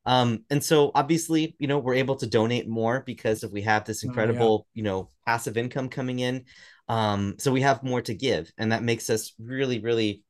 Um, 0.07 0.43
and 0.51 0.63
so 0.63 0.91
obviously, 0.93 1.55
you 1.57 1.67
know, 1.67 1.79
we're 1.79 1.95
able 1.95 2.15
to 2.17 2.27
donate 2.27 2.67
more 2.69 3.01
because 3.05 3.43
if 3.43 3.51
we 3.51 3.63
have 3.63 3.85
this 3.85 4.03
Oh, 4.03 4.07
yeah. 4.07 4.07
incredible, 4.09 4.67
you 4.75 4.83
know, 4.83 5.09
passive 5.25 5.57
income 5.57 5.89
coming 5.89 6.19
in. 6.19 6.45
Um, 6.87 7.35
so 7.39 7.51
we 7.51 7.61
have 7.61 7.81
more 7.81 8.01
to 8.03 8.13
give, 8.13 8.51
and 8.59 8.71
that 8.71 8.83
makes 8.83 9.09
us 9.09 9.33
really, 9.39 9.79
really 9.79 10.23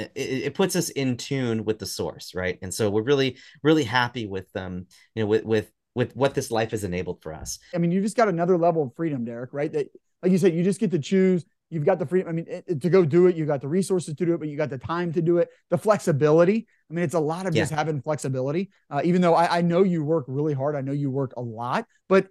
it, 0.00 0.10
it 0.16 0.54
puts 0.54 0.76
us 0.76 0.88
in 0.90 1.16
tune 1.16 1.64
with 1.64 1.78
the 1.78 1.86
source 1.86 2.34
right 2.34 2.58
and 2.62 2.72
so 2.72 2.90
we're 2.90 3.02
really 3.02 3.36
really 3.62 3.84
happy 3.84 4.26
with 4.26 4.48
um 4.56 4.86
you 5.14 5.22
know 5.22 5.26
with 5.26 5.44
with 5.44 5.70
with 5.94 6.14
what 6.16 6.34
this 6.34 6.50
life 6.50 6.70
has 6.70 6.84
enabled 6.84 7.20
for 7.22 7.32
us 7.32 7.58
I 7.74 7.78
mean, 7.78 7.90
you 7.90 8.00
just 8.00 8.16
got 8.16 8.28
another 8.28 8.56
level 8.56 8.82
of 8.84 8.94
freedom, 8.94 9.24
Derek. 9.24 9.52
Right? 9.52 9.72
That, 9.72 9.88
like 10.22 10.30
you 10.30 10.38
said, 10.38 10.54
you 10.54 10.62
just 10.62 10.78
get 10.78 10.90
to 10.92 10.98
choose. 11.00 11.44
You've 11.68 11.84
got 11.84 11.98
the 11.98 12.06
freedom. 12.06 12.28
I 12.28 12.32
mean, 12.32 12.46
it- 12.48 12.80
to 12.82 12.90
go 12.90 13.04
do 13.04 13.26
it. 13.26 13.34
You 13.36 13.44
got 13.44 13.60
the 13.60 13.68
resources 13.68 14.14
to 14.14 14.24
do 14.24 14.34
it, 14.34 14.38
but 14.38 14.48
you 14.48 14.56
got 14.56 14.70
the 14.70 14.78
time 14.78 15.12
to 15.14 15.22
do 15.22 15.38
it. 15.38 15.48
The 15.70 15.78
flexibility. 15.78 16.68
I 16.88 16.94
mean, 16.94 17.04
it's 17.04 17.14
a 17.14 17.20
lot 17.20 17.46
of 17.46 17.54
Yeah. 17.56 17.62
just 17.62 17.72
having 17.72 18.00
flexibility. 18.02 18.70
Uh, 18.88 19.00
even 19.04 19.20
though 19.20 19.34
I, 19.34 19.58
I 19.58 19.60
know 19.62 19.82
you 19.82 20.04
work 20.04 20.26
really 20.28 20.54
hard, 20.54 20.76
I 20.76 20.80
know 20.80 20.92
you 20.92 21.10
work 21.10 21.32
a 21.36 21.40
lot, 21.42 21.86
but 22.08 22.28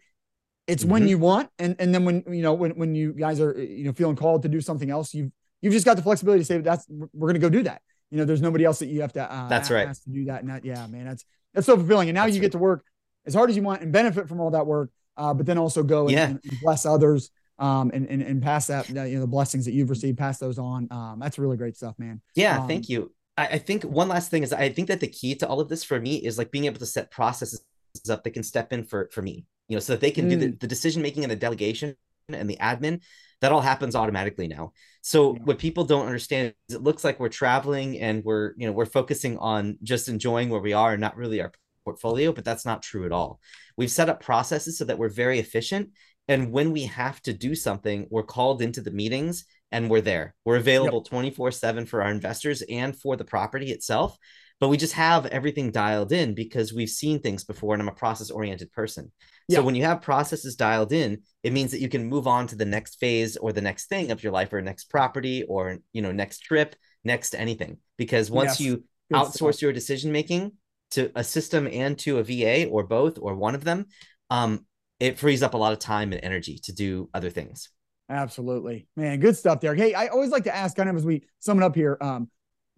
it's 0.67 0.86
when 0.86 1.03
Mhm. 1.03 1.10
you 1.10 1.17
want, 1.17 1.49
and 1.60 1.75
and 1.79 1.93
then 1.93 2.05
when 2.05 2.23
you 2.32 2.41
know 2.41 2.53
when 2.53 2.71
when 2.71 2.95
you 2.95 3.12
guys 3.13 3.41
are 3.41 3.62
you 3.62 3.84
know 3.86 3.93
feeling 3.93 4.15
called 4.15 4.43
to 4.43 4.49
do 4.49 4.62
something 4.62 4.89
else, 4.89 5.13
you've 5.13 5.32
you've 5.62 5.74
just 5.74 5.86
got 5.86 5.95
the 5.98 6.04
flexibility 6.04 6.41
to 6.41 6.45
say 6.45 6.58
that's 6.60 6.86
we're 6.89 7.28
going 7.28 7.34
to 7.36 7.39
go 7.39 7.50
do 7.50 7.63
that. 7.63 7.82
You 8.12 8.17
know, 8.17 8.26
there's 8.26 8.41
nobody 8.41 8.65
else 8.65 8.80
that 8.80 8.88
you 8.88 9.02
have 9.02 9.13
to. 9.13 9.32
Uh, 9.32 9.48
That's 9.50 9.69
right. 9.69 9.93
to 9.93 10.10
do 10.10 10.26
that, 10.26 10.41
and 10.41 10.50
that 10.50 10.65
yeah, 10.65 10.88
man, 10.88 11.06
that's 11.06 11.26
that's 11.54 11.65
so 11.67 11.76
fulfilling. 11.78 12.10
And 12.10 12.15
now 12.15 12.24
That's 12.26 12.36
you 12.36 12.41
right. 12.41 12.45
get 12.45 12.52
to 12.54 12.58
work 12.58 12.84
as 13.28 13.34
hard 13.36 13.50
as 13.52 13.56
you 13.56 13.62
want 13.62 13.82
and 13.84 13.91
benefit 13.91 14.28
from 14.28 14.39
all 14.39 14.50
that 14.52 14.65
work, 14.65 14.89
uh, 15.17 15.34
but 15.34 15.45
then 15.45 15.58
also 15.60 15.84
go 15.84 16.04
and, 16.04 16.12
Yeah. 16.12 16.26
and, 16.30 16.39
and 16.50 16.60
bless 16.62 16.86
others 16.88 17.30
um, 17.60 17.91
and, 17.93 18.08
and 18.10 18.22
and 18.24 18.41
pass 18.41 18.65
that 18.67 18.89
you 18.89 18.95
know 18.95 19.19
the 19.19 19.28
blessings 19.28 19.65
that 19.65 19.74
you've 19.74 19.89
received, 19.91 20.17
pass 20.17 20.39
those 20.39 20.58
on. 20.58 20.88
Um, 20.91 21.19
that's 21.19 21.38
really 21.38 21.58
great 21.58 21.76
stuff, 21.78 21.95
man. 22.00 22.19
yeah 22.36 22.60
Um, 22.62 22.67
thank 22.67 22.89
you 22.89 23.12
I, 23.38 23.48
I 23.48 23.58
think 23.60 23.84
one 23.84 24.08
last 24.10 24.32
thing 24.32 24.43
is 24.43 24.52
i 24.54 24.69
think 24.69 24.88
that 24.88 25.00
the 25.02 25.08
key 25.08 25.36
to 25.36 25.48
all 25.48 25.60
of 25.60 25.69
this 25.69 25.84
for 25.84 26.00
me 26.00 26.15
is 26.17 26.38
like 26.38 26.52
being 26.52 26.65
able 26.65 26.80
to 26.80 26.86
set 26.86 27.10
processes 27.12 27.62
up 28.10 28.24
that 28.24 28.32
can 28.32 28.43
step 28.43 28.74
in 28.74 28.84
for 28.84 29.10
for 29.12 29.22
me 29.22 29.45
you 29.67 29.76
know 29.76 29.80
so 29.82 29.93
that 29.93 30.02
they 30.02 30.12
can 30.12 30.28
do 30.30 30.36
the, 30.36 30.48
Mm. 30.48 30.60
the 30.60 30.67
decision 30.67 31.02
making 31.02 31.24
and 31.24 31.32
the 31.32 31.36
delegation 31.38 31.95
and 32.30 32.50
the 32.50 32.58
admin 32.58 33.02
that 33.41 33.52
all 33.52 33.62
happens 33.62 33.95
automatically 33.95 34.47
now. 34.47 34.73
So 35.02 35.34
Yeah. 35.34 35.43
what 35.43 35.60
people 35.60 35.86
don't 35.86 36.06
understand 36.06 36.54
is 36.67 36.75
it 36.75 36.84
looks 36.84 37.04
like 37.04 37.19
we're 37.19 37.30
traveling 37.30 37.99
and 37.99 38.23
we're 38.23 38.54
you 38.58 38.67
know 38.67 38.73
we're 38.73 38.86
focusing 38.86 39.38
on 39.38 39.78
just 39.84 40.10
enjoying 40.10 40.49
where 40.49 40.62
we 40.62 40.73
are 40.73 40.91
and 40.91 41.02
not 41.02 41.15
really 41.15 41.41
our 41.41 41.52
portfolio 41.86 42.32
but 42.34 42.43
that's 42.45 42.65
not 42.65 42.82
true 42.84 43.06
at 43.06 43.12
all. 43.12 43.39
We've 43.78 43.91
set 43.91 44.10
up 44.10 44.21
processes 44.21 44.78
so 44.78 44.86
that 44.86 44.97
we're 44.97 45.10
very 45.10 45.39
efficient 45.39 45.91
and 46.28 46.52
when 46.52 46.73
we 46.73 46.84
have 46.84 47.21
to 47.23 47.34
do 47.34 47.56
something 47.56 48.08
we're 48.10 48.23
called 48.23 48.62
into 48.62 48.82
the 48.82 48.91
meetings 48.91 49.45
and 49.71 49.89
we're 49.89 50.02
there. 50.02 50.36
We're 50.45 50.58
available 50.58 51.02
24 51.04 51.52
7 51.52 51.86
for 51.86 52.02
our 52.04 52.12
investors 52.12 52.62
and 52.63 52.95
for 52.95 53.15
the 53.15 53.23
property 53.25 53.71
itself 53.71 54.17
but 54.60 54.67
we 54.69 54.78
just 54.78 54.93
have 54.93 55.26
everything 55.28 55.72
dialed 55.72 56.12
in 56.12 56.34
because 56.34 56.74
we've 56.74 56.89
seen 56.89 57.19
things 57.19 57.43
before 57.43 57.74
and 57.74 57.82
i'm 57.82 57.88
a 57.88 57.93
process 57.93 58.30
oriented 58.30 58.72
person 58.72 59.12
Yeah. 59.48 59.58
so 59.58 59.63
when 59.63 59.76
you 59.76 59.84
have 59.84 60.02
processes 60.02 60.56
dialed 60.56 60.91
in 60.91 61.22
it 61.43 61.54
means 61.54 61.72
that 61.72 61.82
you 61.82 61.89
can 61.89 62.06
move 62.06 62.28
on 62.28 62.48
to 62.48 62.56
the 62.56 62.65
next 62.65 62.95
phase 63.00 63.38
or 63.38 63.54
the 63.54 63.62
next 63.62 63.88
thing 63.88 64.12
of 64.12 64.24
your 64.24 64.32
life 64.34 64.52
or 64.54 64.62
next 64.62 64.86
property 64.86 65.43
or 65.43 65.78
you 65.93 66.02
know 66.02 66.12
next 66.12 66.39
trip 66.39 66.76
next 67.04 67.34
anything 67.36 67.78
because 67.98 68.30
once 68.30 68.60
Yes. 68.60 68.62
you 68.62 68.84
outsource 69.13 69.62
your 69.62 69.74
decision 69.74 70.12
making 70.12 70.52
to 70.91 71.12
a 71.15 71.24
system 71.24 71.67
and 71.72 71.98
to 72.00 72.17
a 72.19 72.24
VA 72.24 72.67
or 72.67 72.84
both 72.84 73.17
or 73.19 73.36
one 73.36 73.56
of 73.56 73.63
them, 73.63 73.86
um, 74.30 74.65
it 75.00 75.17
frees 75.19 75.41
up 75.43 75.54
a 75.54 75.58
lot 75.58 75.72
of 75.72 75.80
time 75.80 76.12
and 76.13 76.24
energy 76.24 76.60
to 76.63 76.74
do 76.74 77.10
other 77.13 77.30
things. 77.30 77.69
Absolutely, 78.10 78.88
man. 78.95 79.19
Good 79.19 79.38
stuff, 79.38 79.60
Derek. 79.60 79.80
Hey, 79.80 79.93
I 79.93 80.08
always 80.08 80.32
like 80.32 80.43
to 80.45 80.56
ask, 80.56 80.76
kind 80.76 80.89
of 80.89 80.95
as 80.95 81.06
we 81.06 81.24
sum 81.39 81.60
it 81.62 81.63
up 81.63 81.76
here, 81.76 81.98
um, 82.02 82.30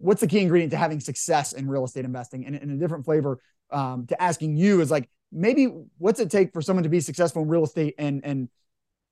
what's 0.02 0.20
the 0.20 0.26
key 0.26 0.40
ingredient 0.40 0.72
to 0.72 0.76
having 0.76 1.00
success 1.00 1.52
in 1.52 1.68
real 1.68 1.84
estate 1.84 2.04
investing? 2.04 2.46
And 2.46 2.56
in 2.56 2.70
a 2.70 2.76
different 2.76 3.04
flavor 3.04 3.40
um, 3.70 4.06
to 4.06 4.22
asking 4.22 4.56
you 4.56 4.80
is 4.80 4.90
like 4.90 5.08
maybe 5.30 5.68
what's 5.98 6.20
it 6.20 6.30
take 6.30 6.52
for 6.52 6.60
someone 6.60 6.82
to 6.82 6.88
be 6.88 7.00
successful 7.00 7.42
in 7.42 7.48
real 7.48 7.64
estate 7.64 7.94
and 7.98 8.24
and 8.24 8.48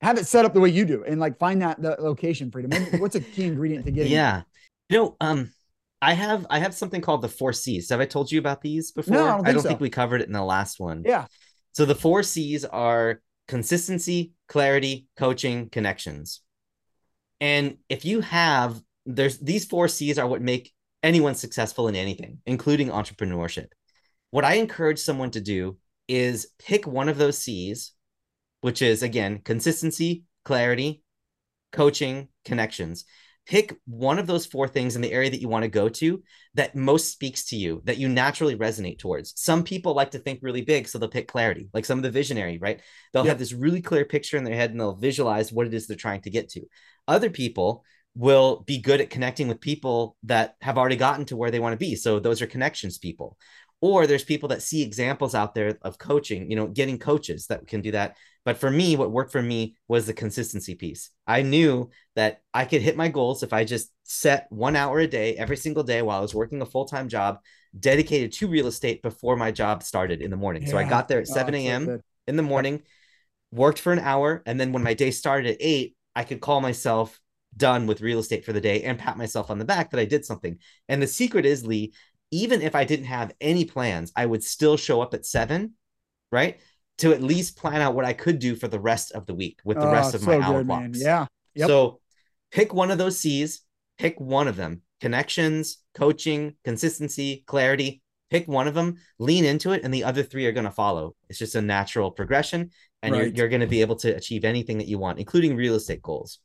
have 0.01 0.17
it 0.17 0.25
set 0.25 0.45
up 0.45 0.53
the 0.53 0.59
way 0.59 0.69
you 0.69 0.83
do 0.85 1.03
and 1.03 1.19
like 1.19 1.37
find 1.37 1.61
that 1.61 1.81
the 1.81 1.95
location 1.99 2.51
freedom. 2.51 2.69
Maybe 2.69 2.97
what's 2.97 3.15
a 3.15 3.21
key 3.21 3.45
ingredient 3.45 3.85
to 3.85 3.91
getting? 3.91 4.11
Yeah. 4.13 4.41
You 4.89 4.97
know, 4.97 5.15
um, 5.21 5.53
I 6.01 6.13
have 6.13 6.45
I 6.49 6.59
have 6.59 6.73
something 6.73 7.01
called 7.01 7.21
the 7.21 7.29
four 7.29 7.53
C's. 7.53 7.89
Have 7.89 8.01
I 8.01 8.05
told 8.05 8.31
you 8.31 8.39
about 8.39 8.61
these 8.61 8.91
before? 8.91 9.15
No, 9.15 9.41
I 9.45 9.53
don't 9.53 9.61
think 9.61 9.79
so. 9.79 9.81
we 9.81 9.89
covered 9.89 10.21
it 10.21 10.27
in 10.27 10.33
the 10.33 10.43
last 10.43 10.79
one. 10.79 11.03
Yeah. 11.05 11.27
So 11.71 11.85
the 11.85 11.95
four 11.95 12.23
C's 12.23 12.65
are 12.65 13.21
consistency, 13.47 14.33
clarity, 14.47 15.07
coaching, 15.15 15.69
connections. 15.69 16.41
And 17.39 17.77
if 17.87 18.03
you 18.05 18.21
have 18.21 18.81
there's 19.05 19.37
these 19.39 19.65
four 19.65 19.87
C's 19.87 20.17
are 20.17 20.27
what 20.27 20.41
make 20.41 20.73
anyone 21.03 21.35
successful 21.35 21.87
in 21.87 21.95
anything, 21.95 22.39
including 22.45 22.89
entrepreneurship. 22.89 23.67
What 24.29 24.45
I 24.45 24.55
encourage 24.55 24.99
someone 24.99 25.31
to 25.31 25.41
do 25.41 25.77
is 26.07 26.47
pick 26.59 26.87
one 26.87 27.09
of 27.09 27.17
those 27.17 27.37
C's, 27.37 27.93
which 28.61 28.81
is 28.81 29.03
again 29.03 29.41
consistency, 29.43 30.23
clarity, 30.45 31.03
coaching, 31.71 32.27
connections. 32.45 33.05
Pick 33.47 33.75
one 33.85 34.19
of 34.19 34.27
those 34.27 34.45
four 34.45 34.67
things 34.67 34.95
in 34.95 35.01
the 35.01 35.11
area 35.11 35.29
that 35.29 35.41
you 35.41 35.49
want 35.49 35.63
to 35.63 35.69
go 35.69 35.89
to 35.89 36.21
that 36.53 36.75
most 36.75 37.11
speaks 37.11 37.45
to 37.47 37.55
you, 37.55 37.81
that 37.85 37.97
you 37.97 38.07
naturally 38.07 38.55
resonate 38.55 38.99
towards. 38.99 39.33
Some 39.35 39.63
people 39.63 39.95
like 39.95 40.11
to 40.11 40.19
think 40.19 40.39
really 40.41 40.61
big, 40.61 40.87
so 40.87 40.99
they'll 40.99 41.09
pick 41.09 41.27
clarity, 41.27 41.67
like 41.73 41.83
some 41.83 41.97
of 41.97 42.03
the 42.03 42.11
visionary, 42.11 42.59
right? 42.59 42.81
They'll 43.11 43.23
have 43.23 43.39
this 43.39 43.51
really 43.51 43.81
clear 43.81 44.05
picture 44.05 44.37
in 44.37 44.43
their 44.43 44.55
head 44.55 44.69
and 44.69 44.79
they'll 44.79 44.95
visualize 44.95 45.51
what 45.51 45.65
it 45.65 45.73
is 45.73 45.87
they're 45.87 45.97
trying 45.97 46.21
to 46.21 46.29
get 46.29 46.49
to. 46.49 46.61
Other 47.07 47.31
people 47.31 47.83
will 48.15 48.63
be 48.67 48.77
good 48.77 49.01
at 49.01 49.09
connecting 49.09 49.47
with 49.47 49.61
people 49.61 50.17
that 50.23 50.55
have 50.61 50.77
already 50.77 50.97
gotten 50.97 51.25
to 51.25 51.37
where 51.37 51.51
they 51.51 51.59
want 51.59 51.73
to 51.73 51.77
be. 51.77 51.95
So 51.95 52.19
those 52.19 52.41
are 52.41 52.47
connections 52.47 52.97
people. 52.97 53.37
Or 53.79 54.05
there's 54.05 54.23
people 54.23 54.49
that 54.49 54.61
see 54.61 54.83
examples 54.83 55.33
out 55.33 55.55
there 55.55 55.77
of 55.81 55.97
coaching, 55.97 56.49
you 56.51 56.55
know, 56.55 56.67
getting 56.67 56.99
coaches 56.99 57.47
that 57.47 57.67
can 57.67 57.81
do 57.81 57.91
that. 57.91 58.15
But 58.45 58.57
for 58.57 58.69
me, 58.69 58.95
what 58.95 59.11
worked 59.11 59.31
for 59.31 59.41
me 59.41 59.75
was 59.87 60.05
the 60.05 60.13
consistency 60.13 60.75
piece. 60.75 61.09
I 61.25 61.41
knew 61.41 61.89
that 62.15 62.41
I 62.53 62.65
could 62.65 62.81
hit 62.81 62.97
my 62.97 63.07
goals 63.07 63.43
if 63.43 63.53
I 63.53 63.63
just 63.63 63.91
set 64.03 64.47
one 64.49 64.75
hour 64.75 64.99
a 64.99 65.07
day 65.07 65.35
every 65.35 65.57
single 65.57 65.83
day 65.83 66.01
while 66.01 66.17
I 66.19 66.21
was 66.21 66.35
working 66.35 66.61
a 66.61 66.65
full 66.65 66.85
time 66.85 67.07
job 67.07 67.39
dedicated 67.79 68.33
to 68.33 68.47
real 68.47 68.67
estate 68.67 69.01
before 69.01 69.35
my 69.37 69.51
job 69.51 69.83
started 69.83 70.21
in 70.21 70.29
the 70.31 70.37
morning. 70.37 70.67
So 70.67 70.77
I 70.77 70.83
got 70.83 71.07
there 71.07 71.19
at 71.19 71.29
Oh, 71.29 71.33
7 71.33 71.55
it's 71.55 71.63
so 71.63 71.69
a.m. 71.69 71.85
good. 71.85 72.01
in 72.27 72.35
the 72.35 72.43
morning, 72.43 72.81
worked 73.51 73.79
for 73.79 73.93
an 73.93 73.99
hour. 73.99 74.43
And 74.45 74.59
then 74.59 74.73
when 74.73 74.83
my 74.83 74.93
day 74.93 75.11
started 75.11 75.51
at 75.51 75.57
eight, 75.59 75.95
I 76.15 76.23
could 76.23 76.41
call 76.41 76.61
myself 76.61 77.19
done 77.57 77.87
with 77.87 78.01
real 78.01 78.19
estate 78.19 78.45
for 78.45 78.53
the 78.53 78.61
day 78.61 78.83
and 78.83 78.97
pat 78.99 79.17
myself 79.17 79.49
on 79.49 79.59
the 79.59 79.65
back 79.65 79.91
that 79.91 79.99
I 79.99 80.05
did 80.05 80.25
something. 80.25 80.57
And 80.87 81.01
the 81.01 81.07
secret 81.07 81.45
is, 81.45 81.65
Lee, 81.65 81.93
even 82.31 82.61
if 82.61 82.75
I 82.75 82.85
didn't 82.85 83.05
have 83.05 83.33
any 83.41 83.65
plans, 83.65 84.11
I 84.15 84.25
would 84.25 84.43
still 84.43 84.77
show 84.77 85.01
up 85.01 85.13
at 85.13 85.25
seven, 85.25 85.73
right? 86.31 86.59
To 86.99 87.13
at 87.13 87.21
least 87.21 87.57
plan 87.57 87.81
out 87.81 87.95
what 87.95 88.05
I 88.05 88.13
could 88.13 88.39
do 88.39 88.55
for 88.55 88.67
the 88.67 88.79
rest 88.79 89.11
of 89.11 89.25
the 89.25 89.33
week 89.33 89.59
with 89.65 89.79
the 89.79 89.87
Oh, 89.87 89.91
rest 89.91 90.13
of 90.15 90.21
so 90.21 90.27
my 90.27 90.45
hour 90.45 90.59
good, 90.59 90.67
man. 90.67 90.91
blocks. 90.91 91.01
Yeah. 91.01 91.25
Yep. 91.55 91.67
So 91.67 91.99
pick 92.51 92.73
one 92.73 92.91
of 92.91 92.97
those 92.97 93.19
C's, 93.19 93.61
pick 93.97 94.19
one 94.19 94.47
of 94.47 94.55
them 94.55 94.81
connections, 95.01 95.77
coaching, 95.95 96.55
consistency, 96.63 97.43
clarity. 97.47 98.01
Pick 98.29 98.47
one 98.47 98.65
of 98.65 98.73
them, 98.73 98.95
lean 99.19 99.43
into 99.43 99.73
it, 99.73 99.81
and 99.83 99.93
the 99.93 100.05
other 100.05 100.23
three 100.23 100.45
are 100.45 100.53
going 100.53 100.63
to 100.63 100.71
follow. 100.71 101.15
It's 101.27 101.37
just 101.37 101.55
a 101.55 101.61
natural 101.61 102.11
progression, 102.11 102.71
and 103.03 103.11
Right. 103.13 103.25
you're, 103.25 103.33
you're 103.33 103.49
going 103.49 103.59
to 103.59 103.67
be 103.67 103.81
able 103.81 103.97
to 103.97 104.15
achieve 104.15 104.45
anything 104.45 104.77
that 104.77 104.87
you 104.87 104.97
want, 104.99 105.19
including 105.19 105.57
real 105.57 105.75
estate 105.75 106.01
goals. 106.01 106.39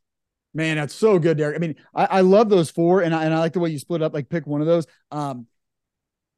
Man, 0.54 0.76
that's 0.76 0.94
so 0.94 1.18
good, 1.18 1.36
Derek. 1.36 1.56
I 1.56 1.58
mean, 1.58 1.76
I, 1.94 2.06
I 2.06 2.20
love 2.22 2.48
those 2.48 2.70
four, 2.70 3.02
and 3.02 3.14
I, 3.14 3.24
and 3.24 3.34
I 3.34 3.38
like 3.38 3.52
the 3.52 3.60
way 3.60 3.70
you 3.70 3.78
split 3.78 4.02
up. 4.02 4.14
Like, 4.14 4.28
pick 4.28 4.46
one 4.46 4.60
of 4.60 4.66
those. 4.66 4.86
Um, 5.10 5.46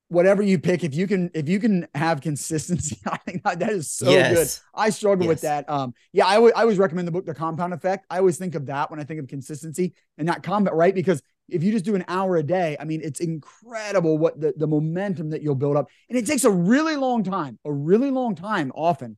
whatever 0.09 0.43
you 0.43 0.59
pick, 0.59 0.83
if 0.83 0.95
you 0.95 1.07
can, 1.07 1.31
if 1.35 1.49
you 1.49 1.61
can 1.61 1.87
have 1.95 2.21
consistency, 2.21 2.99
I 3.07 3.19
think 3.19 3.43
that 3.45 3.61
that 3.61 3.71
is 3.71 3.91
so 3.91 4.11
good. 4.35 4.49
I 4.75 4.91
struggle 4.91 5.29
with 5.29 5.43
that. 5.43 5.69
Um, 5.69 5.95
yeah, 6.13 6.27
I 6.27 6.37
always 6.37 6.79
recommend 6.79 7.07
the 7.07 7.13
book 7.13 7.27
The 7.27 7.35
Compound 7.35 7.73
Effect. 7.75 8.07
I 8.11 8.19
always 8.19 8.39
think 8.39 8.55
of 8.55 8.67
that 8.67 8.91
when 8.91 8.99
I 8.99 9.05
think 9.05 9.21
of 9.21 9.29
consistency 9.29 9.95
and 10.17 10.27
not 10.27 10.43
combat, 10.43 10.75
right? 10.75 10.95
Because 10.95 11.23
if 11.49 11.63
you 11.63 11.73
just 11.73 11.85
do 11.85 11.95
an 11.95 12.05
hour 12.09 12.37
a 12.37 12.43
day, 12.43 12.77
I 12.79 12.85
mean, 12.85 13.01
it's 13.03 13.21
incredible 13.21 14.19
what 14.19 14.41
the, 14.41 14.53
the 14.57 14.67
momentum 14.67 15.31
that 15.31 15.43
you'll 15.43 15.55
build 15.55 15.77
up. 15.77 15.89
And 16.09 16.19
it 16.19 16.27
takes 16.27 16.45
a 16.45 16.51
really 16.51 16.97
long 16.97 17.23
time, 17.25 17.59
a 17.65 17.73
really 17.73 18.11
long 18.11 18.35
time 18.35 18.73
often 18.75 19.17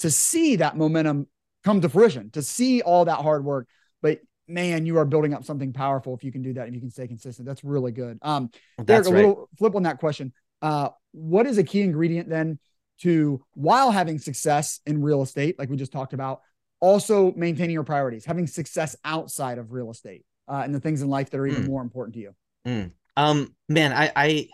to 0.00 0.10
see 0.10 0.56
that 0.56 0.76
momentum 0.76 1.26
come 1.64 1.80
to 1.80 1.88
fruition, 1.88 2.30
to 2.30 2.42
see 2.42 2.82
all 2.82 3.04
that 3.04 3.18
hard 3.18 3.44
work. 3.44 3.68
But 4.00 4.20
man, 4.52 4.86
you 4.86 4.98
are 4.98 5.04
building 5.04 5.34
up 5.34 5.44
something 5.44 5.72
powerful 5.72 6.14
if 6.14 6.22
you 6.22 6.30
can 6.30 6.42
do 6.42 6.52
that, 6.54 6.68
if 6.68 6.74
you 6.74 6.80
can 6.80 6.90
stay 6.90 7.06
consistent. 7.06 7.46
That's 7.46 7.64
really 7.64 7.92
good. 7.92 8.18
Um, 8.22 8.50
Derek, 8.84 9.06
a 9.06 9.10
right. 9.10 9.16
little 9.16 9.48
flip 9.58 9.74
on 9.74 9.84
that 9.84 9.98
question. 9.98 10.32
Uh, 10.60 10.90
what 11.12 11.46
is 11.46 11.58
a 11.58 11.64
key 11.64 11.80
ingredient 11.80 12.28
then 12.28 12.58
to 13.00 13.44
while 13.54 13.90
having 13.90 14.18
success 14.18 14.80
in 14.86 15.02
real 15.02 15.22
estate, 15.22 15.58
like 15.58 15.68
we 15.68 15.76
just 15.76 15.92
talked 15.92 16.12
about, 16.12 16.42
also 16.80 17.32
maintaining 17.32 17.74
your 17.74 17.84
priorities, 17.84 18.24
having 18.24 18.46
success 18.46 18.96
outside 19.04 19.58
of 19.58 19.72
real 19.72 19.90
estate, 19.90 20.24
uh, 20.48 20.62
and 20.64 20.74
the 20.74 20.80
things 20.80 21.02
in 21.02 21.08
life 21.08 21.30
that 21.30 21.38
are 21.38 21.46
even 21.46 21.64
Mm. 21.64 21.68
more 21.68 21.82
important 21.82 22.14
to 22.14 22.20
you? 22.20 22.34
Um, 23.16 23.54
man, 23.68 23.92
I, 23.92 24.12
I, 24.14 24.48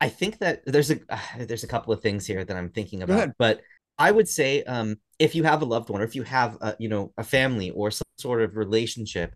I 0.00 0.08
think 0.08 0.38
that 0.38 0.62
there's 0.66 0.90
a 0.90 1.00
uh, 1.08 1.18
there's 1.40 1.64
a 1.64 1.68
couple 1.68 1.92
of 1.92 2.00
things 2.00 2.26
here 2.26 2.44
that 2.44 2.56
I'm 2.56 2.70
thinking 2.70 3.02
about, 3.02 3.30
but 3.38 3.60
I 3.98 4.10
would 4.10 4.28
say, 4.28 4.62
um, 4.64 4.96
if 5.18 5.34
you 5.34 5.44
have 5.44 5.62
a 5.62 5.66
loved 5.66 5.88
one 5.88 6.00
or 6.00 6.04
if 6.04 6.14
you 6.14 6.22
have, 6.24 6.56
a, 6.60 6.76
you 6.78 6.88
know, 6.88 7.12
a 7.16 7.24
family 7.24 7.70
or 7.70 7.90
some 7.90 8.04
sort 8.18 8.42
of 8.42 8.56
relationship, 8.56 9.34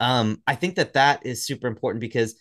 um, 0.00 0.42
I 0.46 0.54
think 0.54 0.76
that 0.76 0.94
that 0.94 1.24
is 1.24 1.46
super 1.46 1.66
important 1.66 2.00
because 2.00 2.34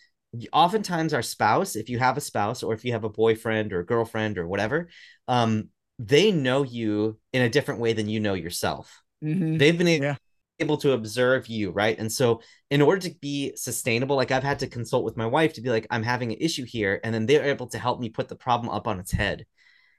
oftentimes 0.52 1.14
our 1.14 1.22
spouse, 1.22 1.76
if 1.76 1.90
you 1.90 2.00
have 2.00 2.18
a 2.18 2.22
spouse 2.22 2.64
or 2.64 2.74
if 2.74 2.84
you 2.84 2.92
have 2.92 3.04
a 3.04 3.10
boyfriend 3.10 3.74
or 3.74 3.84
girlfriend 3.84 4.38
or 4.38 4.48
whatever, 4.48 4.90
um, 5.28 5.70
they 5.98 6.32
know 6.32 6.64
you 6.64 7.18
in 7.32 7.42
a 7.42 7.50
different 7.50 7.80
way 7.80 7.94
than 7.94 8.10
you 8.10 8.20
know 8.20 8.34
yourself. 8.34 9.02
Mhm. 9.24 9.58
They've 9.58 9.78
been 9.78 9.88
Yeah. 9.88 10.18
able 10.60 10.78
to 10.78 10.94
observe 10.94 11.48
you, 11.48 11.72
right? 11.72 11.98
And 11.98 12.12
so, 12.12 12.42
in 12.70 12.82
order 12.82 13.02
to 13.08 13.16
be 13.22 13.54
sustainable, 13.56 14.16
like 14.16 14.32
I've 14.32 14.44
had 14.44 14.60
to 14.60 14.68
consult 14.68 15.06
with 15.06 15.18
my 15.18 15.26
wife 15.26 15.54
to 15.54 15.62
be 15.62 15.70
like, 15.70 15.88
I'm 15.90 16.04
having 16.04 16.32
an 16.32 16.38
issue 16.40 16.66
here. 16.66 17.00
And 17.04 17.14
then 17.14 17.26
they're 17.26 17.46
able 17.46 17.68
to 17.68 17.80
help 17.80 18.00
me 18.00 18.10
put 18.10 18.28
the 18.28 18.36
problem 18.36 18.70
up 18.70 18.88
on 18.88 19.00
its 19.00 19.12
head. 19.12 19.46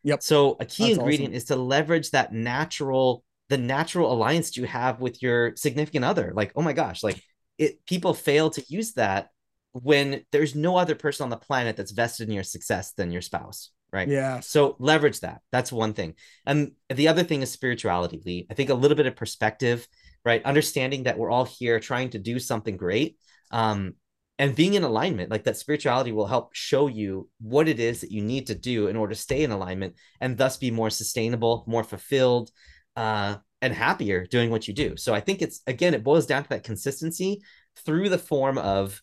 Yep. 0.06 0.22
So, 0.22 0.56
a 0.60 0.64
key 0.64 0.84
That's 0.84 0.98
ingredient 0.98 1.34
is 1.34 1.46
to 1.46 1.56
leverage 1.56 2.12
that 2.12 2.32
natural, 2.32 3.24
the 3.48 3.58
natural 3.58 4.12
alliance 4.12 4.56
you 4.56 4.64
have 4.64 5.00
with 5.00 5.20
your 5.20 5.56
significant 5.56 6.04
other. 6.04 6.32
Like, 6.32 6.52
oh 6.54 6.62
my 6.62 6.72
gosh, 6.72 7.02
like 7.02 7.20
it, 7.58 7.84
people 7.86 8.14
fail 8.14 8.50
to 8.50 8.62
use 8.68 8.92
that 8.92 9.30
when 9.72 10.22
there's 10.30 10.54
no 10.54 10.76
other 10.76 10.94
person 10.94 11.24
on 11.24 11.30
the 11.30 11.36
planet 11.36 11.76
that's 11.76 11.90
vested 11.90 12.28
in 12.28 12.34
your 12.34 12.44
success 12.44 12.92
than 12.92 13.10
your 13.10 13.20
spouse, 13.20 13.70
right? 13.92 14.06
yeah 14.06 14.38
So 14.38 14.76
leverage 14.78 15.18
that. 15.20 15.40
That's 15.50 15.72
one 15.72 15.92
thing. 15.92 16.14
And 16.46 16.70
the 16.88 17.08
other 17.08 17.24
thing 17.24 17.42
is 17.42 17.50
spirituality, 17.50 18.22
Lee. 18.24 18.46
I 18.48 18.54
think 18.54 18.70
a 18.70 18.74
little 18.74 18.96
bit 18.96 19.06
of 19.06 19.16
perspective, 19.16 19.88
right? 20.24 20.44
Understanding 20.44 21.02
that 21.02 21.18
we're 21.18 21.32
all 21.32 21.46
here 21.46 21.80
trying 21.80 22.10
to 22.10 22.20
do 22.20 22.38
something 22.38 22.76
great. 22.76 23.18
Um, 23.50 23.94
and 24.38 24.54
being 24.54 24.74
in 24.74 24.84
alignment, 24.84 25.30
like 25.30 25.44
that 25.44 25.56
spirituality 25.56 26.12
will 26.12 26.26
help 26.26 26.54
show 26.54 26.88
you 26.88 27.28
what 27.40 27.68
it 27.68 27.80
is 27.80 28.02
that 28.02 28.12
you 28.12 28.22
need 28.22 28.46
to 28.48 28.54
do 28.54 28.88
in 28.88 28.96
order 28.96 29.14
to 29.14 29.20
stay 29.20 29.42
in 29.42 29.50
alignment 29.50 29.94
and 30.20 30.36
thus 30.36 30.56
be 30.58 30.70
more 30.70 30.90
sustainable, 30.90 31.64
more 31.66 31.84
fulfilled, 31.84 32.50
uh, 32.96 33.36
and 33.62 33.72
happier 33.72 34.26
doing 34.26 34.50
what 34.50 34.68
you 34.68 34.74
do. 34.74 34.96
So 34.96 35.14
I 35.14 35.20
think 35.20 35.40
it's 35.40 35.60
again, 35.66 35.94
it 35.94 36.04
boils 36.04 36.26
down 36.26 36.42
to 36.42 36.48
that 36.50 36.64
consistency 36.64 37.40
through 37.84 38.10
the 38.10 38.18
form 38.18 38.58
of 38.58 39.00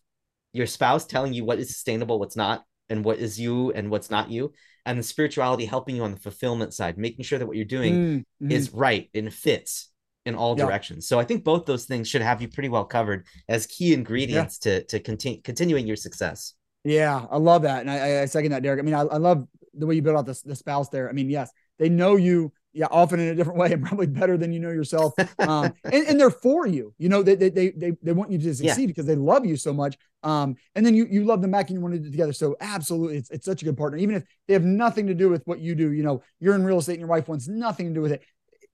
your 0.52 0.68
spouse 0.68 1.06
telling 1.06 1.34
you 1.34 1.44
what 1.46 1.60
is 1.60 1.70
sustainable, 1.70 2.20
what's 2.20 2.36
not, 2.36 2.64
and 2.90 3.04
what 3.04 3.18
is 3.18 3.40
you 3.40 3.72
and 3.72 3.90
what's 3.90 4.12
not 4.12 4.30
you, 4.30 4.54
and 4.86 5.00
the 5.00 5.04
spirituality 5.04 5.66
helping 5.66 5.96
you 5.96 6.04
on 6.04 6.12
the 6.12 6.20
fulfillment 6.20 6.74
side, 6.74 6.98
making 6.98 7.26
sure 7.26 7.40
that 7.40 7.48
what 7.48 7.56
you're 7.56 7.66
doing 7.66 7.96
Mm, 7.96 8.24
mhm. 8.42 8.52
is 8.52 8.72
right 8.74 9.10
and 9.16 9.34
fits 9.34 9.90
in 10.26 10.36
all 10.36 10.58
Yeah. 10.58 10.66
directions. 10.66 11.08
So 11.08 11.20
I 11.20 11.26
think 11.26 11.44
both 11.44 11.66
those 11.66 11.86
things 11.86 12.08
should 12.08 12.22
have 12.22 12.42
you 12.42 12.48
pretty 12.48 12.70
well 12.70 12.86
covered 12.86 13.26
as 13.50 13.66
key 13.68 13.94
ingredients 13.94 14.58
to 14.60 14.84
to 14.86 15.00
continue 15.00 15.42
continuing 15.42 15.86
your 15.88 15.98
success. 15.98 16.54
Yeah, 16.86 17.26
I 17.32 17.38
love 17.38 17.62
that, 17.62 17.80
and 17.82 17.90
I, 17.90 18.22
I 18.22 18.26
second 18.26 18.52
that, 18.52 18.62
Derek. 18.62 18.80
I 18.80 18.84
mean, 18.84 18.94
I, 18.94 19.02
I 19.02 19.18
love 19.18 19.48
the 19.74 19.86
way 19.88 19.96
you 19.96 20.02
build 20.02 20.18
out 20.18 20.26
the, 20.26 20.40
the 20.46 20.56
spouse 20.56 20.90
there. 20.90 21.10
I 21.10 21.14
mean, 21.14 21.30
yes, 21.30 21.50
they 21.80 21.88
know 21.88 22.18
you, 22.18 22.52
yeah, 22.74 22.88
often 22.92 23.22
in 23.22 23.30
a 23.30 23.36
different 23.36 23.58
way, 23.64 23.72
and 23.72 23.82
probably 23.86 24.08
better 24.08 24.38
than 24.38 24.52
you 24.52 24.60
know 24.60 24.70
yourself. 24.70 25.14
Um, 25.40 25.74
and, 25.86 26.08
and 26.08 26.20
they're 26.20 26.30
for 26.30 26.68
you. 26.68 26.94
You 26.98 27.08
know, 27.10 27.24
they 27.24 27.36
they 27.36 27.50
they 27.50 27.70
they, 27.72 27.92
they 28.02 28.12
want 28.12 28.32
you 28.32 28.38
to 28.38 28.54
succeed 28.54 28.82
Yeah. 28.82 28.88
because 28.88 29.06
they 29.06 29.16
love 29.16 29.46
you 29.46 29.56
so 29.56 29.72
much. 29.72 29.98
Um, 30.24 30.56
and 30.76 30.86
then 30.86 30.94
you 30.94 31.06
you 31.10 31.24
love 31.24 31.42
them 31.42 31.52
back, 31.52 31.70
and 31.70 31.78
you 31.78 31.82
want 31.82 31.94
to 31.96 32.00
do 32.02 32.08
it 32.08 32.12
together. 32.12 32.34
So 32.34 32.58
absolutely, 32.60 33.18
it's 33.18 33.30
it's 33.30 33.46
such 33.46 33.62
a 33.62 33.66
good 33.66 33.78
partner, 33.78 33.98
even 33.98 34.16
if 34.16 34.24
they 34.48 34.54
have 34.54 34.66
nothing 34.66 35.08
to 35.08 35.14
do 35.14 35.30
with 35.30 35.44
what 35.46 35.60
you 35.60 35.76
do. 35.76 35.92
You 35.94 36.04
know, 36.04 36.22
you're 36.42 36.56
in 36.56 36.66
real 36.66 36.80
estate, 36.80 36.94
and 36.94 37.00
your 37.02 37.10
wife 37.10 37.30
wants 37.30 37.48
nothing 37.48 37.88
to 37.88 37.94
do 37.94 38.02
with 38.02 38.12
it. 38.12 38.24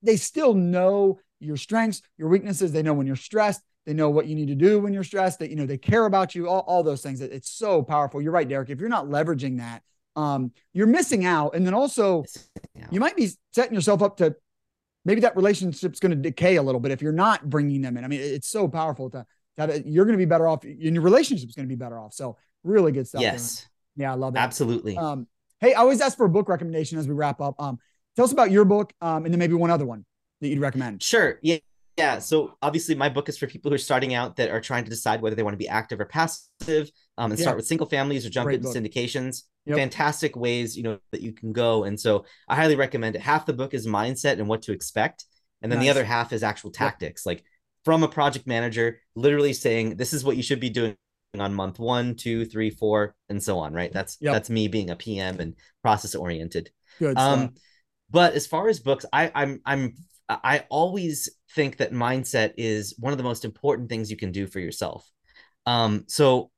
They 0.02 0.16
still 0.16 0.54
know 0.54 1.20
your 1.40 1.56
strengths, 1.56 2.02
your 2.16 2.28
weaknesses. 2.28 2.72
They 2.72 2.82
know 2.82 2.94
when 2.94 3.06
you're 3.06 3.16
stressed. 3.16 3.62
They 3.86 3.94
know 3.94 4.10
what 4.10 4.26
you 4.26 4.34
need 4.34 4.48
to 4.48 4.54
do 4.54 4.78
when 4.78 4.92
you're 4.92 5.04
stressed. 5.04 5.38
That 5.40 5.50
you 5.50 5.56
know 5.56 5.66
they 5.66 5.78
care 5.78 6.04
about 6.04 6.34
you. 6.34 6.48
All, 6.48 6.60
all 6.60 6.82
those 6.82 7.02
things. 7.02 7.20
It's 7.20 7.50
so 7.50 7.82
powerful. 7.82 8.20
You're 8.20 8.32
right, 8.32 8.48
Derek. 8.48 8.70
If 8.70 8.78
you're 8.78 8.88
not 8.88 9.06
leveraging 9.06 9.58
that, 9.58 9.82
um, 10.16 10.52
you're 10.72 10.86
missing 10.86 11.24
out. 11.24 11.54
And 11.54 11.66
then 11.66 11.74
also, 11.74 12.24
you 12.90 13.00
might 13.00 13.16
be 13.16 13.30
setting 13.52 13.74
yourself 13.74 14.02
up 14.02 14.18
to 14.18 14.36
maybe 15.04 15.22
that 15.22 15.36
relationship's 15.36 15.98
going 15.98 16.10
to 16.10 16.16
decay 16.16 16.56
a 16.56 16.62
little 16.62 16.80
bit 16.80 16.92
if 16.92 17.00
you're 17.02 17.12
not 17.12 17.48
bringing 17.48 17.80
them 17.80 17.96
in. 17.96 18.04
I 18.04 18.08
mean, 18.08 18.20
it's 18.20 18.48
so 18.48 18.68
powerful 18.68 19.10
to, 19.10 19.26
to. 19.58 19.82
You're 19.86 20.04
going 20.04 20.18
to 20.18 20.22
be 20.22 20.26
better 20.26 20.46
off, 20.46 20.64
and 20.64 20.94
your 20.94 21.02
relationship's 21.02 21.54
going 21.54 21.66
to 21.66 21.72
be 21.72 21.78
better 21.78 21.98
off. 21.98 22.12
So 22.12 22.36
really 22.62 22.92
good 22.92 23.08
stuff. 23.08 23.22
there. 23.22 23.32
yes, 23.32 23.66
Yeah, 23.96 24.12
I 24.12 24.16
love 24.16 24.34
that. 24.34 24.40
absolutely. 24.40 24.96
Um, 24.96 25.26
hey, 25.60 25.72
I 25.74 25.80
always 25.80 26.00
ask 26.00 26.16
for 26.16 26.26
a 26.26 26.30
book 26.30 26.48
recommendation 26.48 26.98
as 26.98 27.08
we 27.08 27.14
wrap 27.14 27.40
up. 27.40 27.54
Um, 27.58 27.78
tell 28.16 28.24
us 28.24 28.32
about 28.32 28.50
your 28.50 28.64
book, 28.64 28.92
um, 29.00 29.24
and 29.24 29.32
then 29.32 29.38
maybe 29.38 29.54
one 29.54 29.70
other 29.70 29.86
one 29.86 30.04
that 30.40 30.48
you'd 30.48 30.60
recommend. 30.60 31.02
Sure. 31.02 31.38
Yeah. 31.42 31.58
Yeah. 31.96 32.18
So 32.18 32.56
obviously, 32.62 32.94
my 32.94 33.08
book 33.08 33.28
is 33.28 33.36
for 33.36 33.46
people 33.46 33.70
who 33.70 33.74
are 33.74 33.78
starting 33.78 34.14
out 34.14 34.36
that 34.36 34.50
are 34.50 34.60
trying 34.60 34.84
to 34.84 34.90
decide 34.90 35.20
whether 35.20 35.36
they 35.36 35.42
want 35.42 35.54
to 35.54 35.58
be 35.58 35.68
active 35.68 36.00
or 36.00 36.06
passive, 36.06 36.90
um, 37.18 37.30
and 37.30 37.38
Yeah. 37.38 37.42
start 37.44 37.56
with 37.56 37.66
single 37.66 37.86
families 37.86 38.24
or 38.24 38.30
jump 38.30 38.46
Great 38.46 38.60
into 38.64 38.68
book. 38.68 38.76
syndications. 38.76 39.42
Yep. 39.66 39.76
Fantastic 39.76 40.36
ways, 40.36 40.76
you 40.76 40.82
know, 40.82 40.98
that 41.12 41.20
you 41.20 41.32
can 41.32 41.52
go. 41.52 41.84
And 41.84 42.00
so 42.00 42.24
I 42.48 42.56
highly 42.56 42.76
recommend 42.76 43.16
it. 43.16 43.20
Half 43.22 43.44
the 43.44 43.52
book 43.52 43.74
is 43.74 43.86
mindset 43.86 44.34
and 44.38 44.48
what 44.48 44.62
to 44.62 44.72
expect, 44.72 45.26
and 45.60 45.70
then 45.70 45.80
the 45.80 45.90
other 45.90 46.04
half 46.04 46.32
is 46.32 46.42
actual 46.42 46.70
tactics, 46.70 47.26
like 47.26 47.44
from 47.84 48.02
a 48.02 48.08
project 48.08 48.46
manager, 48.46 49.00
literally 49.14 49.52
saying 49.52 49.96
this 49.96 50.14
is 50.14 50.24
what 50.24 50.36
you 50.38 50.42
should 50.42 50.60
be 50.60 50.70
doing 50.70 50.96
on 51.38 51.54
month 51.54 51.78
one, 51.78 52.14
two, 52.14 52.46
three, 52.46 52.70
four, 52.70 53.14
and 53.28 53.42
so 53.42 53.58
on. 53.58 53.74
Right. 53.74 53.92
That's 53.92 54.16
Yep. 54.20 54.32
that's 54.32 54.50
me 54.50 54.68
being 54.68 54.88
a 54.90 54.96
PM 54.96 55.38
and 55.38 55.54
process 55.82 56.14
oriented. 56.14 56.70
Good 56.98 57.12
stuff. 57.12 57.38
Um, 57.38 57.54
but 58.10 58.32
as 58.34 58.46
far 58.46 58.68
as 58.68 58.80
books, 58.80 59.04
I, 59.12 59.30
I'm 59.34 59.60
I'm 59.66 59.94
I 60.44 60.64
always 60.68 61.28
think 61.54 61.78
that 61.78 61.92
mindset 61.92 62.54
is 62.56 62.94
one 62.98 63.12
of 63.12 63.18
the 63.18 63.24
most 63.24 63.44
important 63.44 63.88
things 63.88 64.10
you 64.10 64.16
can 64.16 64.32
do 64.32 64.46
for 64.46 64.60
yourself. 64.60 65.08
Um, 65.66 66.04
so 66.06 66.50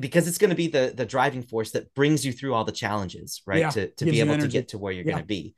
because 0.00 0.28
it's 0.28 0.38
going 0.38 0.50
to 0.50 0.56
be 0.56 0.68
the 0.68 0.92
the 0.94 1.06
driving 1.06 1.42
force 1.42 1.72
that 1.72 1.92
brings 1.94 2.24
you 2.24 2.32
through 2.32 2.54
all 2.54 2.64
the 2.64 2.72
challenges, 2.72 3.42
right? 3.46 3.60
Yeah, 3.60 3.70
to 3.70 3.88
to 3.88 4.04
gives 4.04 4.16
be 4.16 4.20
able 4.20 4.36
to 4.38 4.48
get 4.48 4.68
to 4.68 4.78
where 4.78 4.92
you're 4.92 5.04
Yeah. 5.04 5.12
going 5.12 5.22
to 5.22 5.26
be. 5.26 5.54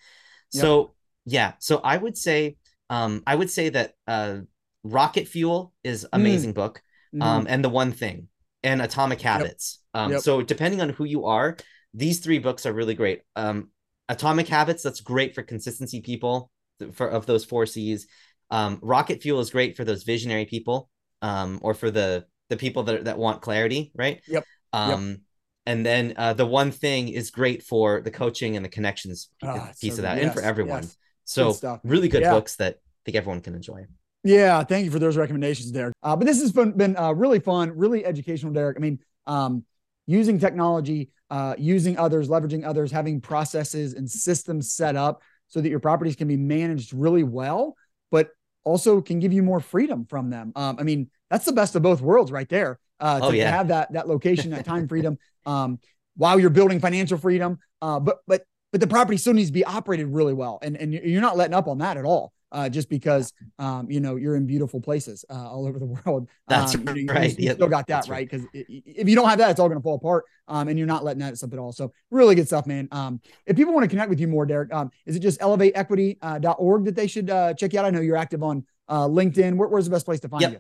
So 0.50 0.94
yeah, 1.26 1.52
so 1.58 1.78
I 1.82 1.96
would 1.96 2.16
say 2.16 2.56
um 2.88 3.22
I 3.26 3.34
would 3.34 3.50
say 3.50 3.68
that 3.70 3.94
uh 4.06 4.38
Rocket 4.84 5.28
Fuel 5.28 5.72
is 5.84 6.04
Mm. 6.04 6.08
amazing 6.14 6.52
book 6.54 6.82
Mhm. 7.14 7.20
um, 7.22 7.46
and 7.48 7.62
the 7.64 7.68
one 7.68 7.92
thing 7.92 8.28
and 8.62 8.80
atomic 8.82 9.20
habits 9.20 9.80
um, 9.94 10.12
Yep. 10.12 10.20
so 10.22 10.42
depending 10.42 10.80
on 10.80 10.88
who 10.90 11.04
you 11.04 11.26
are 11.26 11.56
these 11.92 12.20
three 12.20 12.38
books 12.38 12.64
are 12.66 12.72
really 12.72 12.94
great 12.94 13.22
um, 13.36 13.68
atomic 14.08 14.48
habits 14.48 14.82
that's 14.82 15.00
great 15.00 15.34
for 15.34 15.42
consistency 15.42 16.00
people 16.00 16.50
for 16.92 17.08
of 17.08 17.26
those 17.26 17.44
four 17.44 17.66
c's 17.66 18.06
um, 18.50 18.78
rocket 18.82 19.22
fuel 19.22 19.40
is 19.40 19.50
great 19.50 19.76
for 19.76 19.84
those 19.84 20.02
visionary 20.02 20.44
people 20.44 20.88
um, 21.22 21.58
or 21.62 21.74
for 21.74 21.90
the 21.90 22.24
the 22.48 22.56
people 22.56 22.82
that, 22.84 23.04
that 23.04 23.18
want 23.18 23.40
clarity 23.42 23.92
right 23.94 24.20
Yep. 24.28 24.44
um 24.72 25.18
and 25.66 25.84
then 25.86 26.14
uh, 26.16 26.32
the 26.32 26.46
one 26.46 26.70
thing 26.72 27.08
is 27.08 27.30
great 27.30 27.62
for 27.62 28.00
the 28.00 28.10
coaching 28.10 28.56
and 28.56 28.64
the 28.64 28.68
connections 28.68 29.28
Ah, 29.42 29.70
piece 29.80 29.94
so 29.94 29.98
of 29.98 30.02
that 30.02 30.16
good. 30.16 30.24
and 30.24 30.32
for 30.34 30.42
everyone 30.42 30.82
yes. 30.82 30.96
so 31.24 31.52
stuff. 31.52 31.80
really 31.84 32.08
good 32.08 32.22
Yeah. 32.22 32.32
books 32.32 32.56
that 32.56 32.74
i 32.76 33.00
think 33.04 33.16
everyone 33.16 33.40
can 33.40 33.54
enjoy 33.54 33.84
Yeah, 34.24 34.64
thank 34.64 34.84
you 34.84 34.90
for 34.90 34.98
those 34.98 35.16
recommendations, 35.16 35.70
Derek. 35.70 35.94
Uh, 36.02 36.14
but 36.14 36.26
this 36.26 36.40
has 36.42 36.52
been, 36.52 36.72
been 36.76 36.94
uh, 36.94 37.12
really 37.12 37.40
fun, 37.40 37.72
really 37.74 38.04
educational, 38.04 38.52
Derek. 38.52 38.76
I 38.76 38.80
mean, 38.80 38.98
um, 39.26 39.64
using 40.06 40.38
technology, 40.38 41.08
uh, 41.30 41.54
using 41.56 41.96
others, 41.96 42.28
leveraging 42.28 42.66
others, 42.66 42.92
having 42.92 43.22
processes 43.22 43.94
and 43.94 44.04
systems 44.10 44.74
set 44.74 44.94
up 44.94 45.22
so 45.51 45.61
that 45.61 45.68
your 45.68 45.80
properties 45.80 46.16
can 46.16 46.28
be 46.28 46.36
managed 46.36 46.94
really 46.94 47.22
well, 47.22 47.76
but 48.11 48.30
also 48.64 49.01
can 49.01 49.20
give 49.20 49.32
you 49.32 49.42
more 49.42 49.61
freedom 49.61 50.07
from 50.07 50.30
them. 50.30 50.53
Um, 50.57 50.76
I 50.78 50.84
mean, 50.84 51.11
that's 51.28 51.44
the 51.44 51.53
best 51.53 51.76
of 51.76 51.82
both 51.82 52.01
worlds, 52.01 52.32
right 52.32 52.48
there. 52.48 52.78
Uh, 52.98 53.20
oh, 53.22 53.30
to, 53.30 53.36
yeah. 53.36 53.44
to 53.44 53.51
have 53.51 53.68
that 53.68 53.92
that 53.92 54.09
location, 54.09 54.51
that 54.51 54.64
time 54.64 54.88
freedom, 54.88 55.18
um, 55.44 55.78
while 56.16 56.40
you're 56.40 56.51
building 56.51 56.80
financial 56.80 57.18
freedom. 57.18 57.59
Uh, 57.82 58.01
but 58.01 58.18
but 58.26 58.44
but 58.72 58.80
the 58.80 58.86
property 58.86 59.18
still 59.18 59.34
needs 59.34 59.48
to 59.48 59.53
be 59.53 59.64
operated 59.64 60.07
really 60.07 60.34
well, 60.34 60.59
and 60.62 60.76
and 60.76 60.92
you're 60.94 61.20
not 61.20 61.36
letting 61.36 61.55
up 61.55 61.68
on 61.68 61.78
that 61.78 61.96
at 61.96 62.05
all 62.05 62.32
uh, 62.53 62.68
just 62.68 62.88
because 62.88 63.32
um, 63.59 63.90
you 63.90 64.01
know 64.01 64.16
you're 64.16 64.36
in 64.36 64.46
beautiful 64.46 64.80
places 64.80 65.24
uh, 65.30 65.48
all 65.48 65.66
over 65.66 65.78
the 65.78 65.86
world. 66.07 66.28
That's 66.48 66.74
um, 66.74 66.84
right. 66.84 66.96
You, 66.96 67.44
you, 67.44 67.48
you 67.48 67.55
still 67.55 67.68
got 67.68 67.86
that 67.88 68.09
right 68.09 68.28
because 68.28 68.46
right. 68.55 68.66
if 68.68 69.09
you 69.09 69.14
don't 69.14 69.28
have 69.28 69.38
that, 69.38 69.51
it's 69.51 69.61
all 69.61 69.68
going 69.68 69.78
to 69.78 69.82
fall 69.82 69.96
apart. 69.96 70.24
Um, 70.48 70.68
and 70.68 70.76
you're 70.78 70.86
not 70.86 71.05
letting 71.05 71.20
that 71.20 71.38
slip 71.38 71.53
at 71.53 71.59
all. 71.59 71.72
So 71.72 71.92
really 72.11 72.34
good 72.34 72.46
stuff, 72.46 72.66
man. 72.66 72.88
Um, 72.90 73.20
if 73.46 73.57
people 73.57 73.72
want 73.72 73.84
to 73.84 73.88
connect 73.88 74.11
with 74.11 74.18
you 74.18 74.26
more, 74.26 74.46
Derek, 74.46 74.72
um, 74.72 74.90
is 75.07 75.14
it 75.14 75.20
just 75.20 75.40
elevateequity.org 75.40 76.80
uh, 76.80 76.84
that 76.84 76.96
they 76.96 77.07
should 77.07 77.30
uh, 77.30 77.55
check 77.55 77.72
you 77.72 77.78
out? 77.78 77.84
I 77.84 77.90
know 77.90 78.01
you're 78.01 78.16
active 78.16 78.42
on 78.42 78.64
uh, 78.88 79.07
LinkedIn. 79.07 79.57
Where, 79.57 79.68
where's 79.68 79.84
the 79.84 79.92
best 79.92 80.07
place 80.07 80.20
to 80.20 80.28
find 80.28 80.42
yep. 80.42 80.53
you? 80.53 80.59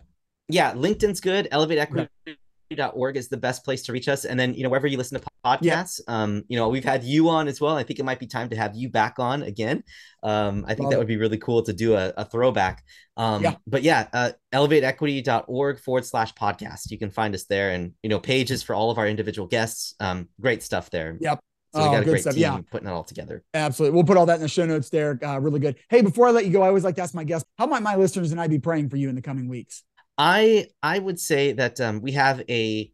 Yeah, 0.48 0.72
LinkedIn's 0.72 1.20
good. 1.20 1.48
Elevate 1.50 1.78
Equity. 1.78 2.08
Okay 2.26 2.39
org 2.78 3.16
is 3.16 3.28
the 3.28 3.36
best 3.36 3.64
place 3.64 3.82
to 3.82 3.92
reach 3.92 4.08
us. 4.08 4.24
And 4.24 4.38
then, 4.38 4.54
you 4.54 4.62
know, 4.62 4.68
wherever 4.68 4.86
you 4.86 4.96
listen 4.96 5.20
to 5.20 5.26
podcasts, 5.44 6.00
yeah. 6.06 6.22
um, 6.22 6.44
you 6.48 6.56
know, 6.56 6.68
we've 6.68 6.84
had 6.84 7.02
you 7.02 7.28
on 7.28 7.48
as 7.48 7.60
well. 7.60 7.76
I 7.76 7.82
think 7.82 7.98
it 7.98 8.04
might 8.04 8.20
be 8.20 8.26
time 8.26 8.48
to 8.50 8.56
have 8.56 8.76
you 8.76 8.88
back 8.88 9.18
on 9.18 9.42
again. 9.42 9.82
Um, 10.22 10.64
I 10.66 10.74
think 10.74 10.84
Love 10.84 10.90
that 10.92 10.98
would 10.98 11.08
be 11.08 11.16
really 11.16 11.38
cool 11.38 11.62
to 11.62 11.72
do 11.72 11.94
a, 11.94 12.12
a 12.16 12.24
throwback. 12.24 12.84
Um, 13.16 13.42
yeah. 13.42 13.56
but 13.66 13.82
yeah, 13.82 14.08
uh, 14.12 14.30
elevateequity.org 14.52 15.80
forward 15.80 16.04
slash 16.04 16.34
podcast. 16.34 16.90
You 16.90 16.98
can 16.98 17.10
find 17.10 17.34
us 17.34 17.44
there 17.44 17.70
and, 17.70 17.92
you 18.02 18.08
know, 18.08 18.20
pages 18.20 18.62
for 18.62 18.74
all 18.74 18.90
of 18.90 18.98
our 18.98 19.08
individual 19.08 19.48
guests. 19.48 19.94
Um, 19.98 20.28
great 20.40 20.62
stuff 20.62 20.90
there. 20.90 21.18
Yep. 21.20 21.40
So 21.72 21.82
we 21.82 21.86
oh, 21.86 21.92
got 21.92 22.02
a 22.02 22.04
great 22.04 22.22
stuff. 22.22 22.34
team 22.34 22.42
yeah. 22.42 22.58
putting 22.68 22.88
it 22.88 22.90
all 22.90 23.04
together. 23.04 23.44
Absolutely. 23.54 23.94
We'll 23.94 24.04
put 24.04 24.16
all 24.16 24.26
that 24.26 24.34
in 24.34 24.40
the 24.40 24.48
show 24.48 24.66
notes 24.66 24.90
there. 24.90 25.18
Uh, 25.22 25.38
really 25.38 25.60
good. 25.60 25.76
Hey, 25.88 26.02
before 26.02 26.26
I 26.26 26.32
let 26.32 26.44
you 26.44 26.52
go, 26.52 26.62
I 26.62 26.66
always 26.66 26.82
like 26.82 26.96
to 26.96 27.02
ask 27.02 27.14
my 27.14 27.22
guests, 27.22 27.48
how 27.58 27.66
might 27.66 27.82
my 27.82 27.94
listeners 27.94 28.32
and 28.32 28.40
I 28.40 28.48
be 28.48 28.58
praying 28.58 28.88
for 28.88 28.96
you 28.96 29.08
in 29.08 29.14
the 29.14 29.22
coming 29.22 29.48
weeks? 29.48 29.84
I 30.20 30.68
I 30.82 30.98
would 30.98 31.18
say 31.18 31.52
that 31.52 31.80
um, 31.80 32.02
we 32.02 32.12
have 32.12 32.42
a 32.48 32.92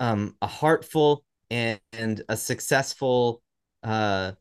um, 0.00 0.34
a 0.42 0.48
heartful 0.48 1.24
and, 1.48 1.78
and 1.92 2.20
a 2.28 2.36
successful 2.36 3.42
uh, 3.84 4.32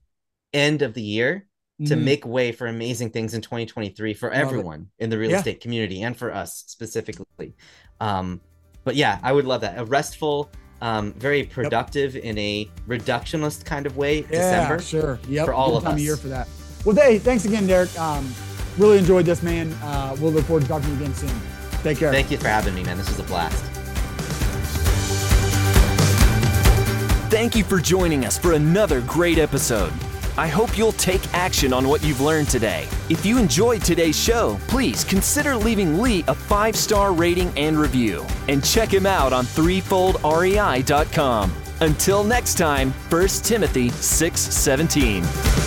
end 0.51 0.81
of 0.81 0.95
the 0.95 1.01
year 1.01 1.45
mm-hmm. 1.79 1.89
to 1.89 1.95
make 1.95 2.25
way 2.25 2.51
for 2.51 2.65
amazing 2.65 3.11
things 3.11 3.35
in 3.35 3.41
2023 3.41 4.15
for 4.15 4.29
Love 4.29 4.37
everyone 4.37 4.89
it. 4.97 5.03
in 5.03 5.09
the 5.11 5.17
real 5.19 5.29
yeah. 5.29 5.37
estate 5.37 5.61
community 5.61 6.01
and 6.01 6.17
for 6.17 6.33
us 6.33 6.63
specifically. 6.65 7.53
Um, 8.01 8.41
but 8.83 8.95
yeah, 8.95 9.19
I 9.21 9.31
would 9.31 9.45
love 9.45 9.61
that. 9.61 9.77
A 9.77 9.85
restful, 9.85 10.49
um, 10.81 11.13
very 11.13 11.43
productive 11.43 12.15
yep. 12.15 12.23
in 12.23 12.37
a 12.39 12.67
reductionist 12.87 13.63
kind 13.63 13.85
of 13.85 13.95
way. 13.95 14.21
Yeah, 14.21 14.29
December, 14.29 14.79
sure. 14.81 15.19
Yep. 15.29 15.45
For 15.45 15.53
all 15.53 15.69
Good 15.69 15.77
of 15.77 15.83
time 15.83 15.93
us. 15.93 15.99
Of 15.99 16.03
year 16.03 16.17
for 16.17 16.29
that. 16.29 16.47
Well, 16.83 16.95
hey, 16.95 17.19
thanks 17.19 17.45
again, 17.45 17.67
Derek. 17.67 17.97
Um, 17.99 18.33
really 18.79 18.97
enjoyed 18.97 19.25
this, 19.25 19.43
man. 19.43 19.71
Uh, 19.83 20.17
we'll 20.19 20.31
look 20.31 20.45
forward 20.45 20.63
to 20.63 20.67
talking 20.67 20.89
to 20.89 20.95
you 20.95 21.01
again 21.03 21.13
soon. 21.13 21.52
Take 21.83 21.99
care. 21.99 22.11
Thank 22.11 22.31
you 22.31 22.37
for 22.37 22.47
having 22.47 22.73
me, 22.73 22.83
man. 22.83 22.97
This 22.97 23.09
was 23.09 23.19
a 23.19 23.23
blast. 23.23 23.63
Thank 27.29 27.55
you 27.55 27.63
for 27.63 27.79
joining 27.79 28.25
us 28.25 28.37
for 28.37 28.51
another 28.53 29.01
great 29.01 29.39
episode. 29.39 29.91
I 30.37 30.47
hope 30.47 30.77
you'll 30.77 30.93
take 30.93 31.21
action 31.33 31.73
on 31.73 31.87
what 31.87 32.03
you've 32.03 32.21
learned 32.21 32.49
today. 32.49 32.87
If 33.09 33.25
you 33.25 33.37
enjoyed 33.37 33.83
today's 33.83 34.19
show, 34.19 34.59
please 34.67 35.03
consider 35.03 35.55
leaving 35.55 36.01
Lee 36.01 36.23
a 36.27 36.33
five 36.33 36.75
star 36.75 37.13
rating 37.13 37.51
and 37.57 37.77
review. 37.77 38.25
And 38.47 38.63
check 38.63 38.91
him 38.91 39.05
out 39.05 39.33
on 39.33 39.45
threefoldrei.com. 39.45 41.53
Until 41.81 42.23
next 42.23 42.57
time, 42.57 42.91
1 43.09 43.27
Timothy 43.27 43.89
6 43.89 44.39
17. 44.39 45.62